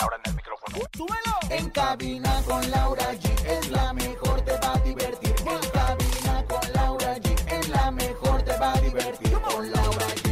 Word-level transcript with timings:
Laura 0.00 0.16
en 0.24 0.30
el 0.30 0.36
micrófono. 0.36 0.78
¡Súbelo! 0.96 1.38
En 1.50 1.70
cabina 1.70 2.42
con 2.46 2.70
Laura 2.70 3.12
G 3.12 3.46
es 3.46 3.70
la 3.70 3.92
mejor, 3.92 4.40
te 4.42 4.52
va 4.52 4.72
a 4.72 4.78
divertir. 4.78 5.34
En 5.40 5.70
cabina 5.70 6.44
con 6.48 6.72
Laura 6.72 7.16
G 7.18 7.52
es 7.52 7.68
la 7.68 7.90
mejor, 7.90 8.42
te 8.42 8.56
va 8.56 8.72
a 8.72 8.80
divertir. 8.80 9.32
Con 9.32 9.70
Laura 9.70 10.06
G. 10.06 10.30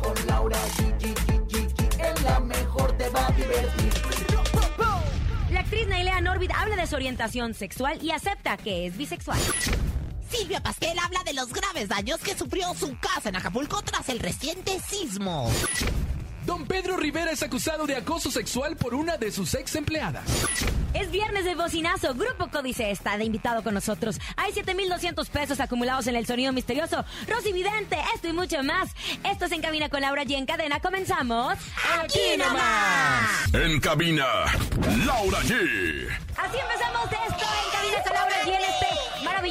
Con 0.00 0.26
Laura 0.26 0.58
G. 0.76 1.04
Es 1.98 2.22
la 2.22 2.40
mejor, 2.40 2.96
te 2.98 3.08
va 3.08 3.26
a 3.26 3.30
divertir. 3.32 3.92
La 5.50 5.60
actriz 5.60 5.88
Nailea 5.88 6.20
Norbit 6.20 6.52
habla 6.54 6.76
de 6.76 6.86
su 6.86 6.94
orientación 6.94 7.54
sexual 7.54 7.98
y 8.00 8.12
acepta 8.12 8.56
que 8.58 8.86
es 8.86 8.96
bisexual. 8.96 9.40
Silvia 10.30 10.60
Pasquel 10.60 10.98
habla 10.98 11.22
de 11.24 11.32
los 11.32 11.52
graves 11.52 11.88
daños 11.88 12.20
que 12.20 12.36
sufrió 12.36 12.74
su 12.74 12.96
casa 12.98 13.28
en 13.28 13.36
Acapulco 13.36 13.82
tras 13.82 14.08
el 14.08 14.20
reciente 14.20 14.78
sismo. 14.80 15.50
Don 16.46 16.66
Pedro 16.66 16.96
Rivera 16.96 17.30
es 17.30 17.42
acusado 17.42 17.86
de 17.86 17.96
acoso 17.96 18.30
sexual 18.30 18.76
por 18.76 18.94
una 18.94 19.16
de 19.16 19.32
sus 19.32 19.54
ex 19.54 19.74
empleadas. 19.76 20.24
Es 20.92 21.10
viernes 21.10 21.44
de 21.44 21.54
bocinazo. 21.54 22.14
Grupo 22.14 22.48
Códice 22.48 22.90
está 22.90 23.16
de 23.16 23.24
invitado 23.24 23.62
con 23.62 23.72
nosotros. 23.74 24.20
Hay 24.36 24.52
7,200 24.52 25.28
pesos 25.30 25.60
acumulados 25.60 26.06
en 26.06 26.16
el 26.16 26.26
sonido 26.26 26.52
misterioso. 26.52 27.04
Rosy 27.28 27.52
Vidente, 27.52 27.96
esto 28.14 28.28
y 28.28 28.32
mucho 28.32 28.62
más. 28.62 28.90
Esto 29.24 29.46
es 29.46 29.52
En 29.52 29.62
Cabina 29.62 29.88
con 29.88 30.02
Laura 30.02 30.24
G. 30.24 30.36
En 30.36 30.46
cadena. 30.46 30.80
Comenzamos. 30.80 31.54
¡Aquí 31.98 32.36
nomás! 32.36 33.54
En 33.54 33.80
cabina, 33.80 34.26
Laura 35.06 35.40
G. 35.40 36.08
Así 36.36 36.58
empezamos 36.58 37.04
esto 37.04 37.44
en 37.44 37.73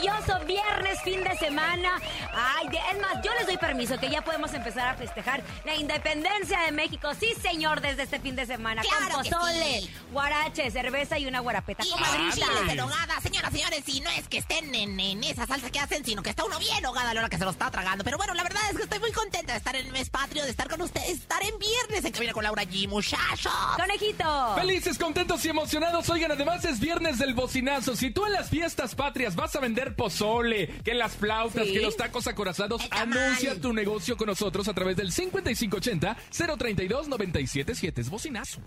maravilloso 0.08 0.46
viernes, 0.46 1.02
fin 1.04 1.24
de 1.24 1.36
semana. 1.38 2.00
Ay, 2.34 2.68
de- 2.70 2.78
es 2.78 3.02
más, 3.02 3.24
yo 3.24 3.32
les 3.38 3.46
doy 3.48 3.58
permiso 3.58 3.98
que 4.00 4.10
ya 4.10 4.22
podemos 4.22 4.54
empezar 4.54 4.88
a 4.90 4.96
festejar 4.96 5.42
la 5.66 5.76
independencia 5.76 6.60
de 6.62 6.72
México. 6.72 7.12
Sí, 7.20 7.34
señor, 7.42 7.82
desde 7.82 8.04
este 8.04 8.20
fin 8.20 8.36
de 8.36 8.46
semana. 8.46 8.82
Claro 8.82 9.16
con 9.16 9.24
pozole, 9.24 9.82
sí. 9.82 9.90
guarache, 10.12 10.72
cerveza 10.72 11.18
y 11.20 11.26
una 11.26 11.40
guarapeta. 11.40 11.84
Y 11.86 11.90
Comadrita. 11.92 12.46
en 12.70 12.80
hogada, 12.80 13.20
señoras 13.22 13.54
y 13.54 13.58
señores, 13.58 13.84
y 13.88 14.02
no 14.02 14.10
es 14.12 14.28
que 14.28 14.38
estén 14.40 14.74
en, 14.76 15.00
en 15.00 15.24
esa 15.24 15.46
salsa 15.48 15.70
que 15.72 15.80
hacen, 15.80 16.04
sino 16.06 16.22
que 16.22 16.30
está 16.32 16.44
uno 16.44 16.60
bien 16.60 16.86
hogada 16.86 17.12
a 17.12 17.14
la 17.14 17.22
hora 17.22 17.30
que 17.30 17.38
se 17.38 17.46
lo 17.46 17.52
está 17.52 17.72
tragando. 17.72 18.04
Pero 18.04 18.18
bueno, 18.18 18.34
la 18.34 18.44
verdad 18.44 18.62
es 18.72 18.78
que 18.78 18.84
estoy 18.84 19.00
muy 19.00 19.12
contenta 19.12 19.54
de 19.54 19.58
estar 19.58 19.76
en 19.76 19.86
el 19.88 19.92
mes 19.92 20.10
patrio, 20.10 20.44
de 20.44 20.50
estar 20.52 20.68
con 20.70 20.82
ustedes, 20.82 21.10
estar 21.10 21.42
en 21.44 21.58
viernes 21.60 22.06
en 22.06 22.12
cabina 22.12 22.34
con 22.34 22.44
Laura 22.44 22.64
G, 22.64 22.88
muchachos. 22.88 23.52
Conejito. 23.78 24.56
Felices, 24.56 24.98
contentos 24.98 25.44
y 25.46 25.50
emocionados. 25.50 26.10
Oigan, 26.10 26.32
además 26.32 26.64
es 26.66 26.80
viernes 26.80 27.20
del 27.20 27.34
bocinazo. 27.34 27.96
Si 27.96 28.12
tú 28.12 28.26
en 28.26 28.34
las 28.34 28.50
fiestas 28.50 28.96
patrias 28.96 29.36
vas 29.36 29.56
a 29.56 29.60
vender 29.60 29.93
pozole, 29.94 30.68
que 30.84 30.94
las 30.94 31.16
flautas, 31.16 31.66
Sí. 31.66 31.74
que 31.74 31.80
los 31.82 31.98
tacos 31.98 32.28
acorazados, 32.28 32.82
anuncia 32.92 33.60
tu 33.60 33.74
negocio 33.74 34.16
con 34.18 34.28
nosotros 34.28 34.68
a 34.68 34.74
través 34.74 34.96
del 34.98 35.12
5580-032-977. 35.12 38.02
Es 38.02 38.10
bocinazo. 38.10 38.60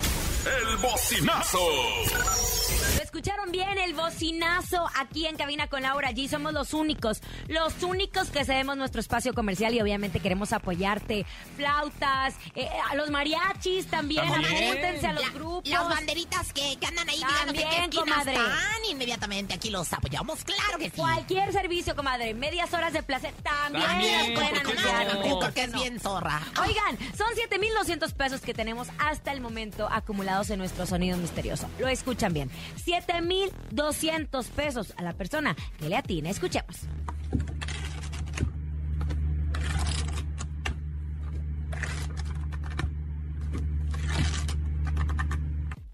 El 0.70 0.76
bocinazo. 0.78 1.58
Lo 2.96 3.02
escucharon 3.02 3.50
bien, 3.50 3.78
el 3.78 3.94
bocinazo 3.94 4.86
aquí 4.96 5.26
en 5.26 5.36
Cabina 5.36 5.68
con 5.68 5.82
Laura 5.82 6.10
G. 6.12 6.28
Somos 6.28 6.52
los 6.52 6.72
únicos, 6.74 7.20
los 7.48 7.82
únicos 7.82 8.28
que 8.30 8.44
cedemos 8.44 8.76
nuestro 8.76 9.00
espacio 9.00 9.34
comercial 9.34 9.74
y 9.74 9.80
obviamente 9.80 10.20
queremos 10.20 10.52
apoyarte. 10.52 11.26
Flautas, 11.56 12.34
eh, 12.54 12.68
a 12.90 12.94
los 12.94 13.10
mariachis 13.10 13.86
también, 13.86 14.26
También. 14.28 14.68
apúntense 14.70 15.06
a 15.06 15.12
los 15.12 15.22
La- 15.24 15.30
grupos. 15.30 15.68
Las 15.68 15.88
banderitas 15.88 16.52
que, 16.52 16.76
que 16.78 16.86
andan 16.86 17.08
ahí, 17.08 17.20
También, 17.44 17.68
esquina 17.68 18.00
comadre. 18.00 18.32
están. 18.34 18.84
Inmediatamente 18.90 19.54
aquí 19.54 19.70
los 19.70 19.92
apoyamos, 19.92 20.44
claro 20.44 20.78
que 20.78 20.90
sí. 20.90 20.96
Cualquier 21.16 21.50
servicio, 21.50 21.96
comadre, 21.96 22.34
medias 22.34 22.74
horas 22.74 22.92
de 22.92 23.02
placer 23.02 23.32
también, 23.42 23.86
También, 23.86 24.18
las 24.18 24.30
pueden 24.50 24.50
¿por 24.62 24.62
qué 24.62 24.68
anunciar. 24.82 25.14
no? 25.14 25.20
Azúcar, 25.22 25.52
que 25.54 25.62
es 25.64 25.72
bien 25.72 25.98
zorra. 25.98 26.42
Oigan, 26.62 26.98
son 27.16 27.28
7,200 27.34 28.12
pesos 28.12 28.42
que 28.42 28.52
tenemos 28.52 28.88
hasta 28.98 29.32
el 29.32 29.40
momento 29.40 29.88
acumulados 29.90 30.50
en 30.50 30.58
nuestro 30.58 30.84
sonido 30.84 31.16
misterioso. 31.16 31.70
Lo 31.78 31.88
escuchan 31.88 32.34
bien. 32.34 32.50
7,200 32.84 34.46
pesos 34.48 34.92
a 34.98 35.02
la 35.02 35.14
persona 35.14 35.56
que 35.78 35.88
le 35.88 35.96
atine. 35.96 36.28
Escuchemos. 36.28 36.76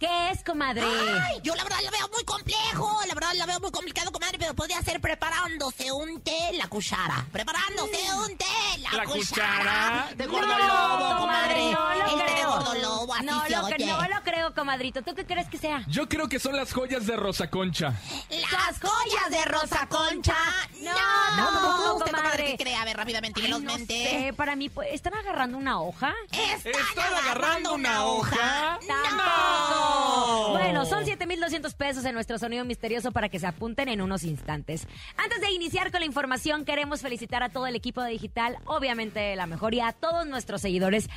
¿Qué 0.02 0.30
es, 0.32 0.42
comadre? 0.42 0.82
Ay, 0.82 1.38
yo 1.44 1.54
la 1.54 1.62
verdad 1.62 1.78
la 1.84 1.90
veo 1.92 2.08
muy 2.12 2.24
complejo, 2.24 3.00
la 3.06 3.14
verdad 3.14 3.30
la 3.36 3.46
veo 3.46 3.60
muy 3.60 3.70
complicado, 3.70 4.10
comadre, 4.10 4.36
pero 4.36 4.52
podría 4.52 4.82
ser 4.82 5.00
preparándose 5.00 5.92
un 5.92 6.20
té 6.22 6.50
la 6.54 6.66
cuchara. 6.66 7.24
Preparándose 7.30 7.98
un 8.16 8.36
té 8.36 8.44
la, 8.80 8.90
¿La 8.94 9.04
cuchara? 9.04 10.08
De 10.16 10.26
gordo 10.26 10.48
No, 10.48 10.58
lobo, 10.58 11.18
comadre. 11.20 11.70
no 11.70 11.94
lo 11.94 12.04
el 12.04 12.10
té 12.18 12.24
de 12.24 12.32
creo. 12.32 12.50
gordo 12.50 12.74
lobo, 12.74 13.14
así 13.14 13.26
no 13.26 13.44
se 13.44 13.50
lo, 13.50 13.64
oye. 13.64 13.86
no 13.86 14.08
lo 14.08 14.11
creo, 14.22 14.54
comadrito. 14.54 15.02
¿Tú 15.02 15.14
qué 15.14 15.24
crees 15.24 15.48
que 15.48 15.58
sea? 15.58 15.82
Yo 15.88 16.08
creo 16.08 16.28
que 16.28 16.38
son 16.38 16.56
las 16.56 16.72
joyas 16.72 17.06
de 17.06 17.16
Rosa 17.16 17.48
Concha. 17.50 17.94
Las 18.30 18.80
joyas 18.80 19.30
de 19.30 19.44
Rosa 19.44 19.86
Concha. 19.88 20.34
No, 20.80 20.92
No, 21.36 21.94
usted, 21.96 22.12
comadre. 22.12 22.44
¿qué 22.46 22.56
cree? 22.56 22.74
A 22.76 22.84
ver, 22.84 22.96
rápidamente, 22.96 23.40
Ay, 23.42 23.50
no 23.50 23.58
velozmente. 23.58 23.94
sé, 23.94 24.32
para 24.36 24.56
mí, 24.56 24.68
pues, 24.68 24.88
¿están 24.92 25.14
agarrando 25.14 25.58
una 25.58 25.80
hoja? 25.80 26.14
¿Están, 26.30 26.72
¿Están 26.72 27.14
agarrando 27.14 27.74
una 27.74 28.04
hoja? 28.06 28.78
¡Tampoco! 28.86 30.50
Bueno, 30.52 30.84
son 30.86 31.04
7,200 31.04 31.74
pesos 31.74 32.04
en 32.04 32.14
nuestro 32.14 32.38
sonido 32.38 32.64
misterioso 32.64 33.12
para 33.12 33.28
que 33.28 33.38
se 33.38 33.46
apunten 33.46 33.88
en 33.88 34.00
unos 34.00 34.24
instantes. 34.24 34.86
Antes 35.16 35.40
de 35.40 35.50
iniciar 35.50 35.90
con 35.90 36.00
la 36.00 36.06
información, 36.06 36.64
queremos 36.64 37.00
felicitar 37.02 37.42
a 37.42 37.48
todo 37.48 37.66
el 37.66 37.74
equipo 37.76 38.02
de 38.02 38.10
Digital, 38.12 38.58
obviamente 38.66 39.34
la 39.36 39.46
mejor, 39.46 39.74
y 39.74 39.80
a 39.80 39.92
todos 39.92 40.26
nuestros 40.26 40.60
seguidores. 40.60 41.08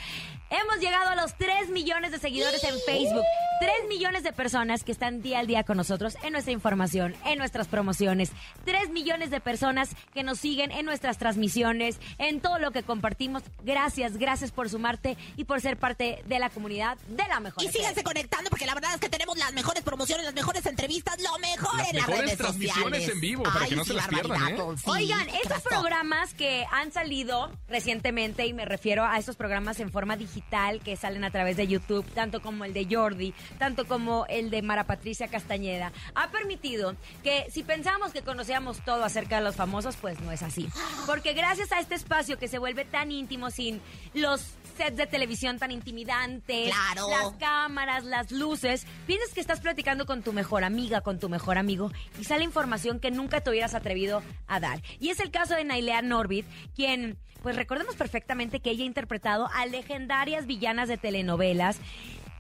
Hemos 0.50 0.80
llegado 0.80 1.10
a 1.10 1.16
los 1.16 1.36
3 1.38 1.70
millones 1.70 2.12
de 2.12 2.20
seguidores 2.20 2.64
en 2.64 2.76
Facebook. 2.86 2.95
3 3.00 3.72
millones 3.88 4.24
de 4.24 4.34
personas 4.34 4.84
que 4.84 4.92
están 4.92 5.22
día 5.22 5.40
al 5.40 5.48
día 5.48 5.64
con 5.64 5.78
nosotros 5.78 6.18
en 6.24 6.34
nuestra 6.34 6.52
información, 6.52 7.16
en 7.26 7.38
nuestras 7.38 7.68
promociones. 7.68 8.32
3 8.66 8.90
millones 8.90 9.32
de 9.32 9.40
personas 9.40 9.90
que 10.14 10.24
nos 10.24 10.40
siguen 10.40 10.72
en 10.72 10.86
nuestras 10.86 11.18
transmisiones, 11.18 12.00
en 12.18 12.42
todo 12.42 12.60
lo 12.60 12.72
que 12.72 12.84
compartimos. 12.84 13.44
Gracias, 13.64 14.18
gracias 14.18 14.52
por 14.52 14.70
sumarte 14.70 15.18
y 15.38 15.46
por 15.46 15.62
ser 15.62 15.78
parte 15.78 16.22
de 16.26 16.40
la 16.40 16.50
comunidad 16.50 16.98
de 17.08 17.24
la 17.30 17.40
mejor. 17.40 17.64
Y 17.64 17.70
síganse 17.70 18.04
conectando 18.04 18.50
porque 18.50 18.66
la 18.66 18.74
verdad 18.74 18.94
es 18.96 19.00
que 19.00 19.10
tenemos 19.10 19.38
las 19.38 19.54
mejores 19.54 19.84
promociones, 19.84 20.26
las 20.26 20.36
mejores 20.36 20.66
entrevistas, 20.66 21.16
lo 21.22 21.38
mejor 21.40 21.78
Las 21.78 21.90
en 21.90 21.96
las 21.96 22.08
mejores 22.08 22.26
redes 22.26 22.38
transmisiones 22.38 22.84
sociales. 23.04 23.10
en 23.10 23.22
vivo, 23.22 23.44
para 23.44 23.62
Ay, 23.62 23.70
que 23.70 23.76
no 23.78 23.86
se 23.86 23.94
las 23.94 24.08
pierdan, 24.10 24.48
¿eh? 24.50 24.58
sí, 24.78 24.84
Oigan, 24.90 25.26
¿qué 25.28 25.38
estos 25.38 25.62
pasó? 25.64 25.70
programas 25.70 26.34
que 26.34 26.66
han 26.72 26.92
salido 26.92 27.50
recientemente, 27.70 28.46
y 28.46 28.54
me 28.54 28.66
refiero 28.66 29.06
a 29.06 29.18
estos 29.18 29.38
programas 29.38 29.80
en 29.80 29.92
forma 29.92 30.18
digital 30.18 30.82
que 30.82 30.98
salen 30.98 31.24
a 31.24 31.32
través 31.32 31.56
de 31.56 31.68
YouTube, 31.68 32.06
tanto 32.14 32.42
como 32.42 32.66
el 32.66 32.74
de 32.74 32.85
Jordi, 32.90 33.34
tanto 33.58 33.86
como 33.88 34.26
el 34.30 34.50
de 34.50 34.62
Mara 34.62 34.86
Patricia 34.86 35.28
Castañeda, 35.28 35.92
ha 36.16 36.30
permitido 36.32 36.96
que 37.24 37.48
si 37.52 37.64
pensamos 37.64 38.12
que 38.12 38.22
conocíamos 38.22 38.80
todo 38.86 39.04
acerca 39.04 39.38
de 39.38 39.44
los 39.44 39.56
famosos, 39.56 39.96
pues 39.98 40.20
no 40.22 40.32
es 40.32 40.44
así. 40.44 40.68
Porque 41.06 41.34
gracias 41.34 41.72
a 41.72 41.80
este 41.80 41.96
espacio 41.96 42.38
que 42.38 42.48
se 42.48 42.58
vuelve 42.60 42.86
tan 42.86 43.12
íntimo 43.12 43.52
sin 43.52 43.82
los 44.14 44.42
sets 44.78 44.98
de 44.98 45.08
televisión 45.08 45.58
tan 45.58 45.72
intimidantes, 45.72 46.68
Claro. 46.74 47.08
las 47.10 47.34
cámaras, 47.40 48.04
las 48.04 48.32
luces, 48.32 48.86
piensas 49.08 49.34
que 49.34 49.40
estás 49.40 49.62
platicando 49.62 50.06
con 50.06 50.22
tu 50.22 50.34
mejor 50.34 50.64
amiga, 50.66 51.00
con 51.02 51.18
tu 51.20 51.30
mejor 51.30 51.58
amigo, 51.58 51.92
y 52.20 52.26
sale 52.26 52.44
información 52.44 53.00
que 53.00 53.10
nunca 53.10 53.40
te 53.42 53.50
hubieras 53.50 53.74
atrevido 53.74 54.22
a 54.48 54.60
dar. 54.60 54.82
Y 55.00 55.10
es 55.10 55.20
el 55.22 55.32
caso 55.32 55.56
de 55.56 55.64
Nailea 55.64 56.02
Norbit, 56.02 56.46
quien, 56.76 57.18
pues 57.42 57.56
recordemos 57.56 57.96
perfectamente 57.96 58.60
que 58.60 58.72
ella 58.72 58.84
ha 58.84 58.88
interpretado 58.88 59.50
a 59.54 59.66
legendarias 59.66 60.46
villanas 60.46 60.90
de 60.90 60.98
telenovelas. 60.98 61.78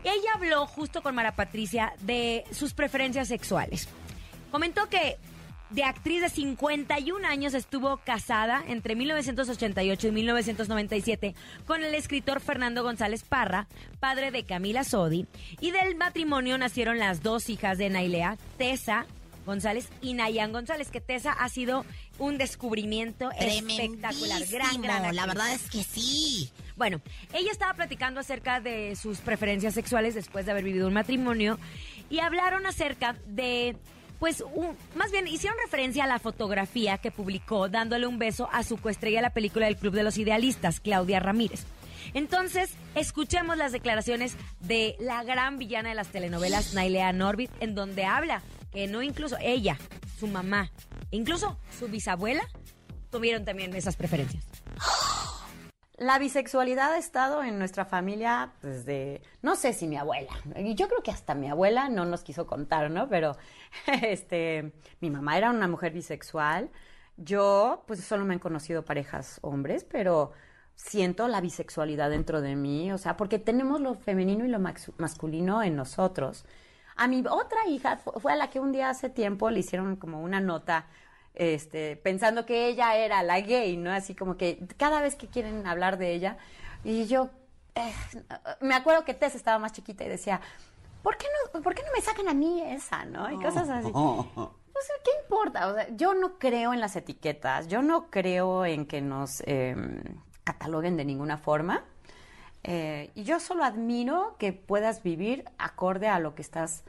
Ella 0.05 0.33
habló 0.35 0.67
justo 0.67 1.01
con 1.01 1.15
Mara 1.15 1.35
Patricia 1.35 1.93
de 2.01 2.43
sus 2.51 2.73
preferencias 2.73 3.27
sexuales. 3.27 3.89
Comentó 4.51 4.87
que 4.87 5.17
de 5.71 5.83
actriz 5.83 6.21
de 6.21 6.29
51 6.29 7.27
años 7.27 7.55
estuvo 7.55 7.97
casada 7.97 8.63
entre 8.67 8.95
1988 8.95 10.07
y 10.07 10.11
1997 10.11 11.35
con 11.65 11.83
el 11.83 11.95
escritor 11.95 12.39
Fernando 12.39 12.83
González 12.83 13.23
Parra, 13.23 13.67
padre 13.99 14.29
de 14.29 14.45
Camila 14.45 14.83
Sodi, 14.83 15.25
y 15.59 15.71
del 15.71 15.95
matrimonio 15.95 16.57
nacieron 16.59 16.99
las 16.99 17.23
dos 17.23 17.49
hijas 17.49 17.79
de 17.79 17.89
Nailea, 17.89 18.37
Tessa 18.57 19.07
González 19.45 19.89
y 20.01 20.13
Nayan 20.13 20.51
González, 20.51 20.89
que 20.89 21.01
Tessa 21.01 21.31
ha 21.31 21.49
sido 21.49 21.85
un 22.17 22.37
descubrimiento 22.37 23.31
espectacular. 23.31 24.45
Gran, 24.47 25.15
La 25.15 25.25
verdad 25.25 25.53
es 25.53 25.69
que 25.69 25.83
sí. 25.83 26.51
Bueno, 26.75 27.01
ella 27.33 27.51
estaba 27.51 27.73
platicando 27.73 28.19
acerca 28.19 28.59
de 28.59 28.95
sus 28.95 29.19
preferencias 29.19 29.73
sexuales 29.73 30.13
después 30.15 30.45
de 30.45 30.51
haber 30.51 30.63
vivido 30.63 30.87
un 30.87 30.93
matrimonio 30.93 31.57
y 32.09 32.19
hablaron 32.19 32.65
acerca 32.65 33.15
de 33.27 33.77
pues 34.19 34.41
un- 34.53 34.77
más 34.95 35.11
bien 35.11 35.27
hicieron 35.27 35.57
referencia 35.63 36.05
a 36.05 36.07
la 36.07 36.19
fotografía 36.19 36.97
que 36.97 37.11
publicó 37.11 37.67
dándole 37.69 38.07
un 38.07 38.17
beso 38.17 38.49
a 38.51 38.63
su 38.63 38.77
coestrella 38.77 39.17
de 39.17 39.23
la 39.23 39.33
película 39.33 39.65
del 39.67 39.75
Club 39.77 39.93
de 39.93 40.03
los 40.03 40.17
Idealistas, 40.17 40.79
Claudia 40.79 41.19
Ramírez. 41.19 41.63
Entonces, 42.13 42.71
escuchemos 42.93 43.57
las 43.57 43.71
declaraciones 43.71 44.37
de 44.61 44.95
la 44.99 45.23
gran 45.23 45.57
villana 45.57 45.89
de 45.89 45.95
las 45.95 46.07
telenovelas, 46.09 46.73
Nailea 46.73 47.11
Norbit, 47.13 47.51
en 47.59 47.75
donde 47.75 48.05
habla 48.05 48.41
que 48.71 48.87
no 48.87 49.01
incluso 49.01 49.37
ella, 49.41 49.77
su 50.19 50.27
mamá, 50.27 50.71
incluso 51.11 51.57
su 51.77 51.87
bisabuela, 51.87 52.47
tuvieron 53.11 53.43
también 53.43 53.73
esas 53.75 53.95
preferencias. 53.95 54.45
La 55.97 56.19
bisexualidad 56.19 56.91
ha 56.93 56.97
estado 56.97 57.41
en 57.41 57.57
nuestra 57.57 57.85
familia 57.85 58.51
desde, 58.61 59.21
no 59.41 59.55
sé 59.55 59.71
si 59.71 59.87
mi 59.87 59.95
abuela, 59.95 60.33
y 60.57 60.75
yo 60.75 60.89
creo 60.89 61.01
que 61.01 61.11
hasta 61.11 61.35
mi 61.35 61.49
abuela 61.49 61.87
no 61.87 62.03
nos 62.03 62.21
quiso 62.21 62.45
contar, 62.45 62.91
¿no? 62.91 63.07
Pero, 63.07 63.37
este, 64.01 64.73
mi 64.99 65.09
mamá 65.09 65.37
era 65.37 65.49
una 65.51 65.69
mujer 65.69 65.93
bisexual. 65.93 66.69
Yo, 67.15 67.83
pues 67.87 68.03
solo 68.03 68.25
me 68.25 68.33
han 68.33 68.41
conocido 68.41 68.83
parejas 68.83 69.39
hombres, 69.41 69.85
pero 69.85 70.33
siento 70.75 71.29
la 71.29 71.39
bisexualidad 71.39 72.09
dentro 72.09 72.41
de 72.41 72.57
mí, 72.57 72.91
o 72.91 72.97
sea, 72.97 73.15
porque 73.15 73.39
tenemos 73.39 73.79
lo 73.79 73.93
femenino 73.95 74.43
y 74.43 74.49
lo 74.49 74.59
masculino 74.97 75.63
en 75.63 75.77
nosotros. 75.77 76.45
A 76.97 77.07
mi 77.07 77.23
otra 77.29 77.67
hija 77.69 77.95
fu- 77.97 78.19
fue 78.19 78.33
a 78.33 78.35
la 78.35 78.49
que 78.49 78.59
un 78.59 78.73
día 78.73 78.89
hace 78.89 79.09
tiempo 79.09 79.49
le 79.49 79.59
hicieron 79.59 79.95
como 79.95 80.21
una 80.21 80.41
nota 80.41 80.87
este, 81.35 81.95
pensando 81.97 82.45
que 82.45 82.67
ella 82.67 82.95
era 82.95 83.23
la 83.23 83.39
gay, 83.41 83.77
¿no? 83.77 83.91
Así 83.91 84.15
como 84.15 84.37
que 84.37 84.59
cada 84.77 85.01
vez 85.01 85.15
que 85.15 85.27
quieren 85.27 85.65
hablar 85.67 85.97
de 85.97 86.13
ella, 86.13 86.37
y 86.83 87.05
yo 87.05 87.29
eh, 87.75 87.93
me 88.61 88.75
acuerdo 88.75 89.05
que 89.05 89.13
Tess 89.13 89.35
estaba 89.35 89.59
más 89.59 89.73
chiquita 89.73 90.03
y 90.03 90.09
decía, 90.09 90.41
¿por 91.03 91.17
qué 91.17 91.27
no, 91.53 91.61
por 91.61 91.75
qué 91.75 91.83
no 91.83 91.89
me 91.95 92.01
sacan 92.01 92.29
a 92.29 92.33
mí 92.33 92.61
esa, 92.61 93.05
no? 93.05 93.31
Y 93.31 93.37
cosas 93.37 93.69
así. 93.69 93.91
Pues, 94.75 94.91
¿qué 95.05 95.11
importa? 95.23 95.69
O 95.69 95.73
sea, 95.73 95.87
yo 95.95 96.13
no 96.13 96.37
creo 96.37 96.73
en 96.73 96.81
las 96.81 96.97
etiquetas, 96.97 97.69
yo 97.69 97.81
no 97.81 98.09
creo 98.09 98.65
en 98.65 98.85
que 98.85 98.99
nos 98.99 99.41
eh, 99.45 99.73
cataloguen 100.43 100.97
de 100.97 101.05
ninguna 101.05 101.37
forma. 101.37 101.85
Eh, 102.63 103.11
y 103.15 103.23
yo 103.23 103.39
solo 103.39 103.63
admiro 103.63 104.35
que 104.37 104.51
puedas 104.51 105.01
vivir 105.01 105.45
acorde 105.57 106.09
a 106.09 106.19
lo 106.19 106.35
que 106.35 106.41
estás 106.41 106.83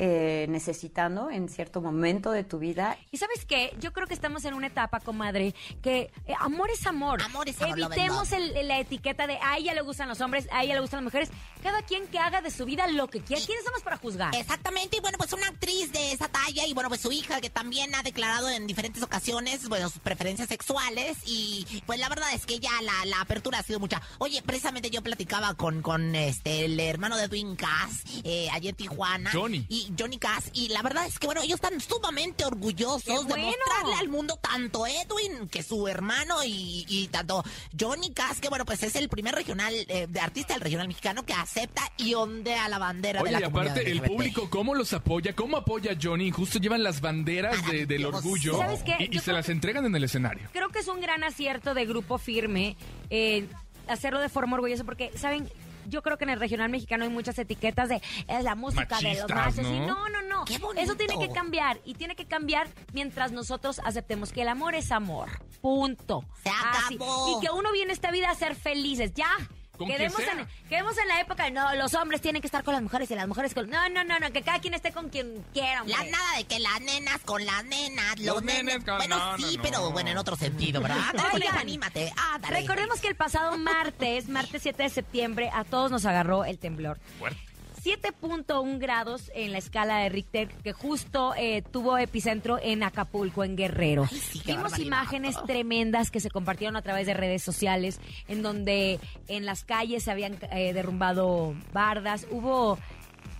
eh, 0.00 0.46
necesitando 0.48 1.28
en 1.28 1.48
cierto 1.48 1.80
momento 1.80 2.30
de 2.30 2.44
tu 2.44 2.58
vida. 2.60 2.96
Y 3.10 3.16
sabes 3.18 3.44
qué, 3.44 3.74
yo 3.80 3.92
creo 3.92 4.06
que 4.06 4.14
estamos 4.14 4.44
en 4.44 4.54
una 4.54 4.68
etapa, 4.68 5.00
comadre, 5.00 5.54
que 5.82 6.10
eh, 6.26 6.34
amor 6.38 6.70
es 6.70 6.86
amor. 6.86 7.20
Amor 7.22 7.48
es 7.48 7.60
amor, 7.60 7.76
love 7.78 7.92
and 7.92 7.98
Evitemos 7.98 8.32
el- 8.32 8.68
la 8.68 8.78
etiqueta 8.78 9.26
de 9.26 9.38
a 9.42 9.56
ella 9.58 9.74
le 9.74 9.80
gustan 9.82 10.08
los 10.08 10.20
hombres, 10.20 10.48
a 10.52 10.62
ella 10.62 10.74
le 10.74 10.80
gustan 10.80 10.98
las 10.98 11.12
mujeres. 11.12 11.30
Cada 11.62 11.82
quien 11.82 12.06
que 12.08 12.18
haga 12.18 12.40
de 12.40 12.50
su 12.50 12.64
vida 12.64 12.86
lo 12.86 13.08
que 13.08 13.20
quiera. 13.20 13.44
¿Quiénes 13.44 13.64
somos 13.64 13.82
para 13.82 13.96
juzgar? 13.96 14.34
Exactamente, 14.34 14.96
y 14.96 15.00
bueno, 15.00 15.18
pues 15.18 15.32
una 15.32 15.48
actriz 15.48 15.92
de 15.92 16.12
esa 16.12 16.28
talla 16.28 16.66
y 16.66 16.72
bueno, 16.72 16.88
pues 16.88 17.00
su 17.00 17.12
hija 17.12 17.40
que 17.40 17.50
también 17.50 17.94
ha 17.94 18.02
declarado 18.02 18.48
en 18.48 18.66
diferentes 18.66 19.02
ocasiones, 19.02 19.68
bueno, 19.68 19.88
sus 19.90 20.00
preferencias 20.00 20.48
sexuales 20.48 21.16
y 21.26 21.66
pues 21.86 21.98
la 21.98 22.08
verdad 22.08 22.32
es 22.32 22.46
que 22.46 22.58
ya 22.58 22.70
la, 22.82 23.04
la 23.06 23.20
apertura 23.20 23.58
ha 23.58 23.62
sido 23.62 23.80
mucha. 23.80 24.00
Oye, 24.18 24.42
precisamente 24.42 24.90
yo 24.90 25.02
platicaba 25.02 25.54
con, 25.54 25.82
con 25.82 26.14
este, 26.14 26.64
el 26.64 26.78
hermano 26.80 27.16
de 27.16 27.24
Edwin 27.24 27.56
Cass, 27.56 28.02
eh, 28.24 28.48
allí 28.52 28.68
en 28.68 28.74
Tijuana. 28.76 29.30
Johnny. 29.32 29.64
Y 29.68 29.92
Johnny 29.98 30.18
Cass, 30.18 30.50
y 30.52 30.68
la 30.68 30.82
verdad 30.82 31.06
es 31.06 31.18
que 31.18 31.26
bueno, 31.26 31.42
ellos 31.42 31.56
están 31.56 31.80
sumamente 31.80 32.44
orgullosos 32.44 33.02
¡Qué 33.04 33.12
de 33.12 33.24
bueno! 33.24 33.48
mostrarle 33.48 33.94
al 33.98 34.08
mundo 34.08 34.36
tanto 34.36 34.86
Edwin 34.86 35.48
que 35.48 35.62
su 35.62 35.88
hermano 35.88 36.44
y, 36.44 36.84
y 36.88 37.08
tanto 37.08 37.42
Johnny 37.78 38.12
Cass, 38.12 38.40
que 38.40 38.48
bueno, 38.48 38.64
pues 38.64 38.82
es 38.82 38.94
el 38.96 39.08
primer 39.08 39.34
regional, 39.34 39.74
eh, 39.74 40.06
de 40.08 40.20
artista 40.20 40.54
del 40.54 40.62
regional 40.62 40.88
mexicano 40.88 41.24
que 41.24 41.34
acepta 41.48 41.82
y 41.96 42.14
ondea 42.14 42.68
la 42.68 42.78
bandera 42.78 43.22
Oye, 43.22 43.32
de 43.32 43.38
y 43.38 43.40
la 43.40 43.46
comunidad 43.50 43.72
aparte, 43.72 43.90
el 43.90 43.98
LGBT. 43.98 44.06
público, 44.12 44.50
¿cómo 44.50 44.74
los 44.74 44.92
apoya? 44.92 45.34
¿Cómo 45.34 45.56
apoya 45.56 45.92
a 45.92 45.96
Johnny? 46.00 46.30
Justo 46.30 46.58
llevan 46.58 46.82
las 46.82 47.00
banderas 47.00 47.64
de- 47.66 47.86
del 47.86 48.02
Maravilloso. 48.02 48.16
orgullo 48.18 48.58
¿Sabes 48.58 48.82
qué? 48.82 48.96
y, 49.00 49.04
y 49.04 49.08
Yo 49.08 49.20
se 49.20 49.24
creo 49.26 49.36
las 49.36 49.46
que- 49.46 49.52
entregan 49.52 49.86
en 49.86 49.96
el 49.96 50.04
escenario. 50.04 50.48
Creo 50.52 50.68
que 50.68 50.80
es 50.80 50.88
un 50.88 51.00
gran 51.00 51.24
acierto 51.24 51.74
de 51.74 51.86
grupo 51.86 52.18
firme 52.18 52.76
eh, 53.10 53.46
hacerlo 53.88 54.20
de 54.20 54.28
forma 54.28 54.54
orgullosa 54.56 54.84
porque, 54.84 55.10
¿saben? 55.16 55.48
Yo 55.88 56.02
creo 56.02 56.18
que 56.18 56.24
en 56.24 56.30
el 56.30 56.38
regional 56.38 56.68
mexicano 56.68 57.04
hay 57.04 57.10
muchas 57.10 57.38
etiquetas 57.38 57.88
de 57.88 58.02
es 58.26 58.44
la 58.44 58.54
música 58.54 58.98
de 59.00 59.14
los 59.14 59.30
Machistas, 59.30 59.56
machos. 59.56 59.66
Y 59.72 59.80
¿no? 59.80 59.86
no, 59.86 60.08
no, 60.10 60.22
no. 60.22 60.44
¡Qué 60.44 60.58
bonito! 60.58 60.84
Eso 60.84 60.96
tiene 60.96 61.18
que 61.18 61.32
cambiar. 61.32 61.80
Y 61.86 61.94
tiene 61.94 62.14
que 62.14 62.26
cambiar 62.26 62.68
mientras 62.92 63.32
nosotros 63.32 63.80
aceptemos 63.82 64.30
que 64.30 64.42
el 64.42 64.48
amor 64.48 64.74
es 64.74 64.92
amor. 64.92 65.30
Punto. 65.62 66.24
Se 66.42 66.50
Así. 66.50 66.96
acabó. 66.96 67.38
Y 67.40 67.46
que 67.46 67.50
uno 67.50 67.72
viene 67.72 67.92
a 67.92 67.94
esta 67.94 68.10
vida 68.10 68.28
a 68.30 68.34
ser 68.34 68.54
felices. 68.54 69.14
Ya. 69.14 69.30
Con 69.78 69.86
que 69.88 69.96
Quedemos 69.96 70.16
sea. 70.18 70.32
en, 70.32 70.46
quedemos 70.68 70.98
en 70.98 71.08
la 71.08 71.20
época 71.20 71.44
de 71.44 71.52
no, 71.52 71.74
los 71.76 71.94
hombres 71.94 72.20
tienen 72.20 72.42
que 72.42 72.48
estar 72.48 72.64
con 72.64 72.74
las 72.74 72.82
mujeres 72.82 73.10
y 73.10 73.14
las 73.14 73.26
mujeres 73.28 73.54
con. 73.54 73.70
No, 73.70 73.88
no, 73.88 74.04
no, 74.04 74.18
no, 74.18 74.30
que 74.32 74.42
cada 74.42 74.58
quien 74.58 74.74
esté 74.74 74.92
con 74.92 75.08
quien 75.08 75.44
quiera. 75.52 75.82
hombre. 75.82 75.96
La 75.96 76.04
nada 76.10 76.36
de 76.36 76.44
que 76.44 76.58
las 76.58 76.80
nenas 76.80 77.18
con 77.24 77.46
las 77.46 77.64
nenas, 77.64 78.18
los, 78.18 78.34
Los 78.34 78.42
nenes 78.42 78.64
nenes. 78.64 78.84
con- 78.84 78.98
Bueno, 78.98 79.16
no, 79.18 79.38
no, 79.38 79.48
sí, 79.48 79.56
no. 79.56 79.62
pero 79.62 79.90
bueno, 79.92 80.10
en 80.10 80.18
otro 80.18 80.36
sentido, 80.36 80.80
¿verdad? 80.82 80.98
Oigan, 81.34 81.56
anímate. 81.56 82.12
Ándale. 82.34 82.60
Recordemos 82.60 83.00
que 83.00 83.08
el 83.08 83.14
pasado 83.16 83.56
martes, 83.56 84.28
martes 84.28 84.62
7 84.62 84.82
de 84.82 84.90
septiembre, 84.90 85.50
a 85.54 85.64
todos 85.64 85.90
nos 85.90 86.04
agarró 86.04 86.44
el 86.44 86.58
temblor. 86.58 86.98
Fuerte. 87.18 87.40
7.1 87.88 88.78
grados 88.78 89.30
en 89.34 89.50
la 89.50 89.58
escala 89.58 90.00
de 90.00 90.10
Richter, 90.10 90.48
que 90.62 90.74
justo 90.74 91.32
eh, 91.38 91.62
tuvo 91.62 91.96
epicentro 91.96 92.58
en 92.60 92.82
Acapulco, 92.82 93.44
en 93.44 93.56
Guerrero. 93.56 94.06
Ay, 94.10 94.18
sí, 94.18 94.42
Vimos 94.44 94.78
imágenes 94.78 95.36
tremendas 95.46 96.10
que 96.10 96.20
se 96.20 96.30
compartieron 96.30 96.76
a 96.76 96.82
través 96.82 97.06
de 97.06 97.14
redes 97.14 97.42
sociales, 97.42 97.98
en 98.28 98.42
donde 98.42 99.00
en 99.28 99.46
las 99.46 99.64
calles 99.64 100.02
se 100.02 100.10
habían 100.10 100.36
eh, 100.52 100.74
derrumbado 100.74 101.54
bardas. 101.72 102.26
Hubo 102.30 102.78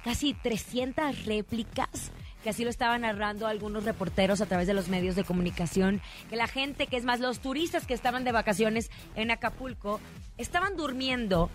casi 0.03 0.33
300 0.33 1.27
réplicas 1.27 2.11
que 2.43 2.49
así 2.49 2.65
lo 2.65 2.71
estaban 2.71 3.03
narrando 3.03 3.47
algunos 3.47 3.85
reporteros 3.85 4.41
a 4.41 4.47
través 4.47 4.67
de 4.67 4.73
los 4.73 4.89
medios 4.89 5.15
de 5.15 5.25
comunicación, 5.25 6.01
que 6.31 6.37
la 6.37 6.47
gente, 6.47 6.87
que 6.87 6.97
es 6.97 7.05
más, 7.05 7.21
los 7.21 7.41
turistas 7.41 7.85
que 7.85 7.93
estaban 7.93 8.25
de 8.25 8.33
vacaciones 8.33 8.91
en 9.15 9.31
Acapulco, 9.31 10.01
estaban 10.39 10.77
durmiendo 10.77 11.51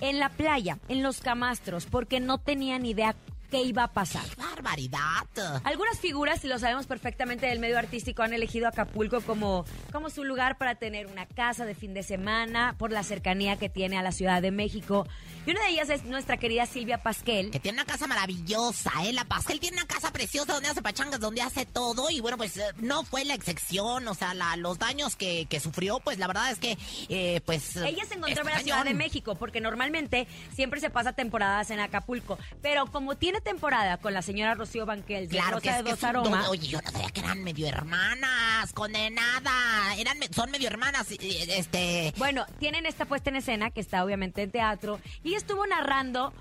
en 0.00 0.18
la 0.18 0.28
playa, 0.28 0.78
en 0.88 1.02
los 1.02 1.20
camastros, 1.20 1.86
porque 1.86 2.20
no 2.20 2.38
tenían 2.38 2.86
idea 2.86 3.14
qué 3.54 3.62
iba 3.62 3.84
a 3.84 3.92
pasar. 3.92 4.24
¡Qué 4.28 4.34
barbaridad! 4.42 5.60
Algunas 5.62 6.00
figuras, 6.00 6.44
y 6.44 6.48
lo 6.48 6.58
sabemos 6.58 6.86
perfectamente 6.86 7.46
del 7.46 7.60
medio 7.60 7.78
artístico, 7.78 8.22
han 8.24 8.32
elegido 8.32 8.66
Acapulco 8.66 9.20
como, 9.20 9.64
como 9.92 10.10
su 10.10 10.24
lugar 10.24 10.58
para 10.58 10.74
tener 10.74 11.06
una 11.06 11.24
casa 11.26 11.64
de 11.64 11.76
fin 11.76 11.94
de 11.94 12.02
semana 12.02 12.74
por 12.78 12.90
la 12.90 13.04
cercanía 13.04 13.56
que 13.56 13.68
tiene 13.68 13.96
a 13.96 14.02
la 14.02 14.10
Ciudad 14.10 14.42
de 14.42 14.50
México. 14.50 15.06
Y 15.46 15.52
una 15.52 15.62
de 15.62 15.68
ellas 15.68 15.90
es 15.90 16.04
nuestra 16.04 16.36
querida 16.38 16.66
Silvia 16.66 16.98
Pasquel. 16.98 17.50
Que 17.52 17.60
tiene 17.60 17.76
una 17.78 17.84
casa 17.84 18.06
maravillosa, 18.08 18.90
¿eh? 19.04 19.12
La 19.12 19.24
Pascal 19.24 19.60
tiene 19.60 19.76
una 19.76 19.86
casa 19.86 20.10
preciosa 20.10 20.54
donde 20.54 20.70
hace 20.70 20.82
pachangas, 20.82 21.20
donde 21.20 21.42
hace 21.42 21.64
todo. 21.66 22.10
Y 22.10 22.20
bueno, 22.20 22.36
pues 22.36 22.56
eh, 22.56 22.64
no 22.78 23.04
fue 23.04 23.24
la 23.24 23.34
excepción. 23.34 24.08
O 24.08 24.14
sea, 24.14 24.34
la- 24.34 24.56
los 24.56 24.78
daños 24.78 25.14
que, 25.16 25.46
que 25.46 25.60
sufrió, 25.60 26.00
pues 26.00 26.18
la 26.18 26.26
verdad 26.26 26.50
es 26.50 26.58
que, 26.58 26.76
eh, 27.08 27.40
pues. 27.44 27.76
Ella 27.76 28.04
se 28.06 28.14
encontró 28.14 28.42
en 28.42 28.50
la 28.50 28.60
Ciudad 28.60 28.84
de. 28.84 28.94
México 28.94 29.34
porque 29.36 29.60
normalmente 29.60 30.26
siempre 30.54 30.80
se 30.80 30.88
pasa 30.90 31.12
temporadas 31.12 31.70
en 31.70 31.78
Acapulco. 31.78 32.38
Pero 32.62 32.86
como 32.86 33.16
tiene 33.16 33.40
temporada 33.44 33.98
con 33.98 34.12
la 34.14 34.22
señora 34.22 34.54
Rocío 34.54 34.84
Banquel 34.86 35.28
de 35.28 35.36
Claro 35.36 35.56
Rosa 35.58 35.60
que 35.62 35.68
es, 35.70 35.76
de 35.78 35.84
que 35.84 35.90
Dos 35.90 35.98
es 36.02 36.26
un 36.26 36.34
Oye, 36.50 36.66
yo 36.68 36.80
no 36.82 36.90
sabía 36.90 37.10
que 37.10 37.20
eran 37.20 37.44
medio 37.44 37.68
hermanas, 37.68 38.72
condenada. 38.72 39.94
Eran, 39.96 40.18
me- 40.18 40.28
son 40.28 40.50
medio 40.50 40.66
hermanas, 40.68 41.06
este. 41.10 42.12
Bueno, 42.16 42.46
tienen 42.58 42.86
esta 42.86 43.04
puesta 43.04 43.30
en 43.30 43.36
escena 43.36 43.70
que 43.70 43.80
está 43.80 44.04
obviamente 44.04 44.42
en 44.42 44.50
teatro 44.50 44.98
y 45.22 45.28
ella 45.28 45.38
estuvo 45.38 45.66
narrando 45.66 46.32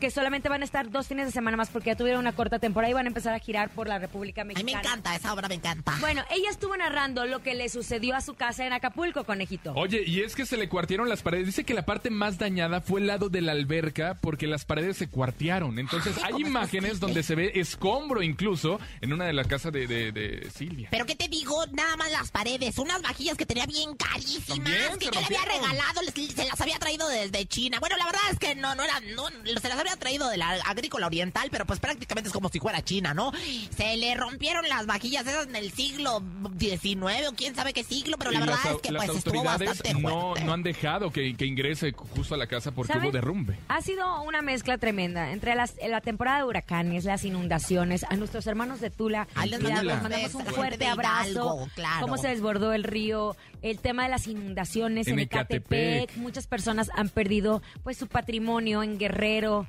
que 0.00 0.10
solamente 0.10 0.48
van 0.48 0.62
a 0.62 0.64
estar 0.64 0.90
dos 0.90 1.06
fines 1.06 1.26
de 1.26 1.32
semana 1.32 1.56
más 1.56 1.68
porque 1.70 1.90
ya 1.90 1.96
tuvieron 1.96 2.20
una 2.20 2.32
corta 2.34 2.58
temporada 2.58 2.90
y 2.90 2.94
van 2.94 3.06
a 3.06 3.08
empezar 3.08 3.34
a 3.34 3.38
girar 3.38 3.70
por 3.70 3.88
la 3.88 3.98
República 3.98 4.42
A 4.42 4.44
mí 4.44 4.54
Mexicana. 4.54 4.80
me 4.82 4.86
encanta, 4.88 5.14
esa 5.14 5.32
obra 5.32 5.48
me 5.48 5.54
encanta. 5.54 5.96
Bueno, 6.00 6.22
ella 6.30 6.50
estuvo 6.50 6.76
narrando 6.76 7.24
lo 7.26 7.42
que 7.42 7.54
le 7.54 7.68
sucedió 7.68 8.14
a 8.16 8.20
su 8.20 8.34
casa 8.34 8.66
en 8.66 8.72
Acapulco, 8.72 9.24
conejito. 9.24 9.72
Oye, 9.74 10.02
y 10.06 10.20
es 10.20 10.34
que 10.34 10.46
se 10.46 10.56
le 10.56 10.68
cuartearon 10.68 11.08
las 11.08 11.22
paredes. 11.22 11.46
Dice 11.46 11.64
que 11.64 11.74
la 11.74 11.84
parte 11.84 12.10
más 12.10 12.38
dañada 12.38 12.80
fue 12.80 13.00
el 13.00 13.06
lado 13.06 13.28
de 13.28 13.40
la 13.40 13.52
alberca 13.52 14.18
porque 14.20 14.46
las 14.46 14.64
paredes 14.64 14.96
se 14.96 15.08
cuartearon. 15.08 15.78
Entonces 15.78 16.16
Ay, 16.18 16.22
hay 16.24 16.32
¿cómo 16.32 16.44
es 16.46 16.50
imágenes 16.50 17.00
donde 17.00 17.22
se 17.22 17.34
ve 17.34 17.52
escombro 17.54 18.22
incluso 18.22 18.78
en 19.00 19.12
una 19.12 19.24
de 19.26 19.32
las 19.32 19.46
casas 19.46 19.72
de, 19.72 19.86
de- 19.86 20.12
de 20.12 20.50
Silvia. 20.50 20.88
Pero 20.90 21.06
¿qué 21.06 21.14
te 21.14 21.28
digo? 21.28 21.64
Nada 21.72 21.96
más 21.96 22.10
las 22.10 22.30
paredes, 22.30 22.78
unas 22.78 23.02
vajillas 23.02 23.36
que 23.36 23.46
tenía 23.46 23.66
bien 23.66 23.96
carísimas, 23.96 24.46
También 24.48 24.98
que 24.98 25.06
se 25.06 25.10
yo 25.12 25.20
le 25.20 25.26
había 25.26 25.44
regalado, 25.44 26.00
se 26.14 26.44
las 26.44 26.60
había 26.60 26.78
traído 26.78 27.08
desde 27.08 27.46
China. 27.46 27.78
Bueno, 27.80 27.96
la 27.96 28.06
verdad 28.06 28.20
es 28.32 28.38
que 28.38 28.54
no, 28.54 28.74
no 28.74 28.82
eran, 28.82 29.02
no, 29.14 29.24
se 29.60 29.68
las 29.68 29.75
las 29.76 29.80
había 29.84 29.96
traído 29.96 30.28
de 30.28 30.36
la 30.36 30.50
agrícola 30.66 31.06
oriental, 31.06 31.48
pero 31.50 31.64
pues 31.66 31.80
prácticamente 31.80 32.28
es 32.28 32.32
como 32.32 32.48
si 32.48 32.58
fuera 32.60 32.82
China, 32.82 33.14
¿no? 33.14 33.32
Se 33.76 33.96
le 33.96 34.14
rompieron 34.14 34.68
las 34.68 34.86
vajillas 34.86 35.26
esas 35.26 35.46
en 35.46 35.56
el 35.56 35.70
siglo 35.72 36.22
XIX 36.58 37.28
o 37.28 37.34
quién 37.34 37.54
sabe 37.54 37.72
qué 37.72 37.84
siglo, 37.84 38.16
pero 38.18 38.30
la 38.30 38.38
Y 38.38 38.40
verdad 38.40 38.58
las, 38.64 38.74
es 38.74 38.80
que 38.82 38.92
las 38.92 39.06
pues 39.06 39.18
estuvo 39.18 39.42
bastante 39.44 39.94
no, 39.94 40.34
no 40.34 40.52
han 40.52 40.62
dejado 40.62 41.10
que, 41.10 41.36
que 41.36 41.46
ingrese 41.46 41.92
justo 41.92 42.34
a 42.34 42.38
la 42.38 42.46
casa 42.46 42.70
porque 42.72 42.92
¿Saben? 42.92 43.08
hubo 43.08 43.12
derrumbe. 43.12 43.58
Ha 43.68 43.80
sido 43.82 44.22
una 44.22 44.42
mezcla 44.42 44.78
tremenda 44.78 45.32
entre 45.32 45.54
las, 45.54 45.74
la 45.86 46.00
temporada 46.00 46.38
de 46.38 46.44
huracanes, 46.44 47.04
las 47.04 47.24
inundaciones, 47.24 48.04
a 48.04 48.16
nuestros 48.16 48.46
hermanos 48.46 48.80
de 48.80 48.90
Tula. 48.90 49.28
Les 49.46 49.60
mandamos 49.60 50.34
un 50.34 50.46
fuerte 50.46 50.86
abrazo. 50.86 51.30
Hidalgo, 51.30 51.68
claro. 51.74 52.00
Cómo 52.02 52.16
se 52.18 52.28
desbordó 52.28 52.72
el 52.72 52.84
río, 52.84 53.36
el 53.62 53.78
tema 53.78 54.04
de 54.04 54.10
las 54.10 54.26
inundaciones 54.26 55.06
en, 55.08 55.14
En 55.14 55.18
Ecatepec. 55.20 55.72
Ecatepec. 55.72 56.16
Muchas 56.16 56.46
personas 56.46 56.90
han 56.94 57.08
perdido 57.08 57.62
pues 57.82 57.96
su 57.96 58.06
patrimonio 58.06 58.82
en 58.82 58.98
Guerrero. 58.98 59.65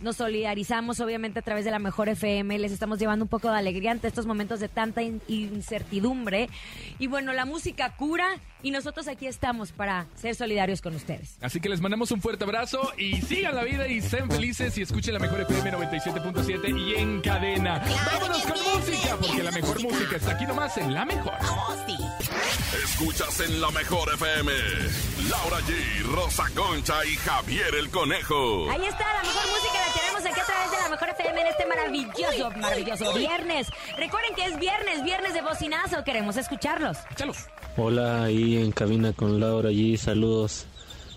Nos 0.00 0.16
solidarizamos 0.16 1.00
obviamente 1.00 1.40
a 1.40 1.42
través 1.42 1.64
de 1.64 1.72
la 1.72 1.78
mejor 1.80 2.08
FM, 2.08 2.56
les 2.58 2.70
estamos 2.72 2.98
llevando 3.00 3.24
un 3.24 3.28
poco 3.28 3.50
de 3.50 3.58
alegría 3.58 3.90
ante 3.90 4.06
estos 4.06 4.26
momentos 4.26 4.60
de 4.60 4.68
tanta 4.68 5.02
in- 5.02 5.20
incertidumbre. 5.26 6.48
Y 7.00 7.08
bueno, 7.08 7.32
la 7.32 7.44
música 7.44 7.90
cura 7.96 8.26
y 8.62 8.70
nosotros 8.70 9.08
aquí 9.08 9.26
estamos 9.26 9.72
para 9.72 10.06
ser 10.16 10.34
solidarios 10.36 10.82
con 10.82 10.94
ustedes. 10.94 11.36
Así 11.40 11.60
que 11.60 11.68
les 11.68 11.80
mandamos 11.80 12.10
un 12.12 12.20
fuerte 12.20 12.44
abrazo 12.44 12.92
y 12.96 13.20
sigan 13.22 13.54
la 13.56 13.64
vida 13.64 13.88
y 13.88 14.00
sean 14.00 14.30
felices 14.30 14.78
y 14.78 14.82
escuchen 14.82 15.14
la 15.14 15.20
mejor 15.20 15.40
FM 15.40 15.72
97.7 15.72 16.78
y 16.78 16.94
en 16.94 17.20
cadena. 17.20 17.82
Vámonos 18.12 18.42
con 18.42 18.56
música, 18.80 19.16
porque 19.20 19.42
la 19.42 19.50
mejor 19.50 19.82
música. 19.82 20.16
está 20.16 20.30
aquí 20.32 20.46
nomás 20.46 20.76
en 20.78 20.94
la 20.94 21.04
mejor. 21.04 21.34
Escuchas 22.84 23.40
en 23.40 23.60
la 23.60 23.70
mejor 23.70 24.12
FM. 24.14 24.52
Laura 25.30 25.58
G, 25.60 26.02
Rosa 26.14 26.44
Concha 26.54 27.04
y 27.04 27.14
Javier 27.16 27.74
el 27.78 27.90
Conejo. 27.90 28.70
Ahí 28.70 28.84
está, 28.86 29.04
la 29.14 29.22
mejor 29.22 29.42
música 29.50 29.78
la 29.88 30.00
tenemos 30.00 30.26
aquí 30.26 30.40
a 30.40 30.44
través 30.44 30.70
de 30.70 30.76
la 30.76 30.88
mejor 30.88 31.08
FM 31.08 31.40
en 31.40 31.46
este 31.46 31.66
maravilloso, 31.66 32.50
maravilloso 32.60 33.12
viernes. 33.14 33.68
Recuerden 33.96 34.34
que 34.34 34.44
es 34.44 34.58
viernes, 34.58 35.02
viernes 35.02 35.34
de 35.34 35.42
bocinazo, 35.42 36.04
queremos 36.04 36.36
escucharlos. 36.36 36.98
Hola, 37.76 38.24
ahí 38.24 38.56
en 38.56 38.72
cabina 38.72 39.12
con 39.12 39.40
Laura 39.40 39.70
allí, 39.70 39.96
saludos. 39.96 40.66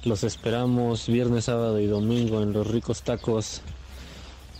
Los 0.03 0.23
esperamos 0.23 1.07
viernes, 1.07 1.45
sábado 1.45 1.79
y 1.79 1.87
domingo 1.87 2.41
en 2.41 2.53
los 2.53 2.67
ricos 2.67 3.03
tacos 3.03 3.61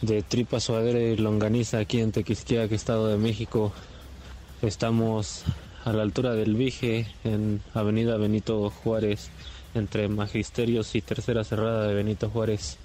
de 0.01 0.21
tripa 0.23 0.59
suadera 0.59 0.99
y 0.99 1.17
longaniza 1.17 1.79
aquí 1.79 1.99
en 1.99 2.11
Tequisquiac, 2.11 2.71
Estado 2.71 3.07
de 3.07 3.17
México. 3.17 3.71
Estamos 4.61 5.43
a 5.85 5.93
la 5.93 6.03
altura 6.03 6.33
del 6.33 6.55
Vije 6.55 7.07
en 7.23 7.61
Avenida 7.73 8.17
Benito 8.17 8.69
Juárez, 8.69 9.29
entre 9.73 10.07
Magisterios 10.07 10.93
y 10.95 11.01
Tercera 11.01 11.43
Cerrada 11.43 11.87
de 11.87 11.93
Benito 11.93 12.29
Juárez. 12.29 12.77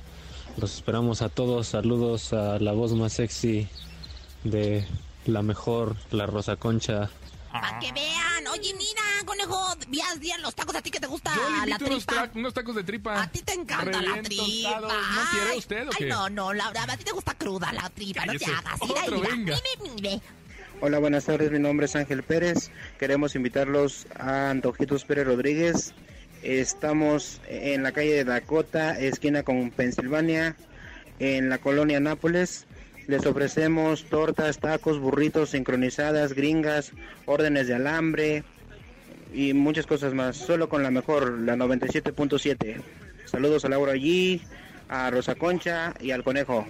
Los 0.57 0.75
esperamos 0.77 1.21
a 1.23 1.29
todos, 1.29 1.69
saludos 1.69 2.33
a 2.33 2.59
la 2.59 2.73
voz 2.73 2.93
más 2.95 3.13
sexy 3.15 3.69
de 4.45 4.87
la 5.27 5.43
mejor, 5.43 5.97
la 6.11 6.27
Rosa 6.27 6.57
Concha. 6.57 7.11
Para 7.53 7.79
que 7.79 7.93
vean. 7.93 8.47
Oye, 8.53 8.73
mira, 8.75 9.03
conejo, 9.27 9.75
vías 9.89 10.19
bien 10.19 10.41
los 10.43 10.55
tacos. 10.55 10.75
¿A 10.77 10.83
ti 10.83 10.91
que 10.91 11.01
te 11.01 11.07
gusta 11.07 11.35
Yo 11.35 11.43
le 11.51 11.57
la 11.57 11.77
invito 11.77 11.87
unos, 11.87 12.07
tripa? 12.07 12.25
tra- 12.27 12.31
unos 12.35 12.55
tacos 12.55 12.75
de 12.77 12.85
tripa. 12.85 13.23
A 13.23 13.27
ti 13.31 13.41
te 13.43 13.53
encanta 13.55 14.01
la 14.01 14.23
tripa. 14.23 14.81
¿No 14.81 15.31
quiere 15.31 15.51
Ay, 15.53 15.59
usted 15.59 15.89
o 15.89 15.91
Ay, 15.93 15.97
qué? 15.99 16.07
no, 16.07 16.29
no, 16.31 16.53
Laura, 16.55 16.85
a 16.85 16.97
ti 16.97 17.05
te 17.05 17.13
gusta 17.13 17.35
cruda 17.35 17.73
la 17.73 17.89
tripa. 17.91 18.25
No 18.27 18.33
te 18.33 18.39
Cállese. 18.39 18.53
hagas. 18.59 18.81
Mira, 18.87 19.03
Otro, 19.05 19.17
mira, 19.19 19.29
venga. 19.31 19.57
mire, 19.81 19.93
mire. 19.95 20.21
Hola, 20.81 20.99
buenas 20.99 21.25
tardes. 21.25 21.51
Mi 21.51 21.59
nombre 21.59 21.87
es 21.87 21.97
Ángel 21.97 22.23
Pérez. 22.23 22.71
Queremos 22.99 23.35
invitarlos 23.35 24.07
a 24.19 24.51
Antojitos 24.51 25.05
Pérez 25.05 25.27
Rodríguez. 25.27 25.93
Estamos 26.43 27.41
en 27.49 27.83
la 27.83 27.93
calle 27.93 28.13
de 28.13 28.25
Dakota, 28.25 28.99
esquina 28.99 29.43
con 29.43 29.71
Pensilvania, 29.71 30.57
en 31.19 31.49
la 31.49 31.59
colonia 31.59 32.01
Nápoles. 32.01 32.67
Les 33.07 33.25
ofrecemos 33.25 34.05
tortas, 34.05 34.59
tacos, 34.59 34.99
burritos, 34.99 35.51
sincronizadas, 35.51 36.35
gringas, 36.35 36.93
órdenes 37.25 37.69
de 37.69 37.75
alambre 37.75 38.45
y 39.33 39.53
muchas 39.55 39.87
cosas 39.87 40.13
más. 40.15 40.37
Solo 40.37 40.69
con 40.69 40.83
la 40.83 40.91
mejor, 40.91 41.39
la 41.41 41.57
97.7. 41.57 42.81
Saludos 43.25 43.65
a 43.65 43.69
Laura 43.69 43.95
G, 43.95 44.41
a 44.89 45.11
Rosa 45.11 45.35
Concha 45.35 45.95
y 46.01 46.11
al 46.11 46.25
Conejo. 46.25 46.67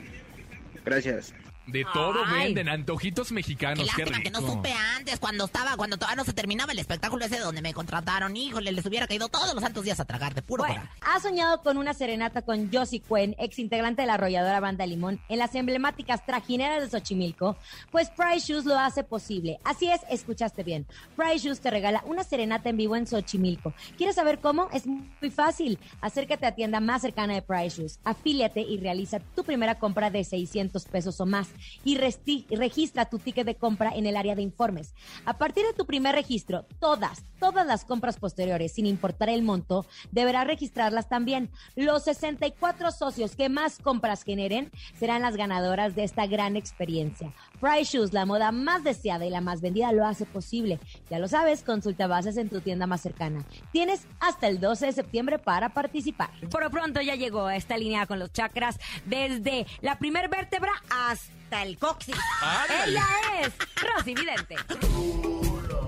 Gracias. 0.84 1.34
De 1.66 1.84
todo 1.92 2.22
Ay. 2.24 2.46
venden, 2.46 2.68
antojitos 2.68 3.28
Qué 3.28 3.34
mexicanos, 3.34 3.88
qué, 3.96 4.04
lástima 4.04 4.22
que 4.22 4.30
no 4.30 4.40
rico. 4.40 4.52
supe 4.52 4.72
antes, 4.72 5.18
cuando 5.18 5.46
estaba, 5.46 5.76
cuando 5.76 5.96
todavía 5.96 6.16
no 6.16 6.24
se 6.24 6.32
terminaba 6.32 6.72
el 6.72 6.78
espectáculo 6.78 7.24
ese 7.24 7.38
donde 7.40 7.60
me 7.60 7.74
contrataron. 7.74 8.36
Híjole, 8.36 8.70
les 8.72 8.86
hubiera 8.86 9.06
caído 9.06 9.28
todos 9.28 9.52
los 9.52 9.62
santos 9.62 9.84
días 9.84 9.98
a 9.98 10.04
tragar 10.04 10.34
de 10.34 10.42
puro 10.42 10.64
Bueno, 10.64 10.82
ha 11.00 11.18
soñado 11.20 11.62
con 11.62 11.76
una 11.76 11.92
serenata 11.92 12.42
con 12.42 12.72
Josie 12.72 13.00
Cuen, 13.00 13.34
ex 13.38 13.58
integrante 13.58 14.02
de 14.02 14.06
la 14.06 14.14
arrolladora 14.14 14.60
Banda 14.60 14.86
Limón, 14.86 15.20
en 15.28 15.38
las 15.38 15.54
emblemáticas 15.54 16.24
trajineras 16.24 16.82
de 16.82 16.90
Xochimilco, 16.90 17.56
pues 17.90 18.10
Price 18.10 18.52
Shoes 18.52 18.64
lo 18.64 18.78
hace 18.78 19.02
posible. 19.02 19.58
Así 19.64 19.90
es, 19.90 20.00
escuchaste 20.08 20.62
bien. 20.62 20.86
Price 21.16 21.38
Shoes 21.38 21.60
te 21.60 21.70
regala 21.70 22.02
una 22.06 22.22
serenata 22.22 22.68
en 22.68 22.76
vivo 22.76 22.94
en 22.96 23.06
Xochimilco. 23.06 23.74
¿Quieres 23.96 24.14
saber 24.14 24.38
cómo? 24.38 24.68
Es 24.72 24.86
muy 24.86 25.30
fácil. 25.30 25.78
Acércate 26.00 26.46
a 26.46 26.54
tienda 26.54 26.80
más 26.80 27.02
cercana 27.02 27.34
de 27.34 27.42
Price 27.42 27.80
Shoes, 27.80 27.98
afíliate 28.04 28.60
y 28.60 28.78
realiza 28.78 29.18
tu 29.18 29.42
primera 29.42 29.78
compra 29.78 30.10
de 30.10 30.22
600 30.22 30.84
pesos 30.84 31.20
o 31.20 31.26
más 31.26 31.48
y 31.84 31.96
registra 31.96 33.06
tu 33.06 33.18
ticket 33.18 33.46
de 33.46 33.56
compra 33.56 33.90
en 33.94 34.06
el 34.06 34.16
área 34.16 34.34
de 34.34 34.42
informes. 34.42 34.94
A 35.24 35.38
partir 35.38 35.64
de 35.66 35.72
tu 35.72 35.86
primer 35.86 36.14
registro, 36.14 36.66
todas, 36.80 37.24
todas 37.38 37.66
las 37.66 37.84
compras 37.84 38.18
posteriores, 38.18 38.72
sin 38.72 38.86
importar 38.86 39.28
el 39.28 39.42
monto, 39.42 39.86
deberás 40.10 40.46
registrarlas 40.46 41.08
también. 41.08 41.50
Los 41.74 42.04
64 42.04 42.90
socios 42.90 43.36
que 43.36 43.48
más 43.48 43.78
compras 43.78 44.22
generen 44.22 44.70
serán 44.98 45.22
las 45.22 45.36
ganadoras 45.36 45.94
de 45.94 46.04
esta 46.04 46.26
gran 46.26 46.56
experiencia. 46.56 47.32
Price 47.56 47.96
Shoes, 47.96 48.12
la 48.12 48.26
moda 48.26 48.52
más 48.52 48.84
deseada 48.84 49.26
y 49.26 49.30
la 49.30 49.40
más 49.40 49.60
vendida, 49.60 49.92
lo 49.92 50.06
hace 50.06 50.26
posible. 50.26 50.78
Ya 51.10 51.18
lo 51.18 51.28
sabes, 51.28 51.62
consulta 51.62 52.06
bases 52.06 52.36
en 52.36 52.48
tu 52.48 52.60
tienda 52.60 52.86
más 52.86 53.00
cercana. 53.00 53.44
Tienes 53.72 54.06
hasta 54.20 54.48
el 54.48 54.60
12 54.60 54.86
de 54.86 54.92
septiembre 54.92 55.38
para 55.38 55.70
participar. 55.70 56.30
Por 56.50 56.62
lo 56.62 56.70
pronto 56.70 57.00
ya 57.00 57.14
llegó 57.14 57.46
a 57.46 57.56
esta 57.56 57.76
línea 57.76 58.06
con 58.06 58.18
los 58.18 58.32
chakras 58.32 58.78
desde 59.04 59.66
la 59.80 59.98
primer 59.98 60.28
vértebra 60.28 60.72
hasta 60.90 61.62
el 61.62 61.78
coxis. 61.78 62.16
Ándale. 62.42 62.92
Ella 62.92 63.06
es 63.42 63.52
Rosy 63.82 64.14
Vidente. 64.14 64.56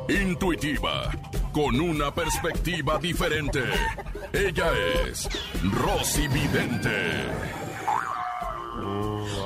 Intuitiva, 0.08 1.10
con 1.52 1.78
una 1.80 2.14
perspectiva 2.14 2.98
diferente. 2.98 3.62
Ella 4.32 4.72
es 5.06 5.28
Rosy 5.62 6.28
Vidente. 6.28 7.26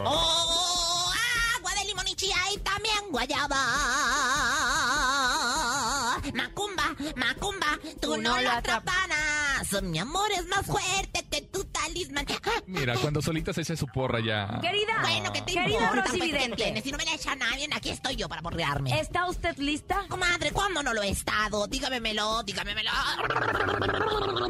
¡Oh! 0.05 0.52
¡Agua 2.23 2.39
de 2.39 2.45
limón 2.45 2.53
y 2.53 2.53
chía 2.53 2.53
y 2.53 2.59
también 2.59 3.11
guayaba! 3.11 3.57
Macumba, 6.35 6.97
Macumba, 7.17 7.79
tú 8.01 8.17
no 8.17 8.41
lo 8.41 8.63
Mi 9.83 9.99
amor 9.99 10.31
es 10.33 10.47
más 10.49 10.67
fuerte 10.67 11.25
que 11.31 11.43
tu 11.43 11.65
talismán. 11.65 12.27
Mira, 12.67 12.95
cuando 12.97 13.23
solita 13.23 13.53
se 13.53 13.63
echa 13.63 13.77
su 13.77 13.87
porra 13.87 14.19
ya. 14.21 14.59
Querida, 14.61 14.93
Bueno, 15.01 15.33
que 15.33 15.41
te 15.43 15.53
querida 15.55 15.79
importa? 15.79 16.03
Rosy 16.11 16.19
Pues. 16.57 16.83
Si 16.85 16.91
no 16.93 16.99
me 16.99 17.05
la 17.05 17.15
echa 17.15 17.35
nadie, 17.37 17.69
aquí 17.75 17.91
estoy 17.91 18.17
yo 18.17 18.29
para 18.29 18.43
borrearme. 18.43 18.99
¿está 19.01 19.29
usted 19.29 19.57
lista? 19.59 20.05
Comadre, 20.09 20.51
¿cuándo 20.53 20.83
no 20.83 20.93
lo 20.93 21.03
he 21.03 21.11
estado? 21.11 21.67
Dígamemelo, 21.67 22.43
dígamemelo. 22.43 22.91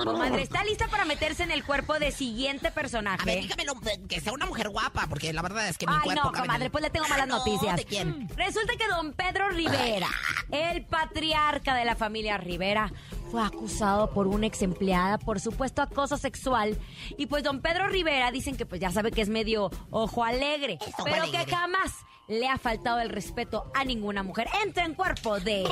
Comadre, 0.04 0.42
¿está 0.42 0.64
lista 0.64 0.88
para 0.88 1.04
meterse 1.04 1.42
en 1.42 1.50
el 1.50 1.64
cuerpo 1.64 1.98
de 1.98 2.10
siguiente 2.10 2.68
A 2.68 2.70
ver, 2.70 2.74
personaje? 2.74 3.36
dígamelo, 3.36 3.74
eh, 3.86 4.00
que 4.08 4.20
sea 4.20 4.32
una 4.32 4.46
mujer 4.46 4.68
guapa, 4.70 5.06
porque 5.08 5.32
la 5.32 5.42
verdad 5.42 5.68
es 5.68 5.78
que 5.78 5.86
mi 5.86 5.92
Ay, 5.94 6.00
cuerpo... 6.04 6.30
no, 6.32 6.40
comadre, 6.40 6.70
pues 6.70 6.82
le 6.82 6.90
tengo 6.90 7.06
malas 7.08 7.24
Ah, 7.24 7.26
no, 7.26 7.38
noticias. 7.38 7.76
¿De 7.76 7.84
quién? 7.84 8.28
Resulta 8.36 8.72
que 8.76 8.88
don 8.88 9.12
Pedro 9.12 9.48
Rivera, 9.50 10.08
el 10.50 10.84
patriarca 10.84 11.74
de 11.74 11.84
la 11.84 11.94
familia 11.96 12.36
Rivera, 12.38 12.92
fue 13.32 13.42
acusado 13.42 14.10
por 14.10 14.26
una 14.26 14.46
ex 14.46 14.60
empleada 14.60 15.16
por 15.16 15.40
supuesto 15.40 15.80
acoso 15.80 16.18
sexual. 16.18 16.76
Y 17.16 17.26
pues 17.26 17.42
don 17.42 17.62
Pedro 17.62 17.88
Rivera 17.88 18.30
dicen 18.30 18.58
que 18.58 18.66
pues 18.66 18.78
ya 18.78 18.90
sabe 18.90 19.10
que 19.10 19.22
es 19.22 19.30
medio 19.30 19.70
ojo 19.90 20.22
alegre, 20.22 20.76
ojo 20.82 21.04
pero 21.04 21.22
alegre. 21.22 21.46
que 21.46 21.50
jamás 21.50 21.92
le 22.28 22.48
ha 22.48 22.56
faltado 22.56 23.00
el 23.00 23.08
respeto 23.10 23.70
a 23.74 23.84
ninguna 23.84 24.22
mujer. 24.22 24.48
Entra 24.64 24.84
en 24.84 24.94
cuerpo 24.94 25.38
de 25.40 25.64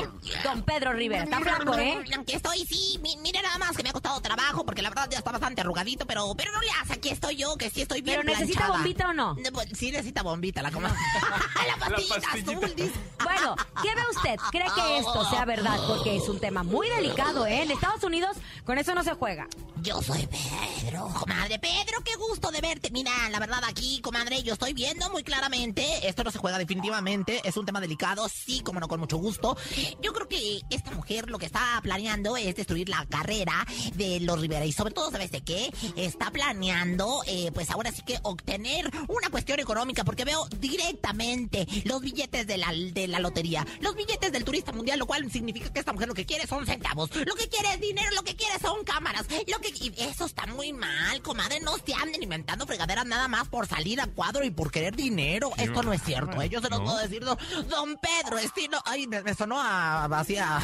don 0.43 0.61
Pedro 0.63 0.93
Rivera. 0.93 1.23
Está 1.23 1.39
flaco, 1.39 1.75
¿eh? 1.77 1.97
Aquí 2.19 2.33
estoy, 2.33 2.65
sí. 2.65 2.99
mi- 3.01 3.17
Mire 3.17 3.41
nada 3.41 3.57
más 3.57 3.75
que 3.75 3.81
me 3.83 3.89
ha 3.89 3.93
costado 3.93 4.19
trabajo 4.21 4.65
porque 4.65 4.81
la 4.81 4.89
verdad 4.89 5.07
ya 5.09 5.17
está 5.19 5.31
bastante 5.31 5.61
arrugadito, 5.61 6.05
pero, 6.05 6.33
pero 6.35 6.51
no 6.51 6.61
le 6.61 6.69
hace. 6.81 6.93
Aquí 6.93 7.09
estoy 7.09 7.35
yo, 7.37 7.55
que 7.55 7.69
sí 7.69 7.81
estoy 7.81 8.01
bien 8.01 8.19
¿Pero 8.21 8.31
necesita 8.33 8.59
planchada. 8.67 8.77
bombita 8.77 9.09
o 9.09 9.13
no? 9.13 9.35
pues, 9.53 9.69
Sí 9.77 9.91
necesita 9.91 10.21
bombita, 10.23 10.61
la 10.61 10.71
comadre. 10.71 10.97
la 11.67 11.77
pastillita 11.77 12.15
pastillita. 12.19 12.51
azul, 12.65 12.75
dice. 12.75 12.93
Bueno, 13.23 13.55
¿qué 13.81 13.95
ve 13.95 14.01
usted? 14.15 14.35
¿Cree 14.51 14.67
que 14.75 14.97
esto 14.99 15.25
sea 15.29 15.45
verdad? 15.45 15.79
Porque 15.87 16.17
es 16.17 16.27
un 16.29 16.39
tema 16.39 16.63
muy 16.63 16.89
delicado, 16.89 17.45
¿eh? 17.47 17.61
En 17.63 17.71
Estados 17.71 18.03
Unidos 18.03 18.37
con 18.65 18.77
eso 18.77 18.93
no 18.93 19.03
se 19.03 19.13
juega. 19.13 19.47
Yo 19.81 20.01
soy. 20.01 20.27
Pedro, 20.27 21.07
comadre, 21.17 21.57
Pedro, 21.59 22.01
qué 22.03 22.15
gusto 22.15 22.51
de 22.51 22.61
verte. 22.61 22.91
Mira, 22.91 23.11
la 23.29 23.39
verdad 23.39 23.63
aquí, 23.67 23.99
comadre, 24.01 24.43
yo 24.43 24.53
estoy 24.53 24.73
viendo 24.73 25.09
muy 25.09 25.23
claramente, 25.23 26.07
esto 26.07 26.23
no 26.23 26.29
se 26.31 26.37
juega 26.41 26.57
definitivamente, 26.57 27.39
es 27.43 27.55
un 27.55 27.65
tema 27.65 27.79
delicado, 27.79 28.27
sí, 28.27 28.61
como 28.61 28.79
no, 28.79 28.87
con 28.87 28.99
mucho 28.99 29.17
gusto. 29.17 29.55
Yo 30.01 30.11
creo 30.11 30.27
que 30.27 30.61
esta 30.71 30.91
mujer 30.91 31.29
lo 31.29 31.37
que 31.37 31.45
está 31.45 31.79
planeando 31.83 32.35
es 32.35 32.55
destruir 32.55 32.89
la 32.89 33.05
carrera 33.05 33.65
de 33.93 34.19
los 34.21 34.41
Rivera 34.41 34.65
y 34.65 34.71
sobre 34.71 34.93
todo, 34.93 35.11
¿sabes 35.11 35.31
de 35.31 35.41
qué? 35.41 35.71
Está 35.95 36.31
planeando, 36.31 37.21
eh, 37.27 37.51
pues 37.53 37.69
ahora 37.69 37.91
sí 37.91 38.01
que 38.01 38.17
obtener 38.23 38.89
una 39.07 39.29
cuestión 39.29 39.59
económica, 39.59 40.03
porque 40.03 40.25
veo 40.25 40.47
directamente 40.59 41.67
los 41.85 42.01
billetes 42.01 42.47
de 42.47 42.57
la, 42.57 42.71
de 42.73 43.07
la 43.07 43.19
lotería, 43.19 43.65
los 43.79 43.95
billetes 43.95 44.31
del 44.31 44.43
turista 44.43 44.71
mundial, 44.71 44.97
lo 44.97 45.05
cual 45.05 45.29
significa 45.31 45.71
que 45.71 45.79
esta 45.79 45.93
mujer 45.93 46.07
lo 46.07 46.15
que 46.15 46.25
quiere 46.25 46.47
son 46.47 46.65
centavos, 46.65 47.15
lo 47.15 47.35
que 47.35 47.47
quiere 47.49 47.73
es 47.73 47.79
dinero, 47.79 48.09
lo 48.15 48.23
que 48.23 48.35
quiere 48.35 48.57
son 48.59 48.83
cámaras, 48.83 49.27
lo 49.47 49.59
que... 49.59 49.69
y 49.69 49.93
eso 49.99 50.25
está 50.25 50.47
muy 50.47 50.73
mal, 50.73 51.21
comadre, 51.21 51.59
no 51.59 51.75
se 51.77 51.93
anden 51.93 52.23
inventando 52.23 52.65
fregaderas 52.65 53.05
nada 53.05 53.27
más 53.27 53.47
por 53.47 53.67
salir 53.67 54.01
a 54.01 54.07
cuadro 54.07 54.43
y 54.43 54.49
por 54.49 54.71
querer 54.71 54.95
dinero. 54.95 55.51
Esto 55.57 55.83
no 55.83 55.93
es 55.93 56.01
cierto, 56.03 56.30
¿eh? 56.39 56.49
yo 56.49 56.61
se 56.61 56.69
los 56.69 56.81
puedo 56.81 56.97
decir, 56.97 57.23
don, 57.23 57.37
don 57.67 57.97
Pedro 57.97 58.37
Estino, 58.37 58.79
ay, 58.85 59.07
me, 59.07 59.21
me 59.23 59.33
sonó 59.33 59.59
a, 59.59 60.05
así 60.05 60.37
a, 60.37 60.57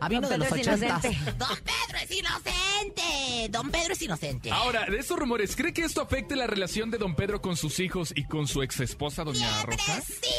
a 0.00 0.08
vino 0.08 0.22
Don 0.22 0.30
de 0.30 0.38
los 0.38 0.52
ochentas. 0.52 1.02
Don 1.02 1.56
Pedro 1.56 1.98
es 2.02 2.10
inocente, 2.10 3.48
don 3.50 3.70
Pedro 3.70 3.92
es 3.92 4.02
inocente. 4.02 4.50
Ahora, 4.50 4.86
de 4.86 4.98
estos 4.98 5.18
rumores, 5.18 5.54
¿cree 5.56 5.72
que 5.72 5.82
esto 5.82 6.00
afecte 6.00 6.36
la 6.36 6.46
relación 6.46 6.90
de 6.90 6.98
don 6.98 7.14
Pedro 7.14 7.40
con 7.40 7.56
sus 7.56 7.78
hijos 7.80 8.12
y 8.14 8.24
con 8.24 8.48
su 8.48 8.62
ex 8.62 8.80
esposa, 8.80 9.24
doña 9.24 9.62
Rosa? 9.62 10.00
Siempre 10.02 10.34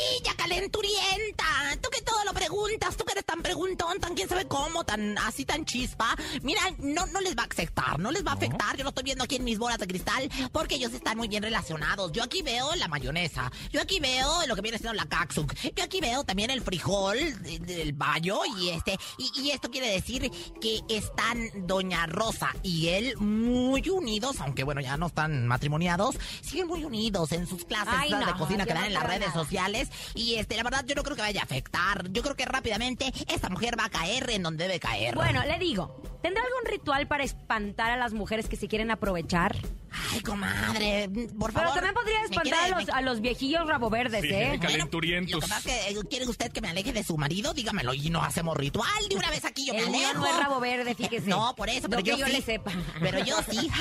calenturienta. 0.48 1.46
Tú 1.82 1.89
que 1.89 2.01
todo 2.01 2.24
lo 2.24 2.34
preguntas, 2.34 2.96
tú 2.96 3.04
que 3.04 3.13
eres 3.13 3.25
tan 3.25 3.42
preguntón, 3.42 4.00
tan 4.00 4.13
quién 4.13 4.30
sabe 4.30 4.46
cómo, 4.48 4.84
tan 4.84 5.18
así 5.18 5.46
tan 5.46 5.65
chispa. 5.65 6.15
Mira, 6.42 6.62
no, 6.80 7.06
no 7.08 7.22
les 7.22 7.36
va 7.36 7.44
a 7.44 7.46
afectar, 7.46 8.00
no 8.00 8.12
les 8.12 8.25
va 8.25 8.32
a 8.32 8.36
afectar. 8.36 8.77
Yo 8.77 8.84
lo 8.84 8.89
estoy 8.89 9.04
viendo 9.04 9.24
aquí 9.24 9.36
en 9.36 9.44
mis 9.44 9.58
bolas 9.58 9.80
de 9.80 9.88
cristal 9.88 10.30
porque 10.51 10.75
ellos 10.75 10.94
están 10.94 11.18
muy 11.18 11.27
bien 11.27 11.44
relacionados. 11.44 12.12
Yo 12.12 12.24
aquí 12.24 12.42
veo 12.42 12.75
la 12.75 12.88
mayonesa, 12.88 13.51
yo 13.72 13.82
aquí 13.82 14.00
veo 14.00 14.46
lo 14.48 14.56
que 14.56 14.62
viene 14.62 14.75
siendo 14.77 14.94
la 14.94 15.05
caxuc, 15.05 15.53
yo 15.75 15.84
aquí 15.84 16.00
veo 16.01 16.24
también 16.24 16.50
el 16.50 16.62
frijol 16.62 17.17
de- 17.44 17.60
del 17.60 17.94
bayo 17.94 18.39
y 18.60 18.70
este 18.70 18.98
y, 19.17 19.41
y 19.41 19.51
esto 19.51 19.70
quiere 19.72 19.88
decir 19.89 20.32
que 20.62 20.82
están 20.89 21.38
doña 21.67 22.05
Rosa 22.08 22.50
y 22.63 22.88
él 22.89 23.17
muy 23.17 23.89
unidos, 23.89 24.39
aunque 24.39 24.63
bueno 24.63 24.82
ya 24.82 24.98
no 24.98 25.08
están 25.08 25.48
matrimoniados, 25.48 26.17
siguen 26.41 26.67
muy 26.67 26.84
unidos 26.84 27.32
en 27.32 27.48
sus 27.48 27.65
clases 27.65 27.94
Ay, 27.98 28.10
de 28.13 28.34
cocina 28.38 28.65
que 28.65 28.74
dan 28.74 28.82
no 28.84 28.88
en 28.88 28.94
las 28.94 29.03
redes 29.03 29.27
nada. 29.29 29.34
sociales 29.34 29.89
y 30.13 30.36
este 30.36 30.55
la 30.58 30.63
verdad 30.63 30.84
yo 30.86 30.96
no 30.96 31.03
creo 31.03 31.15
que 31.15 31.22
vaya 31.22 31.41
a 31.41 31.44
afectar. 31.44 32.10
Yo 32.12 32.22
creo 32.24 32.36
que 32.36 32.46
rápidamente 32.46 33.12
esta 33.27 33.50
mujer 33.50 33.77
va 33.79 33.86
a 33.86 33.89
caer 33.89 34.29
en 34.29 34.44
donde 34.44 34.65
debe 34.65 34.79
caer. 34.79 35.15
Bueno, 35.15 35.44
le 35.46 35.58
digo, 35.60 36.01
¿tendrá 36.22 36.44
algún 36.44 36.65
ritual 36.72 37.08
para 37.08 37.24
espantar 37.24 37.91
a 37.91 37.98
las 37.98 38.13
mujeres 38.13 38.48
que 38.48 38.55
se 38.55 38.67
quieren 38.67 38.91
aprovechar? 38.91 39.55
Ay, 40.15 40.22
comadre, 40.22 41.10
por 41.38 41.51
Pero 41.53 41.67
favor. 41.67 41.74
también 41.75 41.93
podría 41.93 42.22
espantar 42.24 42.43
quiere- 42.43 42.57
a 42.65 42.69
los, 42.77 42.86
me- 42.88 42.93
a 42.93 43.01
los 43.01 43.22
viejillos 43.22 43.67
rabo 43.67 43.89
verdes, 43.89 44.22
Sí, 44.22 44.29
¿eh? 44.31 44.60
calenturientos. 44.62 45.34
Lo 45.34 45.39
que 45.41 45.48
pasa 45.48 45.69
es 45.69 45.75
que 45.95 46.00
eh, 46.00 46.03
quiere 46.10 46.25
usted 46.27 46.51
que 46.51 46.62
me 46.62 46.69
aleje 46.69 46.93
de 46.93 47.03
su 47.03 47.17
marido, 47.17 47.53
dígamelo 47.53 47.93
y 47.93 48.10
no 48.10 48.22
hacemos 48.24 48.55
ritual. 48.57 48.89
De 49.10 49.15
una 49.15 49.29
vez 49.29 49.43
aquí 49.45 49.65
yo 49.65 49.74
me 49.74 49.81
El 49.81 49.88
alejo. 49.88 50.13
no 50.15 50.25
es 50.27 50.38
rabo 50.38 50.60
verde, 50.60 50.95
fíjese. 50.95 51.27
No, 51.29 51.53
por 51.55 51.69
eso, 51.69 51.84
No 51.88 51.89
pero 51.98 52.03
que 52.03 52.10
yo, 52.12 52.17
yo 52.17 52.25
sí. 52.27 52.31
le 52.31 52.41
sepa. 52.41 52.72
Pero 53.00 53.19
yo 53.24 53.38
sí. 53.50 53.69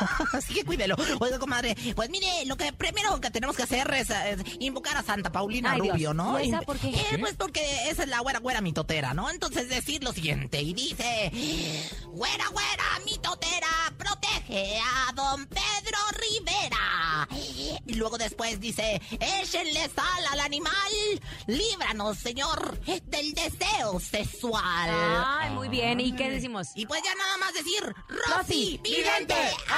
Así 0.32 0.54
que 0.54 0.64
cuídelo. 0.64 0.96
Oiga, 1.20 1.38
comadre, 1.38 1.76
pues 1.94 2.10
mire, 2.10 2.44
lo 2.46 2.56
que 2.56 2.72
primero 2.72 3.20
que 3.20 3.30
tenemos 3.30 3.56
que 3.56 3.62
hacer 3.62 3.92
es, 3.94 4.08
invocar 4.60 4.96
a 4.96 5.02
Santa 5.02 5.30
Paulina 5.30 5.72
Ay, 5.72 5.80
Dios. 5.80 5.94
Rubio, 5.94 6.14
¿no? 6.14 6.40
¿Y 6.40 6.48
esa 6.48 6.62
por 6.62 6.78
qué? 6.78 6.88
Eh, 6.88 7.18
pues 7.20 7.34
porque 7.34 7.88
esa 7.88 8.02
es 8.02 8.08
la 8.08 8.20
güera 8.20 8.38
güera 8.40 8.60
mitotera, 8.60 9.14
¿no? 9.14 9.30
Entonces 9.30 9.68
decir 9.68 10.02
lo 10.02 10.12
siguiente 10.12 10.60
y 10.60 10.74
dice, 10.74 11.32
güera 12.06 12.48
güera 12.48 12.84
mitotera, 13.04 13.68
protege 13.96 14.78
a 14.78 15.12
don 15.12 15.46
Pedro 15.46 15.98
Rivera. 16.12 17.28
Y 17.86 17.94
luego 17.94 18.18
después 18.18 18.60
dice, 18.60 19.00
échenle 19.20 19.88
sal 19.94 20.26
al 20.32 20.40
animal, 20.40 20.72
líbranos, 21.46 22.18
señor, 22.18 22.78
del 22.80 23.32
deseo 23.34 24.00
sexual. 24.00 24.90
Ay, 24.90 25.50
muy 25.50 25.68
bien. 25.68 26.00
¿Y 26.00 26.12
qué 26.12 26.30
decimos? 26.30 26.68
Y 26.74 26.86
pues 26.86 27.02
ya 27.02 27.14
nada 27.14 27.36
más 27.38 27.54
decir, 27.54 27.94
Rosy, 28.08 28.32
Rosy, 28.36 28.80
vidente, 28.82 29.34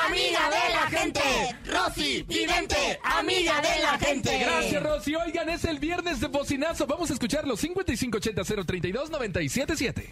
amiga 0.09 0.50
de 0.50 0.73
la 0.73 0.87
gente. 0.99 1.21
Rosy, 1.67 2.23
vidente, 2.23 2.99
amiga 3.03 3.61
de 3.61 3.83
la 3.83 3.99
gente. 3.99 4.38
Gracias, 4.38 4.83
Rosy. 4.83 5.15
Oigan, 5.15 5.50
es 5.50 5.65
el 5.65 5.79
viernes 5.79 6.21
de 6.21 6.27
bocinazo. 6.29 6.87
Vamos 6.87 7.11
a 7.11 7.15
escucharlo. 7.15 7.57
5580-032-977. 7.57 10.05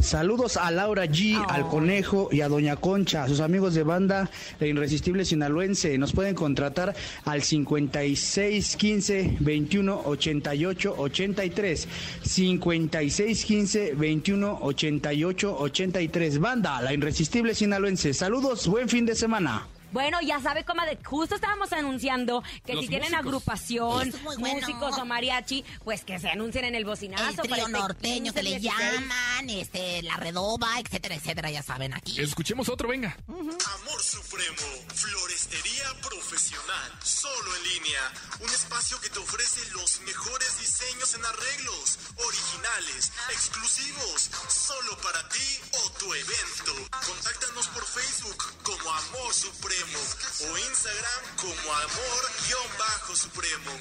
Saludos 0.00 0.56
a 0.56 0.70
Laura 0.70 1.06
G, 1.06 1.44
al 1.48 1.68
Conejo 1.68 2.28
y 2.30 2.40
a 2.40 2.48
Doña 2.48 2.76
Concha, 2.76 3.24
a 3.24 3.28
sus 3.28 3.40
amigos 3.40 3.74
de 3.74 3.82
banda 3.82 4.30
La 4.60 4.66
Irresistible 4.66 5.24
Sinaloense. 5.24 5.98
Nos 5.98 6.12
pueden 6.12 6.34
contratar 6.34 6.94
al 7.24 7.42
5615 7.42 9.36
21 9.40 10.02
88 10.04 10.94
83. 10.96 11.88
5615 12.22 13.94
21 13.94 14.58
88 14.62 15.56
83. 15.58 16.38
Banda 16.38 16.80
La 16.80 16.92
Irresistible 16.92 17.54
Sinaloense. 17.54 18.14
Saludos, 18.14 18.68
buen 18.68 18.88
fin 18.88 19.04
de 19.04 19.16
semana. 19.16 19.66
Bueno, 19.90 20.18
ya 20.20 20.40
sabe, 20.40 20.64
comadre, 20.64 20.98
justo 21.04 21.34
estábamos 21.36 21.72
anunciando 21.72 22.42
que 22.66 22.74
Los 22.74 22.82
si 22.84 22.88
tienen 22.88 23.10
músicos. 23.10 23.26
agrupación, 23.26 24.12
bueno. 24.22 24.54
músicos 24.60 24.98
o 24.98 25.04
mariachi, 25.06 25.64
pues 25.82 26.04
que 26.04 26.18
se 26.18 26.28
anuncien 26.28 26.66
en 26.66 26.74
el 26.74 26.84
bocinazo. 26.84 27.42
El 27.42 27.48
para 27.48 27.64
trío 27.64 27.66
este 27.66 27.78
norteño 27.78 28.32
15, 28.32 28.34
que 28.34 28.42
le 28.42 28.58
16. 28.58 28.92
llaman, 28.92 29.50
este, 29.50 30.02
la 30.02 30.16
redoba, 30.16 30.78
etcétera, 30.80 31.14
etcétera, 31.14 31.50
ya 31.50 31.62
saben 31.62 31.94
aquí. 31.94 32.20
Escuchemos 32.20 32.68
otro, 32.68 32.88
venga. 32.88 33.16
Amor 33.28 34.02
Supremo, 34.02 34.56
florestería 34.94 35.84
profesional, 36.02 36.92
solo 37.02 37.56
en 37.56 37.62
línea. 37.64 38.00
Un 38.40 38.50
espacio 38.50 39.00
que 39.00 39.08
te 39.08 39.18
ofrece 39.20 39.70
los 39.72 40.00
mejores 40.02 40.58
diseños 40.60 41.14
en 41.14 41.24
arreglos, 41.24 41.98
originales, 42.26 43.12
exclusivos, 43.30 44.30
solo 44.48 44.98
para 44.98 45.26
ti 45.30 45.60
o 45.84 45.90
tu 45.92 46.12
evento. 46.12 46.74
Contáctanos 47.06 47.68
por 47.68 47.84
Facebook 47.86 48.44
como 48.62 48.90
Amor 48.92 49.32
Supremo 49.32 49.77
o 49.80 50.58
Instagram 50.58 51.22
como 51.36 51.72
Amor-Supremo. 51.72 53.80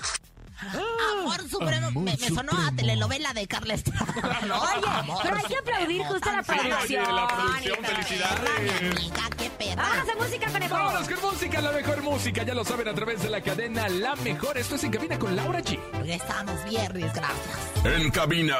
Amor 0.59 1.49
Supremo, 1.49 1.91
me, 1.91 2.17
me 2.17 2.29
sonó 2.29 2.51
a 2.51 2.71
telenovela 2.75 3.33
de 3.33 3.47
Carla 3.47 3.75
Estrada. 3.75 4.39
¿no? 4.47 4.59
Oye, 4.61 4.87
Amor 4.87 5.19
pero 5.23 5.35
hay 5.37 5.43
que 5.43 5.57
aplaudir 5.57 6.03
justo 6.03 6.31
la 6.31 6.43
tan 6.43 6.57
producción. 6.57 7.05
Oye, 7.05 7.13
la 7.13 7.27
producción, 7.27 7.77
felicidades. 7.85 9.11
Qué 9.37 9.49
perra. 9.51 9.83
Vámonos 9.83 10.09
a 10.09 10.15
música, 10.15 10.51
conejo. 10.51 10.73
Vámonos 10.73 11.09
con 11.09 11.31
música, 11.31 11.61
la 11.61 11.71
mejor 11.71 12.01
música. 12.01 12.43
Ya 12.43 12.53
lo 12.55 12.65
saben 12.65 12.87
a 12.87 12.93
través 12.93 13.21
de 13.21 13.29
la 13.29 13.41
cadena 13.41 13.87
La 13.89 14.15
Mejor. 14.15 14.57
Esto 14.57 14.75
es 14.75 14.83
En 14.83 14.91
Cabina 14.91 15.19
con 15.19 15.35
Laura 15.35 15.61
G. 15.61 15.79
Regresamos 15.93 16.63
viernes, 16.65 17.13
gracias. 17.13 17.77
En 17.83 18.09
cabina, 18.09 18.57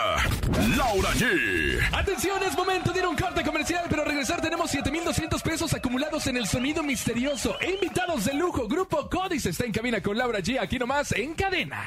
Laura 0.77 1.09
G. 1.13 1.81
Atención, 1.93 2.41
es 2.43 2.55
momento 2.55 2.93
de 2.93 2.99
ir 2.99 3.05
a 3.05 3.09
un 3.09 3.15
corte 3.15 3.43
comercial, 3.43 3.85
pero 3.89 4.03
al 4.03 4.07
regresar 4.07 4.39
tenemos 4.41 4.69
7,200 4.69 5.41
pesos 5.41 5.73
acumulados 5.73 6.27
en 6.27 6.37
el 6.37 6.47
sonido 6.47 6.83
misterioso. 6.83 7.59
E 7.59 7.71
invitados 7.71 8.25
de 8.25 8.35
lujo, 8.35 8.67
Grupo 8.67 9.09
Códice 9.09 9.49
está 9.49 9.65
en 9.65 9.71
cabina 9.71 10.01
con 10.01 10.17
Laura 10.17 10.39
G. 10.39 10.59
Aquí 10.61 10.77
nomás, 10.77 11.11
en 11.13 11.33
cadena. 11.33 11.86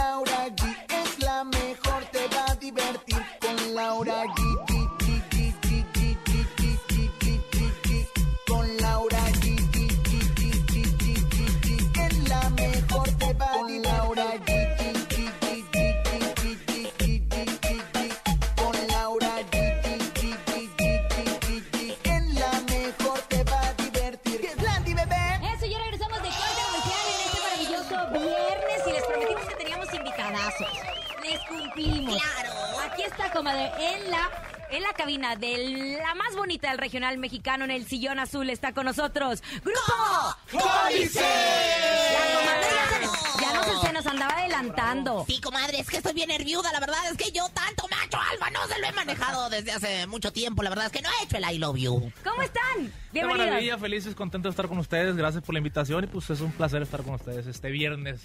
en 34.71 34.83
la 34.83 34.93
cabina 34.93 35.35
de 35.35 35.97
la 36.01 36.15
más 36.15 36.35
bonita 36.35 36.69
del 36.69 36.77
regional 36.77 37.17
mexicano, 37.17 37.65
en 37.65 37.71
el 37.71 37.85
sillón 37.85 38.19
azul, 38.19 38.49
está 38.49 38.73
con 38.73 38.85
nosotros. 38.85 39.43
¡Grupo! 39.63 40.35
¡Códice! 40.51 41.19
La 41.21 42.39
comadre 42.39 42.67
ya, 42.75 42.87
se- 43.09 43.41
ya 43.41 43.53
no 43.53 43.63
se, 43.81 43.87
se 43.87 43.93
nos 43.93 44.05
andaba 44.07 44.33
adelantando. 44.37 45.25
Sí, 45.27 45.41
comadre, 45.41 45.79
es 45.79 45.87
que 45.87 45.97
estoy 45.97 46.13
bien 46.13 46.29
nerviuda. 46.29 46.71
La 46.71 46.79
verdad 46.79 46.99
es 47.11 47.17
que 47.17 47.31
yo 47.31 47.47
tanto 47.49 47.85
macho 47.89 48.17
alfa 48.31 48.49
no 48.51 48.65
se 48.67 48.79
lo 48.79 48.87
he 48.87 48.91
manejado 48.93 49.49
desde 49.49 49.71
hace 49.73 50.07
mucho 50.07 50.31
tiempo. 50.31 50.63
La 50.63 50.69
verdad 50.69 50.85
es 50.87 50.91
que 50.91 51.01
no 51.01 51.09
he 51.09 51.23
hecho 51.25 51.37
el 51.37 51.43
I 51.53 51.57
love 51.59 51.77
you. 51.77 52.11
¿Cómo 52.23 52.41
están? 52.41 52.61
Qué 52.77 52.91
Bienvenidos. 53.11 53.47
maravilla, 53.47 53.77
felices, 53.77 54.15
contentos 54.15 54.51
de 54.51 54.53
estar 54.53 54.67
con 54.69 54.77
ustedes. 54.77 55.15
Gracias 55.17 55.43
por 55.43 55.53
la 55.53 55.59
invitación 55.59 56.05
y 56.05 56.07
pues 56.07 56.29
es 56.29 56.39
un 56.41 56.51
placer 56.53 56.81
estar 56.81 57.03
con 57.03 57.15
ustedes 57.15 57.45
este 57.47 57.69
viernes. 57.71 58.21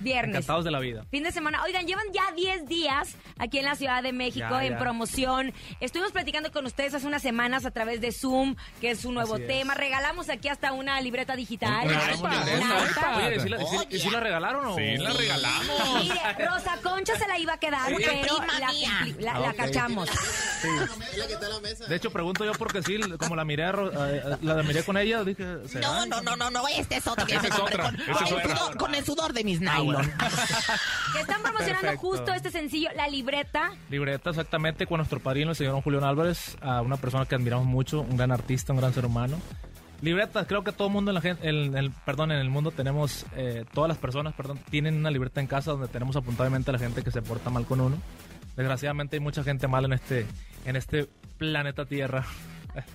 Viernes. 0.00 0.36
Encantados 0.36 0.64
de 0.64 0.70
la 0.70 0.80
vida. 0.80 1.04
Fin 1.10 1.22
de 1.22 1.32
semana. 1.32 1.62
Oigan, 1.64 1.86
llevan 1.86 2.04
ya 2.12 2.30
10 2.34 2.66
días 2.66 3.14
aquí 3.38 3.58
en 3.58 3.64
la 3.64 3.74
Ciudad 3.76 4.02
de 4.02 4.12
México 4.12 4.46
Ya, 4.50 4.64
en 4.64 4.72
ya. 4.72 4.78
promoción. 4.78 5.52
Estuvimos 5.80 6.12
platicando 6.12 6.50
con 6.52 6.66
ustedes 6.66 6.94
hace 6.94 7.06
unas 7.06 7.22
semanas 7.22 7.64
a 7.64 7.70
través 7.70 8.00
de 8.00 8.12
Zoom, 8.12 8.56
que 8.80 8.90
es 8.90 9.04
un 9.04 9.14
nuevo 9.14 9.34
Así 9.34 9.42
es. 9.44 9.48
tema. 9.48 9.74
Regalamos 9.74 10.28
aquí 10.28 10.48
hasta 10.48 10.72
una 10.72 11.00
libreta 11.00 11.36
digital. 11.36 11.86
Oye, 11.86 13.36
¿y 13.36 13.40
si 13.40 13.48
la, 13.48 13.58
si 13.90 14.10
la 14.10 14.20
regalaron 14.20 14.66
o...? 14.66 14.76
Sí, 14.76 14.96
la 14.98 15.12
regalamos. 15.12 16.02
Mire, 16.02 16.46
Rosa 16.46 16.78
Concha 16.82 17.16
se 17.18 17.26
la 17.26 17.38
iba 17.38 17.54
a 17.54 17.58
quedar, 17.58 17.92
pero 17.96 18.36
prima 18.38 18.58
la, 18.60 18.72
la- 19.20 19.32
Ah, 19.34 19.38
la 19.40 19.50
ok. 19.50 19.56
cachamos. 19.56 20.08
De 21.88 21.96
hecho, 21.96 22.10
pregunto 22.10 22.44
yo 22.44 22.52
porque 22.52 22.82
sí, 22.82 22.98
como 23.18 23.36
la 23.36 23.44
miré, 23.44 23.64
a 23.64 23.72
Ro- 23.72 23.90
la 24.42 24.62
miré 24.62 24.82
con 24.84 24.96
ella, 24.96 25.22
dije... 25.24 25.44
¿será? 25.68 25.88
No, 25.88 26.06
no, 26.06 26.22
no, 26.22 26.36
no, 26.36 26.50
no, 26.50 26.68
este 26.68 26.96
es 26.96 27.06
otro 27.06 27.26
que 27.26 27.38
me 27.38 27.48
es 27.48 27.54
con, 27.54 27.70
con 27.70 27.80
es 27.82 28.20
el 28.20 28.26
sudor, 28.28 28.76
con 28.76 28.94
el 28.94 29.04
sudor 29.04 29.32
de 29.32 29.44
mis 29.44 29.60
Ah, 29.66 29.82
Que 31.12 31.20
están 31.20 31.42
promocionando 31.42 31.80
Perfecto. 31.80 32.00
justo 32.00 32.32
este 32.32 32.50
sencillo, 32.50 32.90
la 32.96 33.08
libreta. 33.08 33.72
Libreta 33.90 34.30
exactamente 34.30 34.86
con 34.86 34.98
nuestro 34.98 35.20
padrino, 35.20 35.50
el 35.50 35.56
señor 35.56 35.80
Julián 35.82 36.04
Álvarez, 36.04 36.56
a 36.60 36.82
una 36.82 36.96
persona 36.96 37.26
que 37.26 37.34
admiramos 37.34 37.66
mucho, 37.66 38.00
un 38.00 38.16
gran 38.16 38.32
artista, 38.32 38.72
un 38.72 38.80
gran 38.80 38.92
ser 38.92 39.06
humano. 39.06 39.38
Libretas, 40.02 40.46
creo 40.46 40.64
que 40.64 40.72
todo 40.72 40.88
el 40.88 40.92
mundo 40.92 41.10
en 41.10 41.14
la 41.14 41.20
gente, 41.20 41.48
en 41.48 41.76
el, 41.76 41.90
perdón, 41.90 42.32
en 42.32 42.38
el 42.38 42.50
mundo 42.50 42.70
tenemos, 42.72 43.24
eh, 43.36 43.64
todas 43.72 43.88
las 43.88 43.96
personas, 43.96 44.34
perdón, 44.34 44.58
tienen 44.70 44.96
una 44.96 45.10
libreta 45.10 45.40
en 45.40 45.46
casa 45.46 45.70
donde 45.70 45.88
tenemos 45.88 46.16
apuntadamente 46.16 46.70
a 46.70 46.72
la 46.72 46.78
gente 46.78 47.02
que 47.02 47.10
se 47.10 47.22
porta 47.22 47.48
mal 47.48 47.64
con 47.64 47.80
uno. 47.80 47.96
Desgraciadamente 48.56 49.16
hay 49.16 49.20
mucha 49.20 49.42
gente 49.42 49.66
mala 49.66 49.86
en 49.86 49.94
este, 49.94 50.26
en 50.66 50.76
este 50.76 51.08
planeta 51.38 51.86
Tierra. 51.86 52.26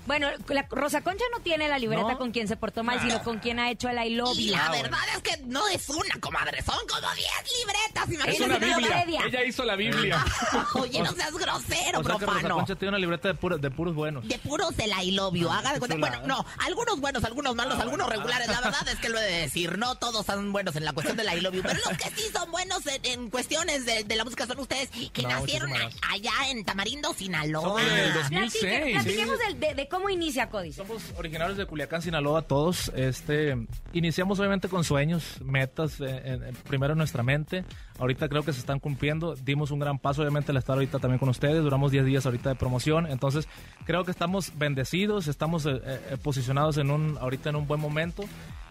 Bueno, 0.05 0.27
la 0.49 0.65
Rosa 0.69 1.01
Concha 1.01 1.23
no 1.35 1.41
tiene 1.41 1.67
la 1.69 1.79
libreta 1.79 2.11
¿No? 2.13 2.17
con 2.17 2.31
quien 2.31 2.47
se 2.47 2.55
portó 2.57 2.83
mal, 2.83 2.99
sino 3.01 3.21
con 3.23 3.39
quien 3.39 3.59
ha 3.59 3.69
hecho 3.71 3.89
el 3.89 3.97
I 4.03 4.15
love 4.15 4.37
Y 4.37 4.47
you. 4.47 4.55
la 4.55 4.69
verdad 4.71 4.99
es 5.15 5.21
que 5.23 5.37
no 5.45 5.67
es 5.69 5.87
una, 5.89 6.19
comadre, 6.19 6.61
son 6.63 6.75
como 6.87 7.07
10 7.13 7.27
libretas, 7.59 8.11
imagínate. 8.11 8.43
una 8.43 8.57
una 8.57 8.75
Biblia. 8.75 8.97
Biblia. 9.05 9.21
Ella 9.25 9.43
hizo 9.45 9.63
la 9.63 9.75
Biblia. 9.75 10.25
Oye, 10.75 11.01
no 11.01 11.11
seas 11.13 11.31
grosero, 11.33 11.99
o 11.99 12.03
sea 12.03 12.17
que 12.17 12.25
Rosa 12.25 12.25
profano. 12.25 12.55
Concha 12.55 12.75
tiene 12.75 12.89
una 12.89 12.99
libreta 12.99 13.27
de, 13.29 13.33
puros 13.35 13.61
de 13.61 13.71
puros 13.71 13.95
buenos. 13.95 14.27
De 14.27 14.37
puros 14.39 14.73
el 14.79 14.91
I 15.01 15.11
love 15.11 15.35
you, 15.35 15.49
haga 15.49 15.73
de 15.73 15.79
cuenta. 15.79 15.97
Bueno, 15.97 16.21
no, 16.25 16.45
algunos 16.65 16.99
buenos, 16.99 17.23
algunos 17.23 17.55
malos, 17.55 17.79
algunos 17.79 18.09
regulares. 18.09 18.47
La 18.47 18.61
verdad 18.61 18.87
es 18.89 18.95
que 18.99 19.09
lo 19.09 19.17
he 19.19 19.23
de 19.23 19.41
decir. 19.41 19.77
No 19.77 19.95
todos 19.95 20.25
son 20.25 20.51
buenos 20.51 20.75
en 20.75 20.85
la 20.85 20.93
cuestión 20.93 21.15
del 21.17 21.27
I 21.37 21.41
love 21.41 21.53
you, 21.53 21.61
pero 21.61 21.79
los 21.87 21.97
que 21.97 22.09
sí 22.11 22.23
son 22.33 22.51
buenos 22.51 22.85
en, 22.87 23.05
en 23.05 23.29
cuestiones 23.29 23.85
de, 23.85 24.03
de 24.03 24.15
la 24.15 24.23
música 24.23 24.45
son 24.45 24.59
ustedes 24.59 24.89
que 25.13 25.21
No, 25.23 25.29
nacieron 25.29 25.71
allá 25.73 26.31
en 26.49 26.65
Tamarindo, 26.65 27.13
Sinaloa. 27.13 27.81
Del 27.81 28.13
Platique- 28.13 28.23
2006. 28.23 28.93
Platiquemos 29.03 29.39
del- 29.39 29.59
de, 29.75 29.87
cómo 29.87 30.09
inicia 30.09 30.49
Códice. 30.49 30.77
Somos 30.77 31.13
originarios 31.17 31.57
de 31.57 31.65
Culiacán, 31.65 32.01
Sinaloa, 32.01 32.41
todos. 32.41 32.91
Este, 32.95 33.55
iniciamos 33.93 34.39
obviamente 34.39 34.67
con 34.67 34.83
sueños, 34.83 35.41
metas, 35.41 35.99
eh, 35.99 36.51
primero 36.67 36.93
en 36.93 36.97
nuestra 36.97 37.23
mente. 37.23 37.65
Ahorita 37.97 38.29
creo 38.29 38.43
que 38.43 38.53
se 38.53 38.59
están 38.59 38.79
cumpliendo. 38.79 39.35
Dimos 39.35 39.71
un 39.71 39.79
gran 39.79 39.99
paso, 39.99 40.21
obviamente, 40.21 40.51
al 40.51 40.57
estar 40.57 40.75
ahorita 40.75 40.99
también 40.99 41.19
con 41.19 41.29
ustedes. 41.29 41.61
Duramos 41.61 41.91
10 41.91 42.05
días 42.05 42.25
ahorita 42.25 42.49
de 42.49 42.55
promoción. 42.55 43.07
Entonces, 43.07 43.47
creo 43.85 44.03
que 44.03 44.11
estamos 44.11 44.57
bendecidos, 44.57 45.27
estamos 45.27 45.65
eh, 45.65 45.81
eh, 45.83 46.17
posicionados 46.21 46.77
en 46.77 46.91
un, 46.91 47.17
ahorita 47.19 47.49
en 47.49 47.55
un 47.55 47.67
buen 47.67 47.79
momento. 47.79 48.23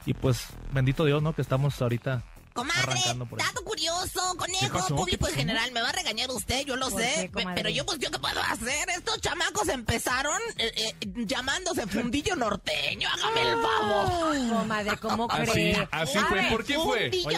Y 0.06 0.14
pues, 0.14 0.48
bendito 0.72 1.04
Dios, 1.04 1.22
¿no? 1.22 1.34
Que 1.34 1.42
estamos 1.42 1.80
ahorita 1.82 2.22
Comadre, 2.58 3.00
dato 3.36 3.64
curioso, 3.64 4.20
conejo, 4.36 4.96
público 4.96 5.26
¿Qué 5.26 5.32
en 5.32 5.38
general, 5.38 5.72
me 5.72 5.80
va 5.80 5.90
a 5.90 5.92
regañar 5.92 6.30
usted, 6.30 6.64
yo 6.64 6.76
lo 6.76 6.90
¿Por 6.90 7.00
sé, 7.00 7.30
qué, 7.34 7.46
pero 7.54 7.68
yo 7.70 7.86
pues 7.86 7.98
yo 7.98 8.10
qué 8.10 8.18
puedo 8.18 8.40
hacer, 8.40 8.88
estos 8.90 9.20
chamacos 9.20 9.68
empezaron 9.68 10.40
eh, 10.56 10.72
eh, 10.76 10.94
llamándose 11.24 11.86
fundillo 11.86 12.34
norteño, 12.36 13.08
hágame 13.08 13.42
el 13.42 13.56
favor. 13.62 14.58
Comadre, 14.60 14.96
¿cómo 14.98 15.28
Así, 15.30 15.50
cree? 15.52 15.88
así 15.90 16.18
A 16.18 16.24
fue. 16.26 16.40
ver, 16.40 16.48
¿Por 16.50 16.64
qué 16.64 16.74
fue? 16.74 17.10
fundillo 17.10 17.28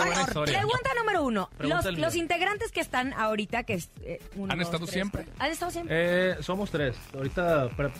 Oye. 0.40 0.52
Pregunta 0.52 0.90
número 0.96 1.22
uno. 1.24 1.50
Los, 1.58 1.84
los 1.84 2.14
integrantes 2.16 2.72
que 2.72 2.80
están 2.80 3.12
ahorita, 3.12 3.64
que 3.64 3.74
es 3.74 3.90
eh, 4.02 4.20
uno, 4.36 4.52
¿Han 4.52 4.58
dos, 4.58 4.66
estado 4.68 4.84
tres, 4.86 4.94
siempre? 4.94 5.24
cuatro. 5.24 5.44
¿Han 5.44 5.50
estado 5.50 5.70
siempre? 5.70 6.30
Eh, 6.32 6.36
somos 6.42 6.70
tres. 6.70 6.96
Ahorita 7.14 7.68
pre- 7.76 7.90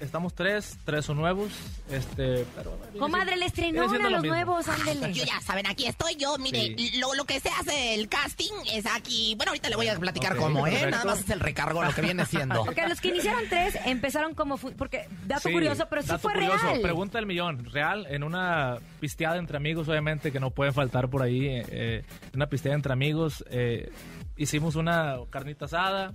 estamos 0.00 0.34
tres, 0.34 0.78
tres 0.84 1.04
son 1.04 1.16
nuevos. 1.18 1.50
Este, 1.90 2.44
pero, 2.56 2.78
Comadre, 2.98 3.36
les 3.36 3.52
viene 3.54 3.68
estrenó 3.78 3.88
siendo 3.88 4.06
a 4.08 4.10
lo 4.10 4.16
los 4.16 4.22
mismo. 4.22 4.34
nuevos, 4.36 4.68
ándele. 4.68 5.12
Yo 5.12 5.24
ya 5.24 5.40
saben, 5.40 5.66
aquí 5.66 5.86
estoy 5.86 6.16
yo, 6.16 6.36
mire, 6.38 6.74
Sí. 6.76 6.98
lo, 6.98 7.14
lo 7.14 7.24
que 7.24 7.40
se 7.40 7.48
hace 7.50 7.94
el 7.94 8.08
casting 8.08 8.52
es 8.72 8.86
aquí, 8.86 9.34
bueno, 9.36 9.50
ahorita 9.50 9.68
le 9.68 9.76
voy 9.76 9.88
a 9.88 9.98
platicar 9.98 10.36
cómo, 10.36 10.66
¿eh? 10.66 10.70
perfecto. 10.70 10.90
Nada 10.90 11.04
más 11.04 11.20
es 11.20 11.30
el 11.30 11.40
recargo, 11.40 11.82
lo 11.84 11.92
que 11.94 12.00
viene 12.02 12.24
siendo. 12.26 12.64
Porque 12.64 12.86
los 12.88 13.00
que 13.00 13.08
iniciaron 13.08 13.42
tres 13.48 13.76
empezaron 13.84 14.34
como... 14.34 14.56
Porque, 14.58 15.06
dato 15.26 15.48
Sí, 15.48 15.52
curioso, 15.52 15.86
pero 15.88 16.02
sí 16.02 16.08
dato 16.08 16.20
fue 16.20 16.32
curioso, 16.34 16.66
real. 16.66 16.80
Pregunta 16.80 17.18
del 17.18 17.26
millón. 17.26 17.64
Real, 17.66 18.06
en 18.08 18.22
una 18.22 18.78
pisteada 19.00 19.36
entre 19.36 19.56
amigos, 19.56 19.88
obviamente, 19.88 20.32
que 20.32 20.40
no 20.40 20.50
puede 20.50 20.72
faltar 20.72 21.08
por 21.08 21.22
ahí. 21.22 21.46
eh, 21.46 21.66
eh, 21.70 22.04
una 22.34 22.46
pisteada 22.46 22.74
entre 22.76 22.92
amigos. 22.92 23.44
eh, 23.50 23.90
hicimos 24.36 24.74
una 24.76 25.16
carnita 25.30 25.66
asada. 25.66 26.12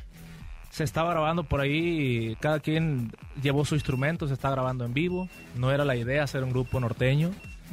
Se 0.76 0.84
estaba 0.84 1.12
grabando 1.12 1.46
por 1.46 1.62
ahí. 1.62 2.36
Cada 2.42 2.60
quien 2.60 3.14
llevó 3.42 3.64
su 3.64 3.76
instrumento. 3.76 4.28
Se 4.28 4.34
está 4.34 4.50
grabando 4.50 4.84
en 4.84 4.94
vivo. 4.94 5.30
No 5.56 5.72
era 5.72 5.86
la 5.86 5.96
idea 5.96 6.22
hacer 6.22 6.44
un 6.44 6.50
grupo 6.50 6.82
norteño. 6.82 7.32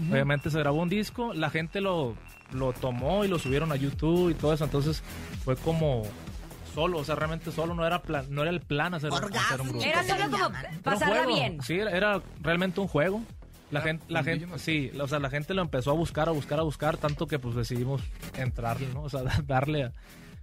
Obviamente 0.09 0.51
se 0.51 0.61
grabó 0.61 0.81
un 0.81 0.89
disco. 0.89 1.35
La 1.35 1.51
gente 1.51 1.81
lo, 1.81 2.15
lo 2.53 2.73
tomó 2.73 3.25
y 3.25 3.29
lo 3.29 3.41
subieron 3.41 3.73
a 3.73 3.75
YouTube 3.75 4.31
y 4.31 4.35
todo 4.35 4.53
eso. 4.53 4.63
Entonces 4.63 5.03
fue 5.45 5.57
como 5.57 6.05
solo. 6.77 6.99
O 6.99 7.05
sea, 7.05 7.17
realmente 7.17 7.51
solo. 7.51 7.75
No 7.75 7.85
era, 7.85 8.03
plan, 8.03 8.25
no 8.29 8.43
era 8.43 8.53
el 8.53 8.61
plan 8.61 8.95
hacer, 8.95 9.11
hacer 9.13 9.61
un 9.63 9.71
grupo. 9.71 9.85
Era 9.85 10.05
solo 10.05 10.31
como 10.31 10.55
pasarla 10.85 11.27
bien. 11.27 11.61
Sí, 11.61 11.81
era, 11.81 11.91
era 11.91 12.23
realmente 12.41 12.81
un 12.81 12.87
juego. 12.87 13.21
La 13.73 13.81
gente, 13.81 14.05
la 14.07 14.23
gente, 14.23 14.47
sí, 14.61 14.93
o 15.01 15.09
sea, 15.09 15.19
la 15.19 15.29
gente 15.29 15.55
lo 15.55 15.63
empezó 15.63 15.91
a 15.91 15.95
buscar, 15.95 16.29
a 16.29 16.33
buscar, 16.33 16.61
a 16.61 16.63
buscar, 16.63 16.99
tanto 16.99 17.27
que 17.27 17.41
pues 17.41 17.57
decidimos 17.57 18.01
entrarle, 18.37 18.87
¿no? 18.95 19.03
O 19.03 19.09
sea, 19.09 19.23
darle 19.45 19.85
a 19.87 19.93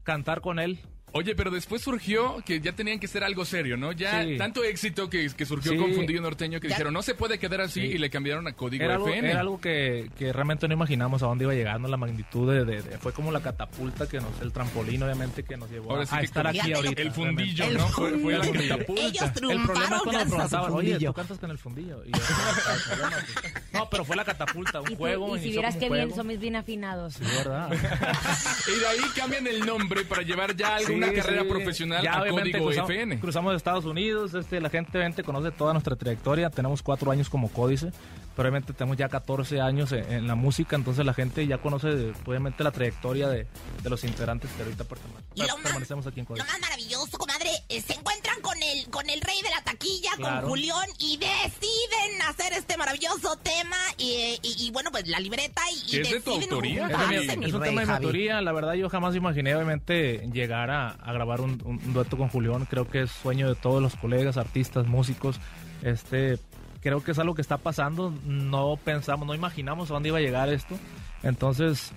cantar 0.04 0.42
con 0.42 0.60
él. 0.60 0.82
Oye, 1.12 1.36
pero 1.36 1.50
después 1.52 1.82
surgió 1.82 2.38
que 2.46 2.60
ya 2.62 2.74
tenían 2.74 3.00
que 3.00 3.08
ser 3.08 3.24
algo 3.24 3.44
serio, 3.46 3.78
¿no? 3.78 3.92
Ya 3.92 4.24
Sí. 4.24 4.38
tanto 4.38 4.64
éxito 4.64 5.10
que, 5.10 5.30
que 5.36 5.46
surgió 5.46 5.72
Sí. 5.72 5.78
con 5.78 5.94
Fundillo 5.94 6.22
Norteño 6.22 6.60
que 6.60 6.68
Ya- 6.68 6.76
dijeron, 6.76 6.94
no 6.94 7.02
se 7.02 7.16
puede 7.16 7.40
quedar 7.40 7.62
así 7.62 7.82
Sí. 7.82 7.88
y 7.88 7.98
le 7.98 8.10
cambiaron 8.10 8.48
a 8.48 8.54
Código 8.54 8.84
Era 8.84 8.96
algo, 8.96 9.08
FM. 9.08 9.30
era 9.32 9.40
algo 9.40 9.60
que, 9.60 10.10
que 10.18 10.32
realmente 10.34 10.68
no 10.68 10.74
imaginamos 10.74 11.24
a 11.24 11.28
dónde 11.28 11.46
iba 11.46 11.54
llegando, 11.54 11.88
la 11.88 11.98
magnitud 11.98 12.52
de, 12.52 12.64
de- 12.66 12.82
de- 12.82 12.98
fue 13.00 13.12
como 13.14 13.32
la 13.32 13.42
catapulta 13.42 14.08
que 14.08 14.20
nos, 14.20 14.40
el 14.42 14.52
trampolín 14.52 15.02
obviamente 15.04 15.44
que 15.44 15.58
nos 15.58 15.70
llevó 15.72 15.92
Ahora 15.92 16.04
a, 16.04 16.06
sí 16.06 16.16
a 16.16 16.20
que 16.20 16.26
estar 16.26 16.48
aquí 16.48 16.72
ahorita. 16.74 17.02
El 17.02 17.12
fundillo, 17.12 17.64
El 17.66 17.78
¿no? 17.78 17.88
Fue, 17.90 18.18
fue 18.20 18.34
la 18.38 18.44
fundillo. 18.44 18.70
catapulta. 18.78 19.02
Ellos 19.02 19.24
El 19.24 19.32
problema 19.64 19.96
es 19.98 20.02
cuando 20.04 20.20
preguntaban, 20.36 20.72
oye. 20.74 21.00
¿tú 21.00 21.14
cantas 21.14 21.38
con 21.40 21.52
el 21.52 21.58
fundillo? 21.58 22.04
Y 22.06 22.12
yo, 22.12 22.20
"No, 22.20 22.26
pues". 22.54 23.74
no, 23.74 23.90
pero 23.90 24.06
fue 24.06 24.16
la 24.16 24.26
catapulta, 24.26 24.82
un 24.82 24.92
Y, 24.92 24.96
juego. 24.96 25.38
y 25.38 25.40
si 25.40 25.50
vieras 25.52 25.74
un 25.76 25.80
bien, 25.80 25.90
juego. 25.90 26.16
somos 26.16 26.40
bien 26.40 26.56
afinados. 26.56 27.14
Sí, 27.16 27.24
¿verdad? 27.38 27.70
Y 28.68 28.80
de 28.80 28.88
ahí 28.88 29.00
cambian 29.16 29.48
el 29.48 29.66
nombre 29.66 30.04
para 30.06 30.22
llevar 30.22 30.56
ya 30.56 30.78
alguna 31.06 31.22
Sí, 31.22 31.28
carrera 31.28 31.42
sí. 31.44 31.48
profesional 31.50 32.04
Ya, 32.04 32.14
a 32.14 32.22
obviamente, 32.22 32.52
Código 32.52 32.66
cruzamos, 32.68 32.90
FN. 32.92 33.20
Cruzamos 33.20 33.56
Estados 33.56 33.86
Unidos, 33.86 34.34
este, 34.34 34.62
la 34.62 34.70
gente 34.70 34.92
obviamente 34.98 35.24
conoce 35.24 35.52
toda 35.52 35.74
nuestra 35.74 35.96
trayectoria, 35.96 36.50
tenemos 36.50 36.82
cuatro 36.84 37.12
años 37.12 37.30
como 37.30 37.50
códice, 37.52 37.92
pero 38.36 38.48
obviamente 38.50 38.74
tenemos 38.74 38.98
ya 38.98 39.10
14 39.10 39.60
años 39.62 39.92
en, 39.92 40.12
en 40.12 40.28
la 40.28 40.36
música, 40.36 40.76
entonces 40.76 41.06
la 41.06 41.14
gente 41.14 41.46
ya 41.48 41.58
conoce 41.58 42.12
obviamente 42.26 42.64
la 42.64 42.72
trayectoria 42.72 43.28
de, 43.28 43.48
de 43.84 43.90
los 43.90 44.04
integrantes 44.04 44.50
que 44.52 44.64
ahorita 44.64 44.84
pertenecen- 44.86 45.24
Y 45.36 45.42
lo 45.42 45.48
más- 45.56 45.64
permanecemos 45.64 46.08
aquí 46.08 46.20
en 46.20 46.24
Lo 46.26 46.28
Códice. 46.30 46.48
más 46.48 46.60
maravilloso, 46.62 47.18
comadre, 47.18 47.50
eh, 47.70 47.82
se 47.82 47.94
encuentran 47.94 48.40
con 48.42 48.56
el, 48.62 48.88
con 48.90 49.10
el 49.10 49.20
rey 49.22 49.42
de 49.42 49.50
la 49.50 49.62
taquilla, 49.64 50.12
Claro. 50.18 50.42
con 50.42 50.50
Julián, 50.52 50.88
y 51.00 51.18
deciden 51.18 52.22
hacer 52.28 52.54
este 52.54 52.78
maravilloso 52.78 53.36
tema. 53.38 53.76
Y, 53.98 54.40
y- 54.42 54.68
y, 54.68 54.72
bueno, 54.72 54.92
pues 54.92 55.08
la 55.08 55.20
libreta 55.20 55.62
y, 55.72 55.88
y 55.88 55.92
¿Que 55.92 56.02
es 56.02 56.10
de 56.12 56.20
tu 56.22 56.32
autoría? 56.32 56.88
Es, 56.88 57.28
mi- 57.28 57.38
mi 57.38 57.46
es 57.48 57.54
un 57.54 57.62
rey, 57.62 57.70
tema 57.70 57.82
de 57.82 57.88
mi 57.88 57.94
autoría, 57.94 58.42
la 58.42 58.52
verdad 58.52 58.74
yo 58.74 58.90
jamás 58.90 59.16
imaginé 59.16 59.56
obviamente 59.56 60.28
llegar 60.32 60.70
a, 60.72 60.89
a 60.92 61.14
grabar 61.14 61.42
un, 61.42 61.52
un- 61.66 61.80
un 61.84 61.94
dueto 61.94 62.18
con 62.18 62.30
Julián, 62.30 62.66
creo 62.66 62.88
que 62.90 63.02
es 63.04 63.12
sueño 63.12 63.48
de 63.48 63.56
todos 63.56 63.82
los 63.82 63.96
colegas, 63.96 64.38
artistas, 64.38 64.88
músicos, 64.88 65.40
este, 65.84 66.38
creo 66.82 67.04
que 67.04 67.12
es 67.12 67.20
algo 67.20 67.36
que 67.36 67.42
está 67.42 67.58
pasando, 67.58 68.14
no 68.26 68.78
pensamos, 68.84 69.28
no 69.28 69.34
imaginamos 69.36 69.90
a 69.90 69.94
dónde 69.96 70.10
iba 70.10 70.18
a 70.18 70.22
llegar 70.22 70.50
esto, 70.50 70.78
entonces, 71.24 71.92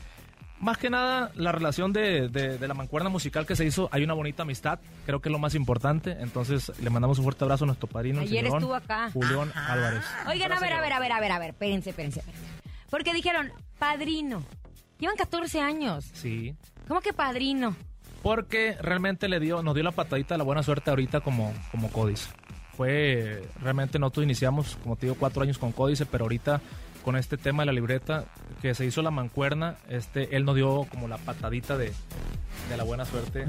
más 0.60 0.78
que 0.78 0.90
nada, 0.90 1.30
la 1.34 1.50
relación 1.52 1.92
de, 1.92 2.28
de- 2.28 2.58
de 2.58 2.68
la 2.68 2.74
mancuerna 2.74 3.08
musical 3.08 3.46
que 3.46 3.56
se 3.56 3.64
hizo, 3.64 3.88
hay 3.92 4.04
una 4.04 4.14
bonita 4.14 4.42
amistad, 4.42 4.78
creo 5.06 5.20
que 5.20 5.28
es 5.28 5.32
lo 5.32 5.38
más 5.38 5.54
importante, 5.54 6.16
entonces 6.20 6.72
le 6.80 6.90
mandamos 6.90 7.18
un 7.18 7.24
fuerte 7.24 7.44
abrazo 7.44 7.64
a 7.64 7.66
nuestro 7.66 7.88
padrino, 7.88 8.20
Ayer 8.20 8.46
estuvo 8.46 8.74
acá. 8.74 9.10
Julián 9.12 9.52
Álvarez. 9.56 10.04
Oigan, 10.28 10.52
a 10.52 10.60
ver, 10.60 10.72
a 10.72 10.80
ver, 10.80 10.92
a 10.92 11.00
ver, 11.00 11.12
a 11.12 11.20
ver, 11.20 11.32
a 11.32 11.38
ver, 11.38 11.50
espérense. 11.50 11.90
espérense. 11.90 12.22
Porque 12.90 13.12
dijeron, 13.14 13.50
padrino. 13.78 14.44
Llevan 14.98 15.16
14 15.16 15.60
años. 15.60 16.04
Sí. 16.12 16.54
¿Cómo 16.86 17.00
que 17.00 17.12
padrino? 17.12 17.74
Porque 18.22 18.76
realmente 18.80 19.28
le 19.28 19.40
dio, 19.40 19.62
nos 19.62 19.74
dio 19.74 19.82
la 19.82 19.90
patadita 19.92 20.34
de 20.34 20.38
la 20.38 20.44
buena 20.44 20.62
suerte 20.62 20.90
ahorita 20.90 21.20
como, 21.20 21.52
como 21.70 21.90
Códice. 21.90 22.28
Fue, 22.76 23.42
realmente 23.60 23.98
nosotros 23.98 24.24
iniciamos, 24.24 24.78
como 24.82 24.96
te 24.96 25.06
digo, 25.06 25.16
cuatro 25.18 25.42
años 25.42 25.58
con 25.58 25.72
Códice, 25.72 26.06
pero 26.06 26.24
ahorita 26.24 26.60
con 27.04 27.16
este 27.16 27.36
tema 27.36 27.62
de 27.62 27.66
la 27.66 27.72
libreta, 27.72 28.24
que 28.60 28.74
se 28.74 28.86
hizo 28.86 29.02
la 29.02 29.10
mancuerna, 29.10 29.76
este, 29.88 30.36
él 30.36 30.44
nos 30.44 30.54
dio 30.54 30.86
como 30.88 31.08
la 31.08 31.18
patadita 31.18 31.76
de, 31.76 31.92
de 32.68 32.76
la 32.76 32.84
buena 32.84 33.04
suerte 33.04 33.44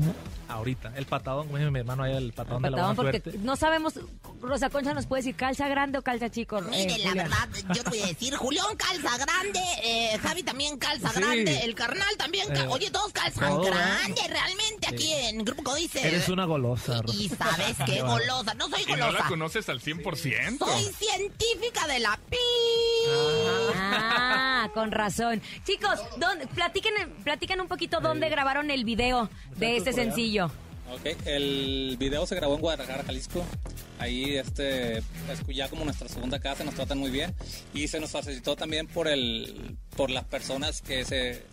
ahorita. 0.49 0.91
El 0.95 1.05
patadón, 1.05 1.45
como 1.45 1.59
dice 1.59 1.69
mi 1.69 1.79
hermano 1.79 2.03
ahí, 2.03 2.15
el 2.15 2.33
patadón, 2.33 2.63
de 2.63 2.71
la 2.71 2.77
Patadón, 2.77 2.95
buena 2.95 3.11
porque 3.11 3.29
suerte. 3.29 3.45
no 3.45 3.55
sabemos, 3.55 3.99
Rosa 4.43 4.69
Concha 4.69 4.93
nos 4.93 5.05
puede 5.05 5.21
decir 5.21 5.35
calza 5.35 5.67
grande 5.69 5.97
o 5.97 6.01
calza 6.01 6.29
chico. 6.29 6.57
eh, 6.59 6.63
Mire, 6.69 6.97
la 6.99 7.09
Julián? 7.09 7.15
verdad, 7.29 7.49
yo 7.73 7.83
te 7.83 7.89
voy 7.89 7.99
a 8.01 8.05
decir, 8.07 8.35
Julián 8.35 8.75
calza 8.75 9.17
grande, 9.17 9.59
eh, 9.83 10.17
Javi 10.21 10.43
también 10.43 10.77
calza 10.77 11.09
Sí. 11.11 11.19
grande, 11.19 11.59
el 11.63 11.73
carnal 11.75 12.15
también, 12.17 12.47
ca- 12.49 12.63
Eh, 12.63 12.67
oye, 12.69 12.91
todos 12.91 13.11
calzan 13.13 13.49
todo, 13.49 13.67
¿eh? 13.67 13.71
grande, 13.71 14.21
realmente, 14.27 14.87
aquí 14.87 15.03
Sí. 15.05 15.13
en 15.13 15.45
Grupo 15.45 15.63
Códice. 15.63 16.05
Eres 16.05 16.27
una 16.27 16.43
golosa, 16.45 17.01
Rosa. 17.01 17.17
Y 17.17 17.29
sabes 17.29 17.75
qué 17.85 18.01
golosa, 18.01 18.53
no 18.55 18.67
soy 18.69 18.83
Y 18.83 18.91
no 18.91 18.97
la 18.97 19.05
golosa, 19.07 19.27
conoces 19.29 19.69
al 19.69 19.79
100%. 19.79 20.65
soy 20.65 20.83
científica 20.93 21.87
de 21.87 21.99
la 21.99 22.19
pi. 22.29 22.37
Ah, 23.75 24.69
con 24.73 24.91
razón. 24.91 25.41
Chicos, 25.65 25.99
¿dónde, 26.17 26.47
platiquen, 26.47 26.93
platiquen 27.23 27.61
un 27.61 27.67
poquito 27.67 27.99
dónde 28.01 28.29
grabaron 28.29 28.71
el 28.71 28.83
video 28.83 29.29
de 29.55 29.77
este 29.77 29.93
sencillo. 29.93 30.51
Ok, 30.91 31.17
el 31.25 31.95
video 31.97 32.25
se 32.25 32.35
grabó 32.35 32.55
en 32.55 32.61
Guadalajara, 32.61 33.03
Jalisco. 33.03 33.45
Ahí 33.99 34.35
este 34.35 34.97
es 34.97 35.05
ya 35.47 35.69
como 35.69 35.85
nuestra 35.85 36.07
segunda 36.09 36.39
casa, 36.39 36.63
nos 36.63 36.75
tratan 36.75 36.99
muy 36.99 37.09
bien 37.09 37.33
y 37.73 37.87
se 37.87 37.99
nos 37.99 38.11
facilitó 38.11 38.55
también 38.55 38.87
por 38.87 39.07
el 39.07 39.77
por 39.95 40.09
las 40.09 40.25
personas 40.25 40.81
que 40.81 41.05
se, 41.05 41.43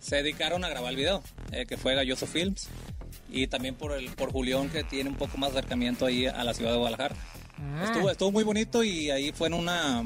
se 0.00 0.16
dedicaron 0.16 0.64
a 0.64 0.68
grabar 0.68 0.90
el 0.90 0.96
video, 0.96 1.22
eh, 1.52 1.66
que 1.66 1.76
fue 1.76 1.94
Galloso 1.94 2.26
Films 2.26 2.68
y 3.30 3.46
también 3.46 3.74
por 3.74 3.92
el 3.92 4.10
por 4.10 4.32
Julián 4.32 4.70
que 4.70 4.84
tiene 4.84 5.10
un 5.10 5.16
poco 5.16 5.36
más 5.36 5.52
de 5.52 5.58
acercamiento 5.58 6.06
ahí 6.06 6.26
a 6.26 6.44
la 6.44 6.54
ciudad 6.54 6.72
de 6.72 6.78
Guadalajara. 6.78 7.14
Ah. 7.58 7.84
Estuvo 7.84 8.10
estuvo 8.10 8.32
muy 8.32 8.44
bonito 8.44 8.82
y 8.82 9.10
ahí 9.10 9.32
fue 9.32 9.48
en 9.48 9.54
una 9.54 10.02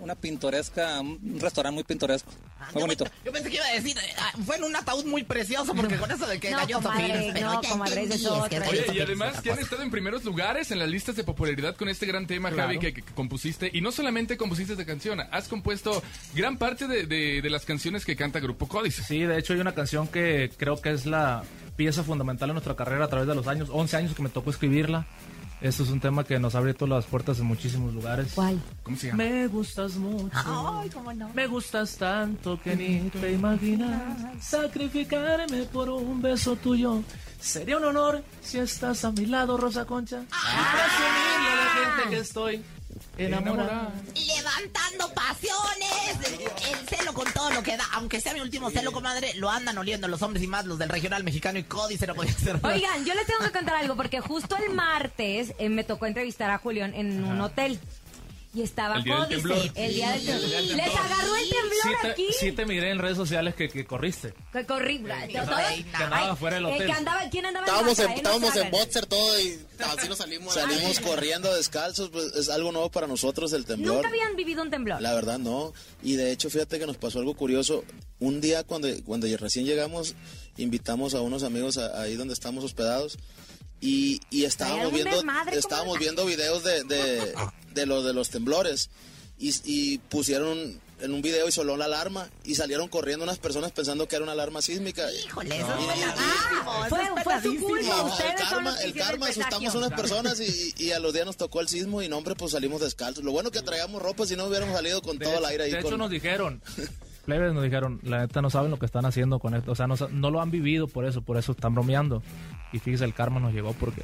una 0.00 0.14
pintoresca, 0.14 1.00
un 1.00 1.40
restaurante 1.40 1.74
muy 1.74 1.84
pintoresco. 1.84 2.30
Bonito. 2.72 3.04
Yo 3.24 3.32
pensé 3.32 3.50
que 3.50 3.56
iba 3.56 3.66
a 3.66 3.72
decir, 3.72 3.96
ah, 4.18 4.32
fue 4.44 4.56
en 4.56 4.64
un 4.64 4.76
ataúd 4.76 5.04
muy 5.04 5.22
precioso, 5.24 5.74
porque 5.74 5.96
con 5.96 6.10
eso 6.10 6.26
de 6.26 6.40
que 6.40 6.50
No, 6.50 6.58
comadre, 6.80 7.40
no, 7.40 7.60
comadre, 7.62 8.02
ese 8.04 8.14
es 8.14 8.24
entendí, 8.24 8.40
otro. 8.40 8.48
que 8.48 8.68
Oye, 8.68 8.86
y 8.94 9.00
además 9.00 9.40
que 9.40 9.50
han 9.52 9.58
estado 9.58 9.82
en 9.82 9.90
primeros 9.90 10.24
lugares 10.24 10.70
en 10.70 10.78
las 10.78 10.88
listas 10.88 11.16
de 11.16 11.24
popularidad 11.24 11.76
con 11.76 11.88
este 11.88 12.06
gran 12.06 12.26
tema. 12.26 12.50
Javi, 12.50 12.78
que, 12.78 13.02
compusiste. 13.14 13.70
Y 13.72 13.80
no 13.80 13.92
solamente 13.92 14.36
compusiste 14.36 14.72
esta 14.72 14.84
canción, 14.84 15.20
has 15.20 15.48
compuesto 15.48 16.02
gran 16.34 16.56
parte 16.56 16.86
de 16.86 17.50
las 17.50 17.64
canciones 17.64 18.04
que 18.04 18.16
canta 18.16 18.40
Grupo 18.40 18.68
Códice. 18.68 19.02
Sí, 19.02 19.20
de 19.20 19.38
hecho 19.38 19.52
hay 19.52 19.60
una 19.60 19.74
canción 19.74 20.08
que 20.08 20.50
creo 20.56 20.80
que 20.80 20.90
es 20.90 21.06
la 21.06 21.42
pieza 21.76 22.02
fundamental 22.02 22.50
en 22.50 22.54
nuestra 22.54 22.76
carrera 22.76 23.04
a 23.04 23.08
través 23.08 23.28
de 23.28 23.34
los 23.34 23.46
años, 23.46 23.68
11 23.70 23.96
años 23.96 24.14
que 24.14 24.22
me 24.22 24.28
tocó 24.28 24.50
escribirla. 24.50 25.06
Esto 25.64 25.82
es 25.82 25.88
un 25.88 25.98
tema 25.98 26.24
que 26.24 26.38
nos 26.38 26.54
ha 26.54 26.58
abierto 26.58 26.86
las 26.86 27.06
puertas 27.06 27.38
en 27.38 27.46
muchísimos 27.46 27.94
lugares. 27.94 28.32
¿Cuál? 28.34 28.60
¿Cómo 28.82 28.98
se 28.98 29.06
llama? 29.06 29.24
Me 29.24 29.46
gustas 29.46 29.96
mucho. 29.96 30.36
Ay, 30.78 30.90
cómo 30.90 31.10
no. 31.14 31.30
Me 31.32 31.46
gustas 31.46 31.96
tanto 31.96 32.60
que 32.60 32.76
ni 32.76 33.08
te 33.08 33.32
imaginas 33.32 34.44
sacrificarme 34.44 35.62
por 35.72 35.88
un 35.88 36.20
beso 36.20 36.54
tuyo. 36.56 37.02
Sería 37.40 37.78
un 37.78 37.84
honor 37.84 38.22
si 38.42 38.58
estás 38.58 39.06
a 39.06 39.12
mi 39.12 39.24
lado, 39.24 39.56
Rosa 39.56 39.86
Concha. 39.86 40.18
Y 40.18 40.26
presumirle 40.26 41.08
a 41.08 41.16
la 41.16 41.23
gente 41.74 42.10
que 42.10 42.18
estoy 42.18 42.64
enamorada. 43.18 43.92
Levantando 44.14 45.12
pasiones, 45.14 46.40
el 46.70 46.88
celo 46.88 47.12
con 47.14 47.30
todo 47.32 47.50
lo 47.50 47.62
que 47.62 47.76
da, 47.76 47.84
aunque 47.92 48.20
sea 48.20 48.32
mi 48.34 48.40
último 48.40 48.70
celo, 48.70 48.92
comadre, 48.92 49.34
lo 49.34 49.50
andan 49.50 49.78
oliendo 49.78 50.08
los 50.08 50.22
hombres 50.22 50.42
y 50.42 50.46
más 50.46 50.64
los 50.64 50.78
del 50.78 50.88
regional 50.88 51.24
mexicano 51.24 51.58
y 51.58 51.64
Códice 51.64 52.06
no 52.06 52.14
podía 52.14 52.32
ser. 52.32 52.60
más. 52.60 52.74
Oigan, 52.74 53.04
yo 53.04 53.14
les 53.14 53.26
tengo 53.26 53.40
que 53.44 53.50
contar 53.52 53.76
algo 53.76 53.96
porque 53.96 54.20
justo 54.20 54.56
el 54.56 54.74
martes 54.74 55.52
eh, 55.58 55.68
me 55.68 55.84
tocó 55.84 56.06
entrevistar 56.06 56.50
a 56.50 56.58
Julián 56.58 56.94
en 56.94 57.24
un 57.24 57.40
hotel. 57.40 57.78
Y 58.54 58.62
estaba 58.62 58.96
El 58.98 59.02
día 59.04 59.14
del 59.26 59.42
Códice, 59.42 59.48
temblor. 59.48 59.70
el 59.74 59.94
día 59.94 60.10
del 60.12 60.20
Sí, 60.20 60.26
temblor. 60.26 60.50
del 60.50 60.76
Les 60.76 60.94
agarró 60.94 61.36
el 61.36 61.44
Sí 61.44 61.50
temblor 61.50 62.00
te, 62.02 62.08
aquí. 62.08 62.26
sí 62.38 62.52
te 62.52 62.66
miré 62.66 62.90
en 62.90 62.98
redes 63.00 63.16
sociales 63.16 63.54
que, 63.56 63.68
que 63.68 63.84
corriste. 63.84 64.32
Que 64.52 64.64
corrí. 64.64 65.02
Que 65.02 65.38
andaba 65.38 66.36
fuera 66.36 66.56
del 66.56 66.66
Eh, 66.66 66.74
hotel. 66.74 66.86
que 66.86 66.92
andaba, 66.92 67.20
¿Quién 67.30 67.46
andaba 67.46 67.66
Estábamos 67.66 67.98
en, 67.98 68.10
en, 68.12 68.16
estábamos 68.16 68.56
en 68.56 68.70
boxer 68.70 69.06
todo 69.06 69.40
y 69.40 69.58
así 69.80 70.08
nos 70.08 70.18
salimos. 70.18 70.54
Salimos 70.54 71.00
corriendo 71.00 71.52
descalzos, 71.52 72.10
pues 72.10 72.26
es 72.36 72.48
algo 72.48 72.70
nuevo 72.70 72.90
para 72.92 73.08
nosotros 73.08 73.52
el 73.54 73.64
temblor. 73.64 73.96
Nunca 73.96 74.08
habían 74.08 74.36
vivido 74.36 74.62
un 74.62 74.70
temblor. 74.70 75.02
La 75.02 75.14
verdad 75.14 75.38
no. 75.38 75.72
Y 76.02 76.14
de 76.14 76.30
hecho, 76.30 76.48
fíjate 76.48 76.78
que 76.78 76.86
nos 76.86 76.96
pasó 76.96 77.18
algo 77.18 77.34
curioso. 77.34 77.82
Un 78.20 78.40
día 78.40 78.62
cuando, 78.62 78.86
cuando 79.04 79.26
recién 79.36 79.66
llegamos, 79.66 80.14
invitamos 80.58 81.14
a 81.14 81.20
unos 81.22 81.42
amigos 81.42 81.76
a- 81.78 82.00
ahí 82.00 82.14
donde 82.14 82.34
estamos 82.34 82.62
hospedados. 82.62 83.18
Y, 83.86 84.20
y 84.30 84.44
estábamos 84.44 84.92
viendo, 84.92 85.14
desmadre, 85.14 85.58
estábamos 85.58 85.98
viendo 85.98 86.24
videos 86.24 86.64
de, 86.64 86.84
de, 86.84 87.34
de 87.74 87.86
lo 87.86 88.02
de 88.02 88.14
los 88.14 88.30
temblores. 88.30 88.88
Y, 89.38 89.52
y 89.64 89.98
pusieron 89.98 90.80
en 91.00 91.12
un 91.12 91.20
video 91.20 91.46
y 91.48 91.52
sonó 91.52 91.76
la 91.76 91.84
alarma 91.86 92.28
y 92.44 92.54
salieron 92.54 92.88
corriendo 92.88 93.24
unas 93.24 93.38
personas 93.38 93.72
pensando 93.72 94.06
que 94.08 94.14
era 94.16 94.22
una 94.22 94.32
alarma 94.32 94.62
sísmica. 94.62 95.02
Híjole, 95.12 95.58
eso 95.58 95.66
es 95.78 95.86
peladísimo, 95.86 96.86
eso 96.86 96.96
Fue, 96.96 97.24
fue 97.24 97.42
su 97.42 97.56
culpa. 97.60 97.86
no, 97.96 98.04
Ustedes 98.06 98.30
el 98.40 98.48
karma, 98.48 98.70
los 98.70 98.80
el 98.80 98.94
karma 98.94 99.26
asustamos 99.26 99.74
a 99.74 99.78
unas 99.78 99.90
personas 99.90 100.40
y, 100.40 100.72
y 100.82 100.92
a 100.92 100.98
los 101.00 101.12
días 101.12 101.26
nos 101.26 101.36
tocó 101.36 101.60
el 101.60 101.68
sismo 101.68 102.00
y 102.00 102.08
no, 102.08 102.16
hombre, 102.16 102.36
pues 102.36 102.52
salimos 102.52 102.80
descalzos. 102.80 103.22
Lo 103.24 103.32
bueno 103.32 103.50
que 103.50 103.60
traíamos 103.60 104.00
ropa, 104.00 104.24
si 104.24 104.34
no 104.36 104.44
hubiéramos 104.46 104.74
salido 104.74 105.02
con 105.02 105.18
De, 105.18 105.26
todo 105.26 105.38
el 105.40 105.44
aire 105.44 105.64
ahí. 105.64 105.72
de 105.72 105.80
hecho 105.80 105.90
con- 105.90 105.98
nos 105.98 106.10
dijeron, 106.10 106.62
plebes 107.26 107.52
nos 107.52 107.64
dijeron, 107.64 108.00
la 108.04 108.20
neta 108.20 108.40
no 108.40 108.48
saben 108.48 108.70
lo 108.70 108.78
que 108.78 108.86
están 108.86 109.04
haciendo 109.04 109.40
con 109.40 109.54
esto. 109.54 109.72
O 109.72 109.74
sea, 109.74 109.86
no, 109.88 109.96
sa- 109.98 110.08
no 110.10 110.30
lo 110.30 110.40
han 110.40 110.50
vivido 110.52 110.86
por 110.86 111.04
eso, 111.04 111.20
por 111.22 111.36
eso 111.36 111.52
están 111.52 111.74
bromeando. 111.74 112.22
Y 112.74 112.78
fíjese, 112.80 113.04
el 113.04 113.14
karma 113.14 113.40
nos 113.40 113.52
llegó 113.54 113.72
porque... 113.72 114.02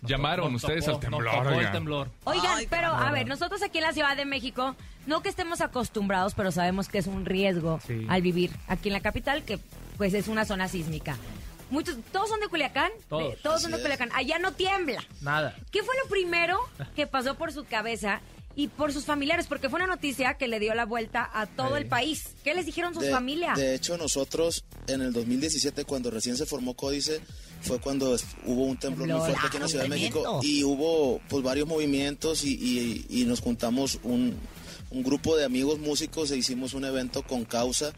nos 0.00 0.10
Llamaron 0.10 0.52
nos 0.52 0.62
ustedes 0.62 0.84
tocó- 0.86 0.94
al 0.96 1.00
temblor, 1.00 1.24
Nos 1.24 1.34
tocó 1.34 1.48
el 1.50 1.56
oigan. 1.58 1.72
temblor. 1.72 2.10
Oigan, 2.24 2.58
pero 2.70 2.92
a 2.92 3.10
ver, 3.12 3.26
nosotros 3.26 3.62
aquí 3.62 3.78
en 3.78 3.84
la 3.84 3.92
Ciudad 3.92 4.16
de 4.16 4.24
México, 4.24 4.76
no 5.06 5.20
que 5.22 5.28
estemos 5.28 5.60
acostumbrados, 5.60 6.34
pero 6.34 6.52
sabemos 6.52 6.88
que 6.88 6.98
es 6.98 7.06
un 7.08 7.24
riesgo 7.26 7.80
Sí. 7.86 8.06
al 8.08 8.22
vivir 8.22 8.52
aquí 8.68 8.88
en 8.88 8.92
la 8.94 9.00
capital, 9.00 9.42
que 9.42 9.58
pues 9.96 10.14
es 10.14 10.28
una 10.28 10.44
zona 10.44 10.68
sísmica. 10.68 11.16
Muchos, 11.70 11.96
todos 12.12 12.28
son 12.30 12.40
de 12.40 12.48
Culiacán, 12.48 12.90
Todos. 13.10 13.32
De- 13.34 13.36
todos 13.42 13.60
son 13.60 13.72
de 13.72 13.80
Culiacán. 13.82 14.10
Allá 14.14 14.38
no 14.38 14.52
tiembla. 14.52 15.04
Nada. 15.20 15.54
¿Qué 15.70 15.82
fue 15.82 15.94
lo 16.02 16.08
primero 16.08 16.56
que 16.96 17.06
pasó 17.06 17.34
por 17.34 17.52
su 17.52 17.64
cabeza 17.64 18.20
y 18.54 18.68
por 18.68 18.92
sus 18.92 19.04
familiares? 19.04 19.46
Porque 19.48 19.68
fue 19.68 19.76
una 19.78 19.86
noticia 19.86 20.34
que 20.34 20.48
le 20.48 20.60
dio 20.60 20.72
la 20.74 20.86
vuelta 20.86 21.28
a 21.34 21.46
todo 21.46 21.74
Sí. 21.76 21.82
el 21.82 21.86
país. 21.88 22.30
¿Qué 22.44 22.54
les 22.54 22.64
dijeron 22.64 22.94
sus 22.94 23.02
de, 23.02 23.10
familias? 23.10 23.58
de 23.58 23.74
hecho, 23.74 23.98
nosotros 23.98 24.64
en 24.86 25.02
el 25.02 25.12
2017, 25.12 25.84
cuando 25.84 26.10
recién 26.10 26.36
se 26.38 26.46
formó 26.46 26.72
Códice, 26.74 27.20
fue 27.60 27.78
cuando 27.80 28.16
hubo 28.46 28.64
un 28.64 28.76
temblor 28.76 29.08
muy 29.08 29.16
fuerte 29.26 29.46
aquí 29.46 29.56
en 29.56 29.62
la 29.62 29.68
Ciudad 29.68 29.84
de. 29.84 29.88
México 29.90 30.40
y 30.42 30.64
hubo 30.64 31.20
pues 31.28 31.42
varios 31.42 31.66
movimientos 31.68 32.44
y, 32.44 32.54
y- 32.54 33.06
y 33.08 33.24
nos 33.24 33.40
juntamos 33.40 33.98
un, 34.02 34.34
un 34.90 35.02
grupo 35.02 35.36
de 35.36 35.44
amigos 35.44 35.78
músicos 35.78 36.30
e 36.30 36.36
hicimos 36.36 36.74
un 36.74 36.84
evento 36.84 37.22
con 37.22 37.44
causa 37.44 37.92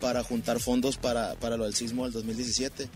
para 0.00 0.22
juntar 0.22 0.60
fondos 0.60 0.98
para, 0.98 1.34
para 1.36 1.56
lo 1.56 1.64
del 1.64 1.74
sismo 1.74 2.04
del 2.04 2.12
2017 2.12 2.88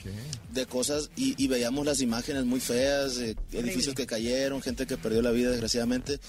de 0.53 0.67
cosas 0.67 1.09
y, 1.17 1.35
y 1.43 1.49
veíamos 1.49 1.87
las 1.87 2.03
imágenes 2.03 2.45
muy 2.45 2.61
feas, 2.61 3.17
eh, 3.17 3.37
edificios 3.53 3.95
que 3.95 4.07
cayeron, 4.07 4.61
gente 4.61 4.87
que 4.87 4.99
perdió 4.99 5.23
la 5.23 5.31
vida 5.31 5.51
desgraciadamente 5.51 6.21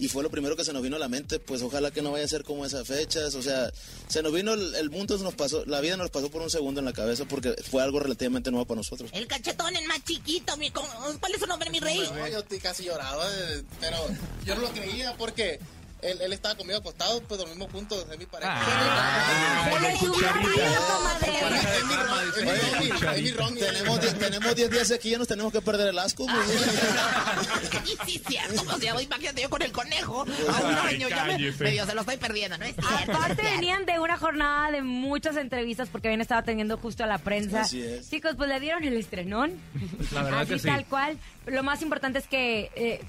y 0.00 0.08
fue 0.08 0.22
lo 0.22 0.30
primero 0.30 0.56
que 0.56 0.64
se 0.64 0.72
nos 0.72 0.82
vino 0.82 0.96
a 0.96 0.98
la 0.98 1.08
mente, 1.08 1.38
pues 1.38 1.62
ojalá 1.62 1.90
que 1.90 2.02
no 2.02 2.10
vaya 2.12 2.24
a 2.24 2.28
ser 2.28 2.42
como 2.42 2.64
esas 2.66 2.86
fechas, 2.88 3.34
o 3.34 3.42
sea, 3.42 3.70
se 4.08 4.22
nos 4.22 4.32
vino 4.32 4.54
el, 4.54 4.74
el 4.74 4.90
mundo, 4.90 5.16
se 5.18 5.22
nos 5.24 5.34
pasó, 5.34 5.64
la 5.66 5.80
vida 5.80 5.96
nos 5.96 6.10
pasó 6.10 6.30
por 6.30 6.42
un 6.42 6.50
segundo 6.50 6.80
en 6.80 6.86
la 6.86 6.92
cabeza 6.92 7.24
porque 7.26 7.54
fue 7.70 7.82
algo 7.82 8.00
relativamente 8.00 8.50
nuevo 8.50 8.64
para 8.66 8.78
nosotros. 8.78 9.10
El 9.12 9.26
cachetón, 9.26 9.76
el 9.76 9.86
más 9.86 10.02
chiquito, 10.04 10.56
mi, 10.56 10.70
¿cómo- 10.70 10.88
¿cuál 11.20 11.32
es 11.34 11.40
su 11.40 11.46
nombre, 11.46 11.70
mi 11.70 11.80
rey? 11.80 11.98
No, 11.98 12.26
yo 12.28 12.38
estoy 12.40 12.58
casi 12.58 12.84
lloraba, 12.84 13.24
eh, 13.30 13.62
pero 13.80 13.98
yo 14.44 14.54
no 14.54 14.62
lo 14.62 14.70
creía 14.72 15.14
porque 15.16 15.60
él, 16.02 16.18
él 16.20 16.32
estaba 16.32 16.54
conmigo 16.54 16.78
acostado, 16.78 17.20
pues 17.22 17.38
dormimos 17.40 17.70
juntos, 17.70 18.04
es 18.10 18.18
mi 18.18 18.26
pareja. 18.26 18.54
Marido, 19.70 20.12
comadre. 20.12 21.32
Es 21.76 21.84
mi 21.84 21.94
ron- 21.94 22.28
es 22.28 22.36
mi 22.36 22.90
roomie, 22.90 23.16
es 23.16 23.22
mi 23.22 23.30
roomie. 23.32 23.60
Tenemos 23.64 24.00
die- 24.00 24.12
tenemos 24.14 24.54
10 24.54 24.70
días 24.70 24.90
aquí, 24.90 25.10
ya 25.10 25.18
nos 25.18 25.28
tenemos 25.28 25.52
que 25.52 25.60
perder 25.60 25.88
el 25.88 25.98
asco. 25.98 26.26
pues. 26.26 27.90
Y 28.06 28.10
sí, 28.12 28.22
cierto, 28.28 28.64
pues 28.64 28.78
ya, 28.80 29.00
imagínate 29.00 29.42
yo 29.42 29.50
con 29.50 29.62
el 29.62 29.72
conejo 29.72 30.20
a 30.22 30.60
un 30.60 30.74
año, 30.74 31.08
ya 31.08 31.24
me, 31.24 31.38
medio 31.52 31.86
se 31.86 31.94
lo 31.94 32.00
estoy 32.02 32.16
perdiendo, 32.16 32.58
¿no 32.58 32.64
es 32.64 32.74
cierto? 32.76 33.12
Aparte 33.12 33.42
venían 33.42 33.84
de 33.86 33.98
una 33.98 34.16
jornada 34.18 34.70
de 34.70 34.82
muchas 34.82 35.36
entrevistas 35.36 35.88
porque 35.90 36.08
habían 36.08 36.20
estado 36.20 36.42
teniendo 36.44 36.76
justo 36.78 37.04
a 37.04 37.06
la 37.06 37.18
prensa. 37.18 37.62
Así 37.62 37.82
es. 37.82 38.08
Chicos, 38.10 38.34
pues 38.36 38.48
le 38.48 38.60
dieron 38.60 38.84
el 38.84 38.96
estrenón. 38.96 39.60
La 40.12 40.22
verdad 40.22 40.40
Así 40.42 40.52
que 40.54 40.58
sí. 40.60 40.66
tal 40.68 40.84
cual. 40.86 41.18
Lo 41.46 41.62
más 41.62 41.82
importante 41.82 42.18
es 42.18 42.26
que 42.28 42.70
eh, 42.74 43.00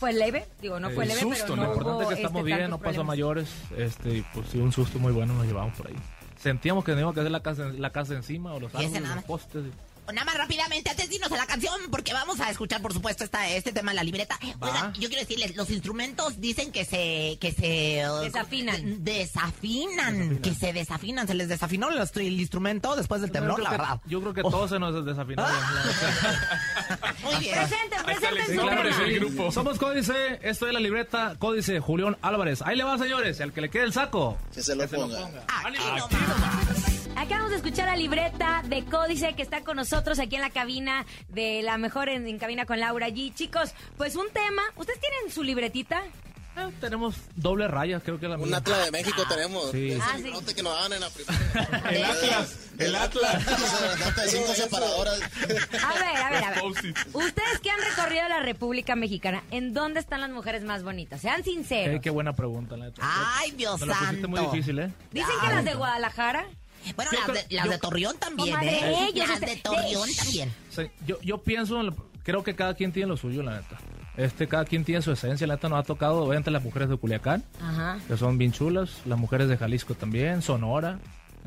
fue 0.00 0.14
leve. 0.14 0.46
Digo, 0.62 0.80
no 0.80 0.90
fue 0.90 1.04
El 1.04 1.10
leve, 1.10 1.20
susto, 1.20 1.44
pero 1.44 1.56
lo 1.56 1.62
no 1.62 1.68
importante 1.68 1.92
hubo, 1.92 2.02
es 2.02 2.08
que 2.08 2.22
estamos 2.22 2.40
este, 2.40 2.56
bien, 2.56 2.70
no 2.70 2.78
pasó 2.78 3.02
a 3.02 3.04
mayores. 3.04 3.48
Este, 3.76 4.16
y 4.16 4.22
pues 4.34 4.48
sí, 4.48 4.58
un 4.58 4.72
susto 4.72 4.98
muy 4.98 5.12
bueno 5.12 5.34
nos 5.34 5.46
llevamos 5.46 5.76
por 5.76 5.88
ahí. 5.88 5.96
Sentíamos 6.38 6.84
que 6.84 6.92
teníamos 6.92 7.14
que 7.14 7.20
hacer 7.20 7.30
la 7.30 7.40
casa, 7.40 7.70
la 7.76 7.90
casa 7.90 8.14
encima 8.14 8.54
o 8.54 8.60
los 8.60 8.74
árboles, 8.74 9.02
los 9.02 9.24
postes. 9.24 9.64
Nada 10.12 10.24
más 10.24 10.34
rápidamente, 10.36 10.90
antes 10.90 11.08
de 11.08 11.14
irnos 11.14 11.30
a 11.30 11.36
la 11.36 11.46
canción, 11.46 11.72
porque 11.90 12.12
vamos 12.12 12.40
a 12.40 12.50
escuchar, 12.50 12.82
por 12.82 12.92
supuesto, 12.92 13.22
esta, 13.22 13.48
este 13.48 13.72
tema 13.72 13.92
en 13.92 13.96
la 13.96 14.02
libreta. 14.02 14.38
Oigan, 14.58 14.92
yo 14.94 15.08
quiero 15.08 15.20
decirles, 15.22 15.54
los 15.56 15.70
instrumentos 15.70 16.40
dicen 16.40 16.72
que 16.72 16.84
se... 16.84 17.38
Que 17.40 17.52
se 17.52 18.04
Desafinan. 18.24 19.04
Desafinan, 19.04 20.38
que 20.38 20.52
se 20.54 20.72
desafinan. 20.72 21.28
Se 21.28 21.34
les 21.34 21.48
desafinó 21.48 21.90
el, 21.90 21.98
el 21.98 22.40
instrumento 22.40 22.96
después 22.96 23.20
del 23.20 23.30
temblor, 23.30 23.60
la 23.60 23.70
que- 23.70 23.76
verdad. 23.76 24.00
Yo 24.06 24.20
creo 24.20 24.34
que 24.34 24.42
todo 24.42 24.66
se 24.66 24.78
nos 24.78 25.04
desafinó. 25.04 25.46
Muy 27.22 27.36
bien. 27.36 27.54
Presenten, 27.54 28.04
presenten 28.04 29.36
que. 29.36 29.52
Somos 29.52 29.78
Códice, 29.78 30.40
esto 30.42 30.66
es 30.66 30.72
la 30.74 30.80
libreta 30.80 31.36
Códice 31.38 31.78
Julián 31.80 32.16
Álvarez. 32.22 32.62
Ahí 32.62 32.76
le 32.76 32.84
va, 32.84 32.98
señores, 32.98 33.38
y 33.38 33.42
al 33.42 33.52
que 33.52 33.60
le 33.60 33.70
quede 33.70 33.84
el 33.84 33.92
saco. 33.92 34.36
Que 34.54 34.62
se 34.62 34.74
lo 34.74 34.88
ponga. 34.88 35.30
Acabamos 37.20 37.50
de 37.50 37.56
escuchar 37.56 37.84
la 37.84 37.96
libreta 37.96 38.62
de 38.66 38.82
Códice 38.86 39.34
que 39.34 39.42
está 39.42 39.60
con 39.62 39.76
nosotros 39.76 40.18
aquí 40.18 40.36
en 40.36 40.40
la 40.40 40.48
cabina 40.48 41.04
de 41.28 41.60
la 41.62 41.76
mejor 41.76 42.08
en, 42.08 42.26
en 42.26 42.38
cabina 42.38 42.64
con 42.64 42.80
Laura 42.80 43.10
G. 43.10 43.34
Chicos, 43.34 43.74
pues 43.98 44.16
un 44.16 44.30
tema. 44.30 44.62
¿Ustedes 44.74 45.00
tienen 45.00 45.30
su 45.30 45.42
libretita? 45.42 46.02
tenemos 46.80 47.16
doble 47.36 47.68
raya, 47.68 48.00
creo 48.00 48.18
que 48.18 48.26
la 48.26 48.36
Un. 48.36 48.54
Atlas 48.54 48.86
de 48.86 48.90
México 48.90 49.22
tenemos. 49.28 49.70
Sí. 49.70 49.98
Ah, 50.00 50.16
sí. 50.16 50.54
que 50.54 50.62
nos 50.62 50.72
daban 50.72 50.94
en 50.94 51.00
la 51.00 51.10
primera. 51.10 51.90
El 51.90 52.04
Atlas, 52.04 52.56
el 52.78 52.96
Atlas. 52.96 53.44
Cinco 54.26 54.54
separadoras. 54.54 55.20
A 55.20 55.94
ver, 55.94 56.16
a 56.16 56.30
ver, 56.30 56.44
a 56.44 56.50
ver. 56.50 56.64
Ustedes 57.12 57.60
que 57.62 57.70
han 57.70 57.80
recorrido 57.80 58.28
la 58.28 58.40
República 58.40 58.96
Mexicana, 58.96 59.42
¿en 59.50 59.74
dónde 59.74 60.00
están 60.00 60.22
las 60.22 60.30
mujeres 60.30 60.64
más 60.64 60.82
bonitas? 60.82 61.20
Sean 61.20 61.44
sinceros. 61.44 61.96
Eh, 61.96 62.00
qué 62.02 62.08
buena 62.08 62.32
pregunta, 62.32 62.78
la 62.78 62.86
neta. 62.86 63.02
Ay, 63.04 63.50
Dios 63.50 63.78
santo. 63.80 64.26
muy 64.28 64.40
difícil, 64.40 64.78
¿eh? 64.78 64.90
Dicen 65.12 65.34
que 65.42 65.54
las 65.54 65.64
de 65.66 65.74
Guadalajara. 65.74 66.46
Bueno, 66.96 67.10
las 67.12 67.22
creo- 67.24 67.34
de, 67.48 67.54
las 67.54 67.64
yo- 67.66 67.70
de 67.72 67.78
Torreón 67.78 68.16
también, 68.18 68.56
¿eh? 68.62 69.08
ellos, 69.10 69.28
las 69.28 69.40
este- 69.42 69.54
de 69.54 69.56
Torreón 69.62 70.08
de- 70.08 70.14
también. 70.14 70.52
Sí, 70.70 70.82
yo, 71.06 71.20
yo 71.22 71.38
pienso, 71.38 71.80
en 71.80 71.86
lo- 71.86 71.96
creo 72.22 72.42
que 72.42 72.54
cada 72.54 72.74
quien 72.74 72.92
tiene 72.92 73.08
lo 73.08 73.16
suyo, 73.16 73.42
la 73.42 73.56
neta. 73.60 73.78
Este, 74.16 74.48
cada 74.48 74.64
quien 74.64 74.84
tiene 74.84 75.00
su 75.02 75.12
esencia, 75.12 75.46
la 75.46 75.54
neta 75.54 75.68
nos 75.68 75.78
ha 75.78 75.82
tocado, 75.82 76.24
obviamente 76.24 76.50
las 76.50 76.62
mujeres 76.62 76.88
de 76.88 76.96
Culiacán, 76.96 77.44
Ajá. 77.62 77.98
que 78.06 78.16
son 78.16 78.36
bien 78.38 78.52
chulas, 78.52 78.90
las 79.06 79.18
mujeres 79.18 79.48
de 79.48 79.56
Jalisco 79.56 79.94
también, 79.94 80.42
Sonora. 80.42 80.98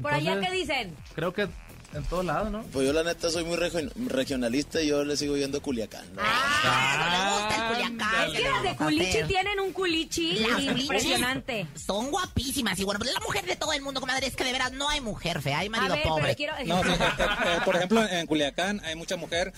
Por 0.02 0.12
allá, 0.13 0.39
¿qué 0.39 0.52
dicen? 0.52 0.96
Creo 1.13 1.34
que 1.34 1.48
en 1.93 2.03
todos 2.06 2.25
lados, 2.25 2.51
¿no? 2.51 2.63
Pues 2.73 2.86
yo 2.88 2.93
la 2.93 3.03
neta 3.03 3.29
soy 3.29 3.43
muy 3.43 3.56
regio- 3.58 3.91
regionalista 4.08 4.82
y 4.82 4.88
yo 4.88 5.03
le 5.03 5.15
sigo 5.17 5.38
yendo 5.38 5.60
a 5.60 5.62
Culiacán. 5.62 6.06
¿no? 6.15 6.21
Ah, 6.23 6.97
no 6.99 7.12
le 7.12 7.32
gusta 7.41 7.56
el 7.56 7.73
Culiacán. 7.73 8.29
Es 8.29 8.34
que 8.39 8.49
las 8.49 8.63
de 8.63 8.75
culichi 8.75 9.23
tienen 9.27 9.60
un 9.60 9.73
culichi 9.73 10.45
impresionante. 10.79 11.67
Son 11.75 12.10
guapísimas 12.12 12.79
y 12.79 12.84
bueno, 12.84 12.99
la 13.03 13.19
mujer 13.19 13.45
de 13.45 13.56
todo 13.56 13.73
el 13.73 13.82
mundo, 13.82 13.99
comadre, 13.99 14.27
es 14.27 14.36
que 14.36 14.43
de 14.43 14.51
veras 14.51 14.71
no 14.71 14.89
hay 14.89 15.01
mujer 15.01 15.41
fea, 15.41 15.60
hay 15.60 15.69
marido 15.69 15.93
A 15.93 15.95
ver, 15.97 16.06
pobre. 16.08 16.23
pero 16.23 16.36
quiero... 16.36 16.53
No, 16.65 16.84
sí, 16.84 16.89
eh, 16.99 17.60
por 17.65 17.75
ejemplo, 17.75 18.08
en 18.08 18.25
Culiacán 18.27 18.82
hay 18.86 18.95
mucha 18.95 19.15
mujer, 19.17 19.53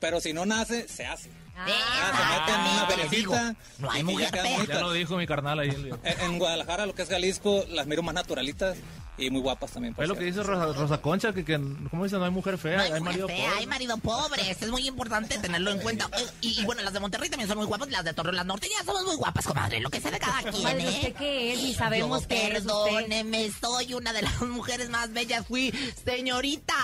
pero 0.00 0.20
si 0.20 0.32
no 0.32 0.46
nace, 0.46 0.88
se 0.88 1.06
hace. 1.06 1.30
Ah, 1.56 1.66
Ah, 1.66 2.12
se 2.16 2.40
meten 2.50 2.66
en 2.66 2.72
una 2.72 2.88
perecita. 2.88 3.56
no 3.78 3.90
hay 3.90 4.02
mujer 4.02 4.30
fea. 4.30 4.64
Ya 4.66 4.80
lo 4.80 4.92
dijo 4.92 5.16
mi 5.16 5.26
carnal 5.26 5.60
ahí. 5.60 5.68
En, 5.70 6.20
en 6.20 6.38
Guadalajara, 6.38 6.84
lo 6.86 6.94
que 6.96 7.02
es 7.02 7.08
Jalisco, 7.08 7.64
las 7.68 7.86
miro 7.86 8.02
más 8.02 8.14
naturalitas 8.14 8.76
y 9.16 9.30
muy 9.30 9.40
guapas 9.40 9.70
también. 9.72 9.94
Es 9.98 10.08
lo 10.08 10.16
que 10.16 10.24
dice 10.24 10.42
Rosa, 10.42 10.72
Rosa 10.78 10.98
Concha, 11.00 11.32
que, 11.32 11.44
que, 11.44 11.58
¿cómo 11.90 12.04
dice? 12.04 12.16
No 12.16 12.24
hay 12.24 12.30
mujer 12.30 12.58
fea, 12.58 12.76
No 12.76 12.82
hay, 12.82 12.92
hay 12.92 13.00
mujer 13.00 13.04
marido 13.04 13.26
fea, 13.28 13.36
pobre. 13.46 13.58
hay 13.60 13.66
marido 13.66 13.96
pobre, 13.98 14.50
es 14.50 14.68
muy 14.68 14.86
importante 14.88 15.38
tenerlo 15.38 15.70
en 15.70 15.78
cuenta. 15.80 16.08
Eh, 16.18 16.24
Y, 16.40 16.60
y 16.60 16.64
bueno, 16.64 16.82
las 16.82 16.92
de 16.92 17.00
Monterrey 17.00 17.28
también 17.30 17.48
son 17.48 17.58
muy 17.58 17.66
guapas, 17.66 17.90
las 17.90 18.04
de 18.04 18.12
Torreón, 18.12 18.36
las 18.36 18.46
norteñas 18.46 18.84
somos 18.84 19.04
muy 19.04 19.16
guapas, 19.16 19.46
comadre, 19.46 19.80
lo 19.80 19.90
que 19.90 20.00
sea 20.00 20.10
de 20.10 20.18
cada 20.18 20.40
quien, 20.42 20.52
Comadre, 20.54 20.82
¿eh? 20.82 20.88
¿usted 20.88 21.14
qué 21.14 21.52
es? 21.54 21.62
Ni 21.62 21.74
sabemos 21.74 22.22
Yo, 22.22 22.28
qué 22.28 22.34
es 22.34 22.64
usted. 22.64 22.64
Perdóneme, 22.64 23.50
soy 23.60 23.94
una 23.94 24.12
de 24.12 24.22
las 24.22 24.40
mujeres 24.42 24.90
más 24.90 25.12
bellas. 25.12 25.46
Fui 25.46 25.72
señorita 26.04 26.74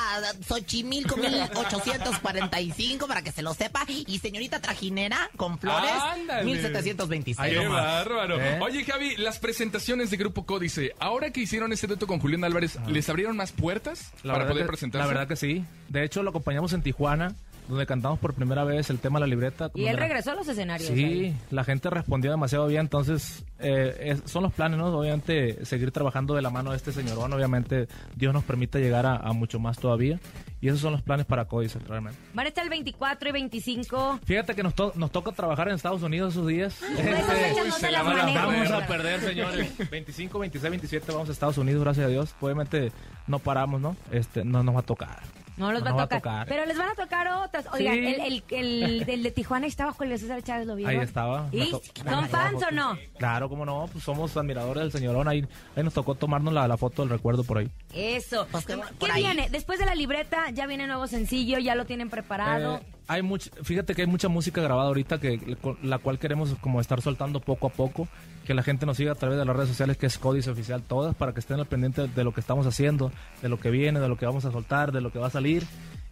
Xochimilco 0.46 1.16
1845, 2.04 3.06
para 3.06 3.22
que 3.22 3.32
se 3.32 3.42
lo 3.42 3.54
sepa. 3.54 3.84
Y 3.88 4.18
señorita 4.18 4.60
trajinera 4.60 5.30
con 5.36 5.58
flores 5.58 5.90
Ándale. 5.92 6.44
1726. 6.44 7.50
Qué 7.52 7.64
nomás. 7.64 7.82
bárbaro. 7.82 8.40
¿Eh? 8.40 8.58
Oye, 8.60 8.84
Javi, 8.84 9.16
las 9.16 9.38
presentaciones 9.38 10.10
de 10.10 10.16
Grupo 10.16 10.46
Códice, 10.46 10.94
ahora 10.98 11.30
que 11.30 11.40
hicieron 11.40 11.72
ese 11.72 11.86
dueto 11.86 12.06
con 12.06 12.19
Julián 12.20 12.44
Álvarez, 12.44 12.78
¿les 12.86 13.08
abrieron 13.08 13.36
más 13.36 13.52
puertas 13.52 14.12
La 14.22 14.34
para 14.34 14.46
poder 14.48 14.64
que- 14.64 14.68
presentarse? 14.68 15.02
La 15.02 15.08
verdad 15.08 15.28
que 15.28 15.36
sí. 15.36 15.64
De 15.88 16.04
hecho, 16.04 16.22
lo 16.22 16.30
acompañamos 16.30 16.72
en 16.72 16.82
Tijuana, 16.82 17.34
donde 17.70 17.86
cantamos 17.86 18.18
por 18.18 18.34
primera 18.34 18.64
vez 18.64 18.90
el 18.90 18.98
tema 18.98 19.18
La 19.20 19.26
Libreta. 19.26 19.70
Y 19.74 19.86
él 19.86 19.96
la- 19.96 20.02
regresó 20.02 20.32
a 20.32 20.34
los 20.34 20.46
escenarios. 20.48 20.88
Sí, 20.90 21.04
ahí. 21.04 21.36
la 21.50 21.64
gente 21.64 21.88
respondió 21.90 22.30
demasiado 22.30 22.66
bien, 22.66 22.82
entonces 22.82 23.44
eh, 23.58 23.96
es- 24.24 24.30
son 24.30 24.42
los 24.42 24.52
planes, 24.52 24.78
¿no? 24.78 24.86
Obviamente 24.88 25.64
seguir 25.64 25.90
trabajando 25.92 26.34
de 26.34 26.42
la 26.42 26.50
mano 26.50 26.70
de 26.72 26.76
este 26.76 26.92
señorón, 26.92 27.32
obviamente 27.32 27.88
Dios 28.16 28.32
nos 28.34 28.44
permite 28.44 28.80
llegar 28.80 29.06
a, 29.06 29.16
a 29.16 29.32
mucho 29.32 29.58
más 29.58 29.78
todavía 29.78 30.18
y 30.60 30.68
esos 30.68 30.80
son 30.80 30.92
los 30.92 31.02
planes 31.02 31.24
para 31.26 31.46
Códice, 31.46 31.78
realmente. 31.88 32.18
Van 32.34 32.44
a 32.46 32.48
estar 32.48 32.64
el 32.64 32.70
24 32.70 33.28
y 33.28 33.32
25. 33.32 34.20
Fíjate 34.24 34.54
que 34.54 34.62
nos, 34.62 34.74
to- 34.74 34.92
nos 34.96 35.10
toca 35.10 35.32
trabajar 35.32 35.68
en 35.68 35.74
Estados 35.76 36.02
Unidos 36.02 36.34
esos 36.34 36.46
días. 36.46 36.82
Esas 36.82 37.24
fechas 37.26 37.66
no 37.66 37.72
se 37.74 37.90
las 37.90 38.04
van 38.04 38.18
a- 38.36 38.46
vamos 38.46 38.70
a 38.70 38.86
perder, 38.86 39.20
señores. 39.20 39.90
25, 39.90 40.38
26, 40.38 40.70
27 40.70 41.12
vamos 41.12 41.28
a 41.28 41.32
Estados 41.32 41.56
Unidos, 41.58 41.82
gracias 41.82 42.06
a 42.06 42.08
Dios. 42.08 42.34
Obviamente 42.40 42.92
no 43.26 43.38
paramos, 43.38 43.80
¿no? 43.80 43.96
Este, 44.10 44.44
no 44.44 44.62
nos 44.62 44.74
va 44.74 44.80
a 44.80 44.84
tocar. 44.84 45.20
No 45.60 45.72
los 45.72 45.82
No 45.82 45.84
va 45.84 45.90
a 45.90 45.92
nos 45.92 45.98
va 46.00 46.02
a 46.02 46.06
tocar. 46.08 46.20
tocar. 46.22 46.46
Pero 46.48 46.66
les 46.66 46.76
van 46.78 46.88
a 46.88 46.94
tocar 46.94 47.28
otras. 47.28 47.66
Oigan, 47.72 47.94
Sí. 47.94 48.06
el, 48.06 48.42
el, 48.50 49.04
el, 49.08 49.22
de 49.22 49.30
Tijuana 49.30 49.66
estaba 49.66 49.92
Julio 49.92 50.18
César 50.18 50.42
Chávez, 50.42 50.66
¿lo 50.66 50.74
vieron? 50.74 50.96
Ahí 50.96 51.00
estaba. 51.04 51.48
¿Y? 51.52 51.70
¿Son 51.70 52.28
fans 52.28 52.62
o 52.68 52.74
no? 52.74 52.98
Claro, 53.18 53.48
cómo 53.48 53.64
no, 53.64 53.88
pues 53.92 54.02
somos 54.02 54.36
admiradores 54.36 54.82
del 54.84 54.92
señorón. 54.92 55.28
Ahí, 55.28 55.46
ahí 55.76 55.84
nos 55.84 55.94
tocó 55.94 56.14
tomarnos 56.14 56.52
la, 56.54 56.66
la 56.66 56.76
foto 56.76 57.02
del 57.02 57.10
recuerdo 57.10 57.44
por 57.44 57.58
ahí. 57.58 57.70
Eso. 57.94 58.46
Pues 58.50 58.64
que, 58.66 58.74
¿Qué 58.74 58.80
por 58.98 59.10
ahí- 59.10 59.22
viene? 59.22 59.48
Después 59.50 59.78
de 59.78 59.86
la 59.86 59.94
libreta, 59.94 60.50
ya 60.50 60.66
viene 60.66 60.86
nuevo 60.86 61.06
sencillo, 61.06 61.58
ya 61.58 61.74
lo 61.74 61.84
tienen 61.84 62.10
preparado. 62.10 62.76
Eh, 62.78 62.82
hay 63.08 63.22
much, 63.22 63.48
fíjate 63.62 63.94
que 63.94 64.02
hay 64.02 64.08
mucha 64.08 64.28
música 64.28 64.60
grabada 64.60 64.88
ahorita 64.88 65.18
que 65.18 65.56
la 65.82 65.98
cual 65.98 66.18
queremos 66.18 66.54
como 66.60 66.80
estar 66.80 67.00
soltando 67.02 67.40
poco 67.40 67.66
a 67.66 67.70
poco, 67.70 68.08
que 68.46 68.54
la 68.54 68.62
gente 68.62 68.86
nos 68.86 68.96
siga 68.96 69.12
a 69.12 69.16
través 69.16 69.38
de 69.38 69.44
las 69.44 69.54
redes 69.54 69.68
sociales 69.68 69.96
que 69.96 70.06
es 70.06 70.18
Códice 70.18 70.50
Oficial 70.50 70.82
todas 70.82 71.14
para 71.14 71.32
que 71.32 71.40
estén 71.40 71.58
al 71.58 71.66
pendiente 71.66 72.08
de 72.08 72.24
lo 72.24 72.32
que 72.32 72.40
estamos 72.40 72.66
haciendo, 72.66 73.12
de 73.42 73.48
lo 73.48 73.58
que 73.58 73.70
viene, 73.70 74.00
de 74.00 74.08
lo 74.08 74.16
que 74.16 74.26
vamos 74.26 74.44
a 74.44 74.52
soltar, 74.52 74.92
de 74.92 75.00
lo 75.00 75.12
que 75.12 75.18
va 75.18 75.28
a 75.28 75.30
salir 75.30 75.64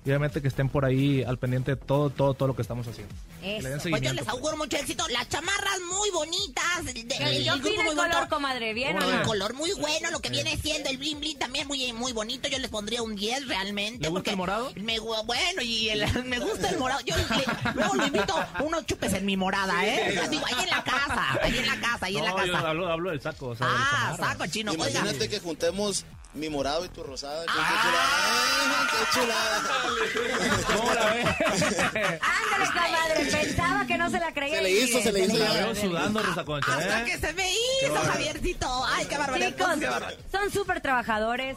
y 0.05 0.11
obviamente 0.11 0.41
que 0.41 0.49
estén 0.49 0.69
por 0.69 0.85
ahí 0.85 1.23
al 1.23 1.39
pendiente 1.39 1.73
de 1.73 1.77
todo, 1.77 2.09
todo, 2.11 2.33
todo 2.35 2.49
lo 2.49 2.57
que 2.57 2.63
estamos 2.63 2.87
haciendo. 2.87 3.13
Le 3.43 3.61
den 3.69 3.79
Pues 3.91 4.01
yo 4.03 4.13
les 4.13 4.27
auguro 4.29 4.57
mucho 4.57 4.77
éxito. 4.77 5.07
Las 5.09 5.29
chamarras 5.29 5.81
muy 5.93 6.11
bonitas. 6.11 6.85
de- 6.85 7.01
el 7.21 7.45
Yo 7.45 7.53
grupo 7.55 7.69
opino 7.69 7.83
muy 7.83 7.91
el 7.93 7.97
bonito. 7.97 8.15
color, 8.17 8.29
comadre, 8.29 8.75
¿bien 8.75 8.97
El 9.01 9.23
color 9.23 9.55
muy 9.55 9.73
bueno, 9.73 10.11
lo 10.11 10.21
que 10.21 10.31
viene 10.31 10.57
siendo 10.57 10.89
el 10.91 10.97
bling 10.99 11.21
bling 11.21 11.39
también 11.39 11.67
muy, 11.69 11.93
muy 11.93 12.13
bonito. 12.13 12.49
Yo 12.49 12.59
les 12.59 12.71
pondría 12.71 13.03
un 13.03 13.17
10 13.17 13.47
realmente. 13.49 14.01
¿Le 14.03 14.09
gusta 14.09 14.15
porque 14.15 14.31
el 14.31 14.37
morado? 14.37 14.73
Me, 14.77 14.99
bueno, 14.99 15.63
y 15.63 15.89
el- 15.91 16.01
me 16.25 16.39
gusta 16.39 16.71
el 16.71 16.79
morado. 16.79 17.01
Yo 17.05 17.15
le- 17.17 17.73
luego 17.75 17.95
le 17.97 18.07
invito 18.07 18.35
unos 18.65 18.87
chupes 18.87 19.13
en 19.13 19.27
mi 19.27 19.37
morada, 19.37 19.85
¿eh? 19.87 20.19
Digo, 20.31 20.45
ahí 20.47 20.65
en 20.65 20.71
la 20.71 20.83
casa, 20.85 21.39
ahí 21.43 21.59
en 21.59 21.67
la 21.67 21.81
casa, 21.81 22.07
ahí 22.07 22.17
en 22.17 22.25
la 22.25 22.31
No, 22.31 22.47
yo 22.47 22.53
casa. 22.55 22.69
hablo, 22.71 22.89
hablo 22.91 23.11
del 23.11 23.21
saco. 23.21 23.49
O 23.49 23.57
sea, 23.57 23.67
Ah, 23.71 24.17
saco 24.19 24.47
chino. 24.47 24.73
Oiga, 24.73 24.89
Imagínate 24.91 25.29
que 25.29 25.39
juntemos 25.41 26.05
mi 26.35 26.49
morado 26.49 26.85
y 26.85 26.89
tu 26.89 27.03
rosada. 27.03 27.45
Qué 27.45 29.19
chulada. 29.21 29.63
¿Cómo 30.77 30.95
la 30.95 31.07
ves? 31.15 31.27
Ándale, 32.21 32.67
comadre, 32.67 33.25
pensaba 33.31 33.87
que 33.87 33.99
no 33.99 34.11
se 34.11 34.19
la 34.19 34.33
creía. 34.33 34.57
Se 34.57 34.63
le 34.63 34.71
hizo, 34.71 35.01
se 35.01 35.13
le 35.13 35.25
hizo. 35.25 35.39
La 35.39 35.53
veo 35.53 35.75
sudando, 35.75 36.23
Rosa 36.23 36.45
Concha, 36.45 36.77
hasta 36.77 37.03
¿eh? 37.03 37.05
que 37.05 37.19
se 37.19 37.33
me 37.33 37.53
hizo, 37.53 37.95
Javiercito. 37.95 38.87
Ay, 38.87 39.07
qué 39.07 39.19
barbaridad. 39.19 39.49
Chicos, 39.49 39.69
qué 39.79 39.87
barbaridad. 39.87 40.21
son 40.31 40.51
súper 40.51 40.81
trabajadores. 40.81 41.57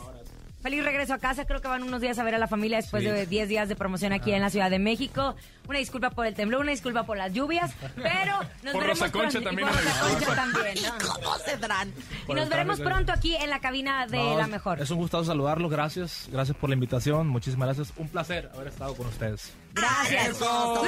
Feliz 0.62 0.84
regreso 0.84 1.14
a 1.14 1.18
casa. 1.18 1.46
Creo 1.46 1.62
que 1.62 1.68
van 1.68 1.84
unos 1.84 2.02
días 2.02 2.18
a 2.20 2.24
ver 2.24 2.36
a 2.36 2.38
la 2.38 2.48
familia 2.48 2.78
después 2.78 3.04
Sí. 3.04 3.10
de 3.10 3.26
10 3.26 3.50
días 3.50 3.68
de 3.70 3.76
promoción 3.76 4.14
aquí 4.14 4.32
en 4.32 4.42
la 4.42 4.50
Ciudad 4.50 4.70
de 4.70 4.80
México. 4.80 5.36
Una 5.68 5.80
disculpa 5.80 6.10
por 6.12 6.26
el 6.28 6.34
temblor, 6.36 6.62
una 6.62 6.72
disculpa 6.72 7.04
por 7.04 7.18
las 7.18 7.34
lluvias, 7.34 7.72
pero 7.96 8.38
nos 8.64 8.74
Por 8.74 8.82
veremos 8.82 9.00
Rosa 9.00 9.12
Concha 9.12 9.30
pronto. 9.40 9.50
también 9.50 9.68
Y 9.68 9.72
por 9.72 9.82
una 9.82 9.92
Rosa 9.92 10.02
Concha 10.02 10.18
disculpa. 10.20 10.36
también, 10.36 10.76
¿no? 10.84 11.14
¿Cómo 11.24 11.38
se 11.40 11.56
verán? 11.58 11.90
Y 11.90 12.26
Por 12.28 12.36
nos 12.36 12.50
veremos 12.50 12.80
pronto 12.80 13.12
aquí 13.12 13.36
en 13.36 13.50
la 13.50 13.60
cabina 13.60 14.06
de 14.08 14.18
No, 14.18 14.38
La 14.38 14.48
Mejor. 14.48 14.82
Es 14.82 14.90
un 14.92 14.98
gusto 14.98 15.24
saludarlos, 15.24 15.72
gracias. 15.72 16.28
Gracias 16.32 16.56
por 16.58 16.70
la 16.70 16.76
invitación, 16.76 17.28
muchísimas 17.28 17.68
gracias. 17.68 17.94
Un 17.98 18.08
placer 18.10 18.50
haber 18.54 18.68
estado 18.68 18.94
con 18.96 19.08
ustedes. 19.08 19.54
Gracias. 19.74 20.30
Eso. 20.30 20.84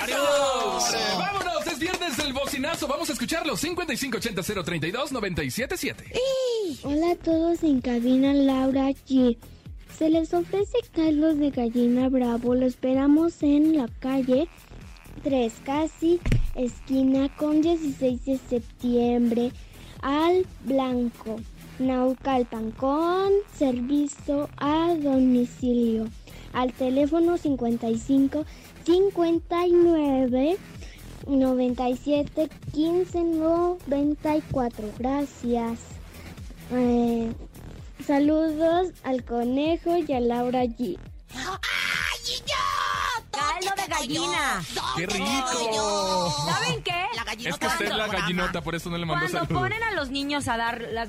¡Adiós! 0.00 0.96
¡Vámonos! 1.18 1.66
Es 1.66 1.78
viernes 1.78 2.16
del 2.16 2.32
bocinazo. 2.32 2.86
Vamos 2.86 3.08
a 3.10 3.12
escucharlo. 3.12 3.56
5580 3.56 4.62
032 4.64 5.12
977. 5.12 6.12
Hola 6.82 7.12
a 7.12 7.16
todos 7.16 7.62
en 7.62 7.80
cabina 7.80 8.32
Laura 8.32 8.88
G. 8.90 9.36
Se 9.98 10.10
les 10.10 10.32
ofrece 10.32 10.78
caldos 10.94 11.38
de 11.38 11.50
gallina 11.50 12.08
bravo. 12.08 12.54
Lo 12.54 12.66
esperamos 12.66 13.42
en 13.42 13.76
la 13.76 13.88
calle 13.98 14.48
3, 15.24 15.52
casi 15.64 16.20
esquina 16.54 17.28
con 17.36 17.62
16 17.62 18.24
de 18.24 18.38
septiembre 18.48 19.52
al 20.02 20.46
Blanco. 20.64 21.40
Naucalpan 21.78 22.70
con 22.72 23.32
servicio 23.56 24.48
a 24.58 24.94
domicilio. 25.00 26.06
Al 26.52 26.72
teléfono 26.72 27.36
55 27.36 28.44
59 28.84 30.56
97 31.26 32.48
15 32.72 33.24
94. 33.24 34.90
Gracias. 34.98 35.78
Eh, 36.72 37.32
Saludos 38.06 38.88
al 39.04 39.22
conejo 39.24 39.96
y 39.98 40.12
a 40.12 40.20
Laura 40.20 40.64
G. 40.64 40.96
Caldo 43.30 43.70
de 43.76 43.86
gallina. 43.86 44.62
¡Qué 44.96 45.06
rico! 45.06 46.32
¿Saben 46.46 46.82
qué? 46.82 46.94
Es 47.48 47.58
que 47.58 47.66
usted 47.66 47.86
es 47.86 47.96
la 47.96 48.06
gallinota, 48.08 48.62
por 48.62 48.74
eso 48.74 48.88
no 48.90 48.96
le 48.98 49.04
mandó 49.06 49.26
Cuando 49.26 49.38
saludos. 49.46 49.62
ponen 49.62 49.82
a 49.82 49.92
los 49.92 50.10
niños 50.10 50.48
a 50.48 50.56
dar 50.56 50.80
las... 50.92 51.08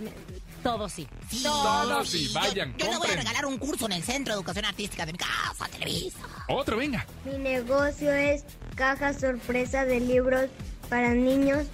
Todo 0.64 0.90
sí. 0.90 1.08
Todo 1.44 2.04
sí, 2.06 2.30
vayan, 2.34 2.76
Yo 2.78 2.86
le 2.86 2.86
voy 2.86 2.96
a 2.96 2.98
compren. 3.00 3.18
regalar 3.20 3.46
un 3.46 3.58
curso 3.58 3.86
en 3.86 3.94
el 3.94 4.04
Centro 4.04 4.34
de 4.34 4.38
Educación 4.40 4.66
Artística 4.66 5.06
de 5.06 5.12
mi 5.14 5.18
casa, 5.18 5.68
Televisa. 5.72 6.20
Otro, 6.48 6.78
venga. 6.78 7.06
Mi 7.26 7.38
negocio 7.38 8.12
es 8.12 8.44
caja 8.76 9.14
sorpresa 9.14 9.86
de 9.86 10.00
libros 10.00 10.50
para 10.90 11.14
niños. 11.14 11.66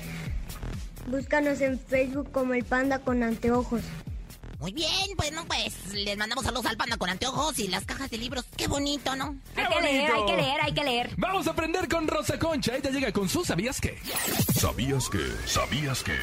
Búscanos 1.08 1.62
en 1.62 1.80
Facebook 1.80 2.32
como 2.32 2.54
el 2.54 2.64
panda 2.66 3.00
con 3.00 3.24
anteojos. 3.24 3.82
Muy 4.60 4.72
bien, 4.72 4.90
bueno, 5.18 5.44
pues 5.46 5.94
les 5.94 6.18
mandamos 6.18 6.44
saludos 6.46 6.66
al 6.66 6.78
panda 6.78 6.98
con 6.98 7.10
anteojos 7.10 7.60
y 7.60 7.68
las 7.68 7.86
cajas 7.86 8.10
de 8.10 8.18
libros. 8.18 8.46
Qué 8.58 8.68
bonito, 8.68 9.16
¿no? 9.16 9.36
Hay 9.56 9.66
que 9.68 9.82
leer, 9.82 10.12
hay 10.12 10.26
que 10.26 10.36
leer, 10.38 10.62
hay 10.62 10.74
que 10.74 10.84
leer. 10.84 11.10
Vamos 11.18 11.46
a 11.48 11.52
aprender 11.52 11.88
con 11.88 12.08
Rosa 12.08 12.40
Concha. 12.40 12.76
Ella 12.76 12.90
llega 12.90 13.12
con 13.12 13.30
su 13.30 13.44
¿Sabías 13.46 13.80
qué? 13.80 14.00
¿Sabías 14.60 15.10
que? 15.10 15.20
¿Sabías 15.46 16.04
que? 16.04 16.18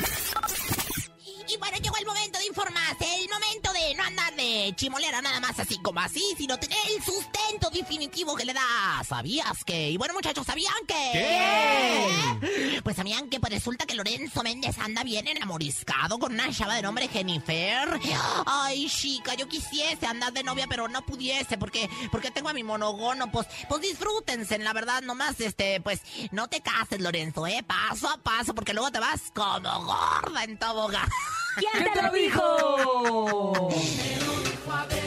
Y 1.53 1.59
bueno, 1.59 1.77
llegó 1.77 1.97
el 1.99 2.07
momento 2.07 2.39
de 2.39 2.47
informarse, 2.47 3.05
el 3.21 3.29
momento 3.29 3.73
de 3.73 3.95
no 3.95 4.05
andar 4.05 4.35
de 4.37 4.73
chimolera 4.75 5.21
nada 5.21 5.39
más 5.41 5.59
así 5.59 5.79
como 5.83 6.01
así, 6.01 6.23
sino 6.39 6.59
tener 6.59 6.79
el 6.97 7.03
sustento 7.03 7.69
definitivo 7.71 8.35
que 8.35 8.47
le 8.47 8.55
da. 8.55 9.03
¿Sabías 9.07 9.63
que? 9.65 9.91
Y 9.91 9.99
bueno, 9.99 10.15
muchachos, 10.15 10.47
¿sabían 10.47 10.73
que? 10.87 11.11
¿Qué? 11.13 12.81
Pues 12.83 12.97
sabían 12.97 13.29
que 13.29 13.39
pues 13.39 13.53
resulta 13.53 13.85
que 13.85 13.95
Lorenzo 13.95 14.43
Méndez 14.43 14.79
anda 14.79 15.05
bien 15.05 15.29
enamoriscado 15.29 16.19
con 16.19 16.33
una 16.33 16.51
chava 16.53 16.77
de 16.77 16.83
nombre 16.83 17.09
Jennifer. 17.09 18.01
Ay, 18.47 18.89
chica, 18.89 19.35
yo 19.35 19.47
quisiese 19.47 20.07
andar 20.07 20.33
de 20.33 20.43
novia, 20.45 20.67
pero 20.69 20.89
no 20.89 21.05
pudiese 21.05 21.59
porque 21.59 21.91
porque 22.11 22.31
tengo 22.31 22.49
a 22.49 22.55
mi 22.55 22.63
monogono. 22.63 23.31
Pues 23.31 23.47
pues 23.69 23.83
disfrútense, 23.83 24.59
la 24.59 24.73
verdad, 24.73 25.03
nomás 25.03 25.39
este, 25.41 25.83
pues 25.83 26.01
no 26.31 26.49
te 26.49 26.63
cases, 26.63 27.01
Lorenzo, 27.01 27.47
eh, 27.47 27.63
paso 27.63 28.09
a 28.09 28.17
paso, 28.17 28.55
porque 28.55 28.73
luego 28.73 28.91
te 28.91 29.01
vas 29.01 29.21
como 29.35 29.85
gorda 29.85 30.45
en 30.45 30.59
tobogán. 30.59 31.09
¿Quién 31.57 31.93
te 31.93 32.03
lo 32.03 32.11
dijo? 32.13 33.69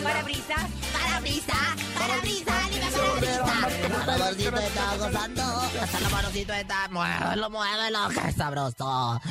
¿Parabrisas? 0.03 0.69
Parabrisa, 0.93 1.75
parabrisa, 1.97 2.64
parabrisa. 3.69 4.51
Motorcito 4.51 4.57
está 4.57 4.97
gozando, 4.97 5.41
hasta 5.81 5.99
la 5.99 6.09
manocito 6.09 6.53
está, 6.53 6.87
muévelo, 6.89 7.49
muévelo, 7.49 7.99
qué 8.09 8.31
sabroso. 8.31 9.21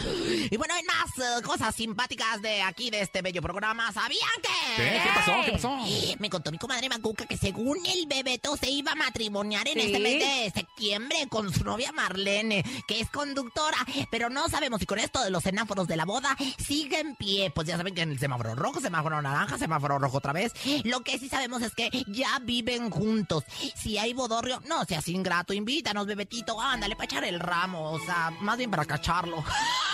Y 0.51 0.57
bueno, 0.57 0.75
hay 0.75 0.83
más 0.85 1.19
eh, 1.19 1.43
cosas 1.43 1.75
simpáticas 1.75 2.43
de 2.43 2.63
aquí, 2.63 2.91
de 2.91 3.01
este 3.01 3.23
bello 3.23 3.43
programa. 3.43 3.93
¿Sabían 3.93 4.29
que? 4.43 4.83
¿Qué? 4.83 5.01
¿Qué 5.03 5.11
pasó? 5.15 5.33
¿Qué 5.45 5.53
pasó? 5.53 5.79
Eh, 5.87 6.17
Me 6.19 6.31
contó 6.31 6.51
mi 6.51 6.59
comadre 6.59 6.89
Macuca 6.89 7.27
que 7.27 7.37
según 7.37 7.79
el 7.87 8.07
Bebeto 8.07 8.57
se 8.57 8.71
iba 8.71 8.93
a 8.93 8.95
matrimoniar 8.95 9.67
en 9.69 9.75
¿Sí? 9.75 9.81
este 9.81 10.01
mes 10.01 10.21
de 10.21 10.53
septiembre 10.61 11.27
con 11.29 11.53
su 11.53 11.65
novia 11.65 11.93
Marlene, 11.93 12.65
que 12.87 13.01
es 13.01 13.11
conductora, 13.11 13.79
pero 14.11 14.31
no 14.31 14.49
sabemos 14.49 14.81
si 14.81 14.87
con 14.87 14.99
esto 14.99 15.23
de 15.23 15.31
los 15.31 15.43
semáforos 15.43 15.87
de 15.87 15.97
la 15.97 16.05
boda 16.05 16.37
sigue 16.59 17.01
en 17.01 17.15
pie. 17.17 17.51
Pues 17.55 17.67
ya 17.67 17.77
saben 17.77 17.95
que 17.95 18.03
en 18.03 18.13
el 18.13 18.19
semáforo 18.19 18.55
rojo, 18.55 18.81
semáforo 18.81 19.21
naranja, 19.23 19.59
semáforo 19.59 19.99
rojo 19.99 20.19
otra 20.19 20.33
vez. 20.33 20.53
Lo 20.85 21.01
que 21.03 21.19
sí 21.19 21.29
sabemos 21.29 21.63
es 21.63 21.75
que 21.75 21.91
ya 22.09 22.39
viven 22.43 22.91
juntos. 22.91 23.45
Si 23.77 23.99
hay 23.99 24.13
bodorrio, 24.29 24.59
no 24.67 24.85
seas 24.87 25.07
ingrato, 25.09 25.53
invítanos, 25.53 26.07
bebetito, 26.07 26.59
ándale 26.59 26.97
para 26.97 27.05
echar 27.05 27.25
el 27.25 27.39
ramo, 27.39 27.93
o 27.93 27.99
sea, 28.01 28.33
más 28.41 28.57
bien 28.57 28.71
para 28.71 28.87
cacharlo. 28.87 29.45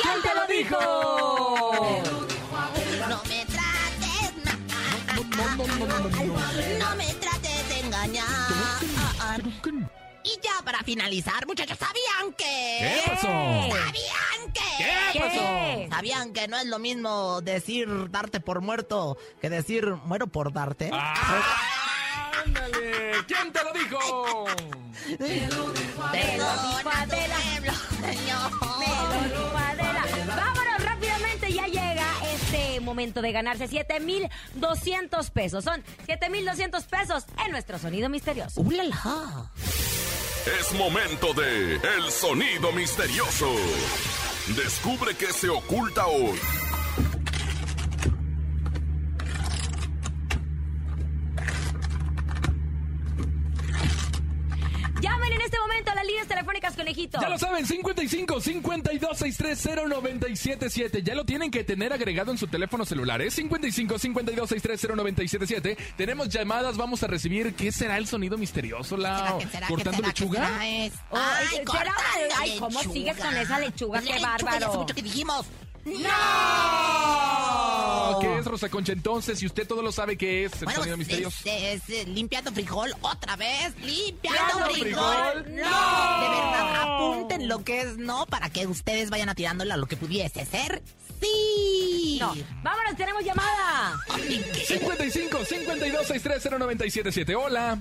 ¿Quién 0.01 0.23
te 0.23 0.35
lo 0.35 0.47
dijo? 0.47 0.79
No 3.09 3.23
me 3.29 3.45
trates 3.47 4.33
mal, 4.47 5.59
no 6.79 6.97
me 6.97 7.15
trates 7.15 7.69
de 7.69 7.81
engañar. 7.81 9.43
Y 10.23 10.39
ya 10.41 10.63
para 10.65 10.79
finalizar, 10.85 11.45
muchachos, 11.47 11.79
¿sabían 11.79 12.33
que? 12.35 12.79
¿Qué 12.79 13.03
pasó? 13.07 13.27
¿Sabían 13.27 14.53
que? 14.55 14.85
¿Qué 15.13 15.21
pasó? 15.21 15.95
¿Sabían 15.97 16.33
que 16.33 16.47
no 16.47 16.57
es 16.57 16.67
lo 16.67 16.79
mismo 16.79 17.41
decir 17.41 17.89
darte 18.11 18.39
por 18.39 18.61
muerto 18.61 19.19
que 19.41 19.51
decir 19.51 19.87
muero 20.05 20.29
por 20.29 20.53
darte? 20.53 20.91
¡Ándale! 22.45 22.80
¿Quién 23.27 23.53
te 23.53 23.65
lo 23.65 23.73
dijo? 23.73 24.45
Me 25.19 25.47
lo 25.49 25.73
dijo 25.73 26.03
Adela. 26.03 27.39
Me 27.61 27.67
lo 27.67 28.49
dijo 29.31 29.57
Adela. 29.57 30.05
Vámonos 30.27 30.85
rápidamente, 30.85 31.53
ya 31.53 31.67
llega 31.67 32.07
este 32.33 32.81
momento 32.81 33.23
de 33.23 33.33
ganarse 33.33 33.69
7,200 33.69 35.31
pesos. 35.31 35.65
Son 35.65 35.83
7,200 36.07 36.85
pesos 36.85 37.25
en 37.45 37.53
nuestro 37.53 37.79
sonido 37.79 38.09
misterioso. 38.09 38.61
¡Ulala! 38.61 39.51
Es 40.59 40.73
momento 40.73 41.35
de 41.35 41.75
El 41.75 42.11
Sonido 42.11 42.73
Misterioso. 42.73 43.55
Descubre 44.57 45.15
qué 45.15 45.33
se 45.33 45.51
oculta 45.51 46.07
hoy. 46.07 46.39
Llamen 55.01 55.33
en 55.33 55.41
este 55.43 55.59
momento 55.59 55.91
a 55.91 55.95
las 55.95 56.07
líneas 56.07 56.27
telefónicas, 56.27 56.75
conejito. 56.91 57.21
Ya 57.21 57.29
lo 57.29 57.39
saben, 57.39 57.67
55 57.67 58.41
52 58.41 59.19
630 59.19 59.89
977. 59.89 61.03
Ya 61.03 61.15
lo 61.15 61.25
tienen 61.25 61.51
que 61.51 61.65
tener 61.65 61.93
agregado 61.93 62.31
en 62.33 62.39
su 62.39 62.47
teléfono 62.47 62.85
celular. 62.85 63.21
Es 63.23 63.35
55 63.35 63.99
52 63.99 64.49
630 64.49 64.97
977. 64.97 65.77
Tenemos 65.97 66.29
llamadas, 66.29 66.77
vamos 66.77 67.03
a 67.03 67.07
recibir. 67.07 67.55
¿Qué 67.55 67.73
será 67.73 67.97
el 67.97 68.07
sonido 68.07 68.37
misterioso? 68.39 68.97
La 68.97 69.37
cortando 69.69 70.03
lechuga. 70.03 70.59
Ay, 70.59 70.93
Ay, 72.39 72.57
¿cómo 72.59 72.81
sigues 72.81 73.17
con 73.17 73.37
esa 73.37 73.59
lechuga? 73.59 74.01
¡Qué 74.01 74.07
Lechuga, 74.07 74.21
ya 74.21 74.45
bárbaro! 74.45 74.67
hace 74.67 74.79
mucho 74.79 74.95
que 74.95 75.03
dijimos. 75.03 75.47
¡No! 75.85 76.01
¿Qué 78.21 78.39
es 78.39 78.45
Rosa 78.45 78.69
Concha 78.69 78.93
entonces? 78.93 79.39
Si 79.39 79.47
usted 79.47 79.67
todo 79.67 79.81
lo 79.83 79.93
sabe, 79.93 80.17
¿qué 80.19 80.45
es 80.45 80.53
el 80.55 80.65
Bueno, 80.65 80.81
sonido 80.81 80.97
pues, 80.97 81.09
misterioso? 81.09 81.39
es, 81.47 81.89
es, 81.89 81.91
eh, 81.91 82.05
limpiando 82.07 82.53
frijol 82.53 82.93
otra 83.01 83.37
vez. 83.37 83.75
Limpiando 83.81 84.67
¡Limpiando 84.67 84.67
frijol. 84.67 85.45
frijol! 85.45 85.57
¡No! 85.57 86.21
De 86.21 86.29
verdad, 86.29 86.83
apunten 86.83 87.49
lo 87.49 87.65
que 87.65 87.81
es 87.83 87.97
no 87.97 88.27
para 88.27 88.51
que 88.51 88.67
ustedes 88.67 89.09
vayan 89.11 89.29
atirándole 89.29 89.73
a 89.73 89.77
lo 89.77 89.87
que 89.87 89.97
pudiese 89.97 90.45
ser. 90.45 90.83
¡Sí! 91.21 92.19
No. 92.21 92.35
¡Vámonos, 92.63 92.97
tenemos 92.97 93.25
llamada! 93.25 93.99
55 94.67 95.45
52 95.45 96.07
630 96.07 96.59
977. 96.59 97.35
Hola. 97.37 97.79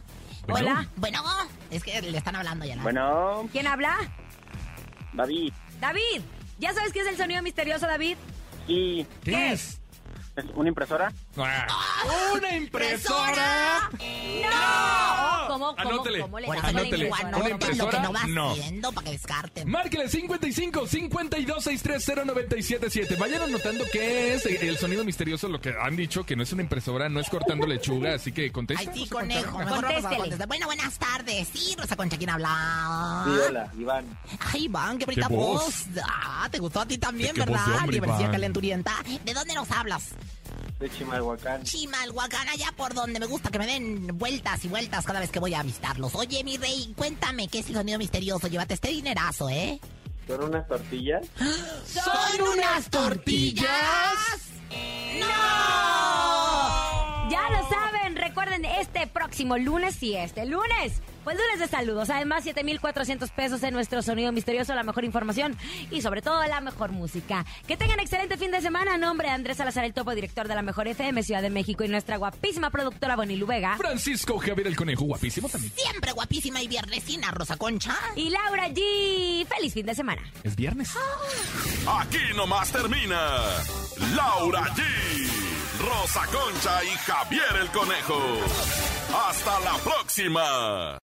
Hola. 0.47 0.87
Bueno, 0.95 1.23
es 1.69 1.83
que 1.83 2.01
le 2.01 2.17
están 2.17 2.35
hablando 2.35 2.65
ya. 2.65 2.75
¿no? 2.75 2.83
Bueno, 2.83 3.49
¿Quién 3.51 3.67
habla? 3.67 3.97
David, 5.13 5.51
David. 5.79 6.21
¿Ya 6.59 6.73
sabes 6.73 6.91
qué 6.93 6.99
es 7.01 7.07
el 7.07 7.17
sonido 7.17 7.41
misterioso, 7.41 7.87
David? 7.87 8.17
¿y 8.67 9.05
¿Qué 9.23 9.51
es? 9.53 9.79
es 10.35 10.45
una 10.55 10.69
impresora? 10.69 11.11
Ah, 11.37 11.67
¡Una 12.35 12.55
impresora! 12.55 13.89
¡No! 13.93 15.47
¿Cómo, 15.47 15.75
cómo, 15.75 15.89
Anótele. 15.89 16.21
cómo 16.21 16.39
le 16.39 16.47
le 16.47 16.57
Anótele. 16.59 17.07
¿Una 17.07 17.17
anoten 17.17 17.31
lo 17.39 17.43
que 17.45 17.51
impresora? 17.51 17.99
no 17.99 18.13
va 18.13 18.23
No. 18.27 18.51
haciendo 18.51 18.91
para 18.91 19.05
que 19.05 19.11
descarten. 19.11 19.69
Márquele 19.69 20.09
55 20.09 20.87
52 20.87 21.63
630 21.63 22.25
977. 22.33 23.15
Vayan 23.15 23.41
anotando 23.43 23.85
qué 23.91 24.33
es 24.33 24.45
el 24.45 24.77
sonido 24.77 25.03
misterioso, 25.05 25.47
lo 25.47 25.61
que 25.61 25.73
han 25.79 25.95
dicho, 25.95 26.25
que 26.25 26.35
no 26.35 26.43
es 26.43 26.51
una 26.51 26.63
impresora, 26.63 27.09
no 27.09 27.19
es 27.19 27.29
cortando 27.29 27.65
lechuga, 27.67 28.15
así 28.15 28.31
que 28.31 28.43
Ay, 28.43 28.51
contesta. 28.51 28.93
sí, 28.93 29.01
Rosa 29.01 29.15
conejo. 29.15 29.57
Mejor 29.57 29.61
vamos 29.61 29.77
a 29.77 29.81
Contéstele. 29.87 30.17
contestar. 30.17 30.47
Bueno, 30.47 30.65
buenas 30.65 30.97
tardes. 30.99 31.47
Sí, 31.53 31.75
Rosa 31.77 31.95
Concha, 31.95 32.17
¿quién 32.17 32.29
habla? 32.31 33.23
Sí, 33.25 33.31
hola, 33.49 33.71
Iván. 33.77 34.05
Ay, 34.53 34.63
Iván, 34.65 34.97
qué 34.97 35.05
bonita 35.05 35.27
¿Qué 35.27 35.33
voz. 35.35 35.63
voz? 35.63 36.03
Ah, 36.07 36.47
te 36.51 36.59
gustó 36.59 36.81
a 36.81 36.85
ti 36.85 36.97
también, 36.97 37.33
¿Qué 37.33 37.41
voz 37.41 37.47
de 37.47 37.53
¿verdad? 37.53 37.75
hombre, 37.77 37.95
Diversidad 37.95 38.19
Iván? 38.21 38.31
calenturienta. 38.31 38.93
¿De 39.25 39.33
dónde 39.33 39.53
nos 39.53 39.71
hablas? 39.71 40.09
De 40.79 40.89
Chimalhuacán. 40.89 41.63
Chimalhuacán, 41.63 42.47
allá 42.47 42.71
por 42.77 42.93
donde 42.93 43.19
me 43.19 43.25
gusta 43.25 43.51
que 43.51 43.59
me 43.59 43.67
den 43.67 44.17
vueltas 44.17 44.63
y 44.63 44.69
vueltas 44.69 45.05
cada 45.05 45.19
vez 45.19 45.29
que 45.29 45.39
voy 45.39 45.53
a 45.53 45.61
visitarlos. 45.61 46.15
Oye, 46.15 46.41
mi 46.45 46.55
rey, 46.57 46.93
cuéntame 46.95 47.49
qué 47.49 47.59
es 47.59 47.67
el 47.67 47.75
sonido 47.75 47.99
misterioso. 47.99 48.47
Llévate 48.47 48.75
este 48.75 48.87
dinerazo, 48.89 49.49
¿eh? 49.49 49.79
¿Son 50.25 50.41
unas 50.43 50.67
tortillas? 50.67 51.25
¿Son 51.85 52.41
unas 52.53 52.89
tortillas? 52.89 53.67
¡No! 55.19 55.25
Ya 57.29 57.49
lo 57.49 57.69
saben, 57.69 58.15
recuerden 58.15 58.63
este 58.63 59.05
próximo 59.07 59.57
lunes 59.57 60.01
y 60.01 60.15
este 60.15 60.45
lunes. 60.45 61.01
Pues 61.29 61.39
lunes 61.39 61.59
de 61.59 61.67
saludos. 61.67 62.09
Además, 62.09 62.41
7,400 62.41 63.29
pesos 63.29 63.61
en 63.61 63.75
nuestro 63.75 64.01
sonido 64.01 64.31
misterioso, 64.31 64.73
la 64.73 64.81
mejor 64.81 65.05
información 65.05 65.55
y 65.91 66.01
sobre 66.01 66.23
todo 66.23 66.43
la 66.47 66.59
mejor 66.59 66.91
música. 66.91 67.45
Que 67.67 67.77
tengan 67.77 67.99
excelente 67.99 68.35
fin 68.35 68.49
de 68.49 68.61
semana. 68.61 68.97
Nombre 68.97 69.27
de 69.27 69.35
Andrés 69.35 69.57
Salazar, 69.57 69.85
el 69.85 69.93
topo 69.93 70.15
director 70.15 70.47
de 70.47 70.55
la 70.55 70.63
mejor 70.63 70.87
FM 70.87 71.21
Ciudad 71.21 71.43
de 71.43 71.51
México 71.51 71.83
y 71.83 71.87
nuestra 71.87 72.17
guapísima 72.17 72.71
productora 72.71 73.15
Bonnie 73.15 73.43
Vega. 73.43 73.77
Francisco 73.77 74.39
Javier 74.39 74.65
el 74.65 74.75
Conejo, 74.75 75.05
guapísimo 75.05 75.47
también. 75.49 75.71
Siempre 75.75 76.13
guapísima 76.13 76.63
y 76.63 76.67
viernesina, 76.67 77.29
Rosa 77.29 77.57
Concha. 77.57 77.95
Y 78.15 78.31
Laura 78.31 78.67
G. 78.69 79.45
Feliz 79.45 79.71
fin 79.71 79.85
de 79.85 79.93
semana. 79.93 80.23
Es 80.43 80.55
viernes. 80.55 80.95
Aquí 81.87 82.35
nomás 82.35 82.71
termina 82.71 83.43
Laura 84.15 84.63
G, 84.73 84.81
Rosa 85.79 86.25
Concha 86.25 86.83
y 86.83 86.97
Javier 87.05 87.55
el 87.61 87.67
Conejo. 87.67 88.19
Hasta 89.13 89.59
la 89.59 89.77
próxima. 89.83 90.99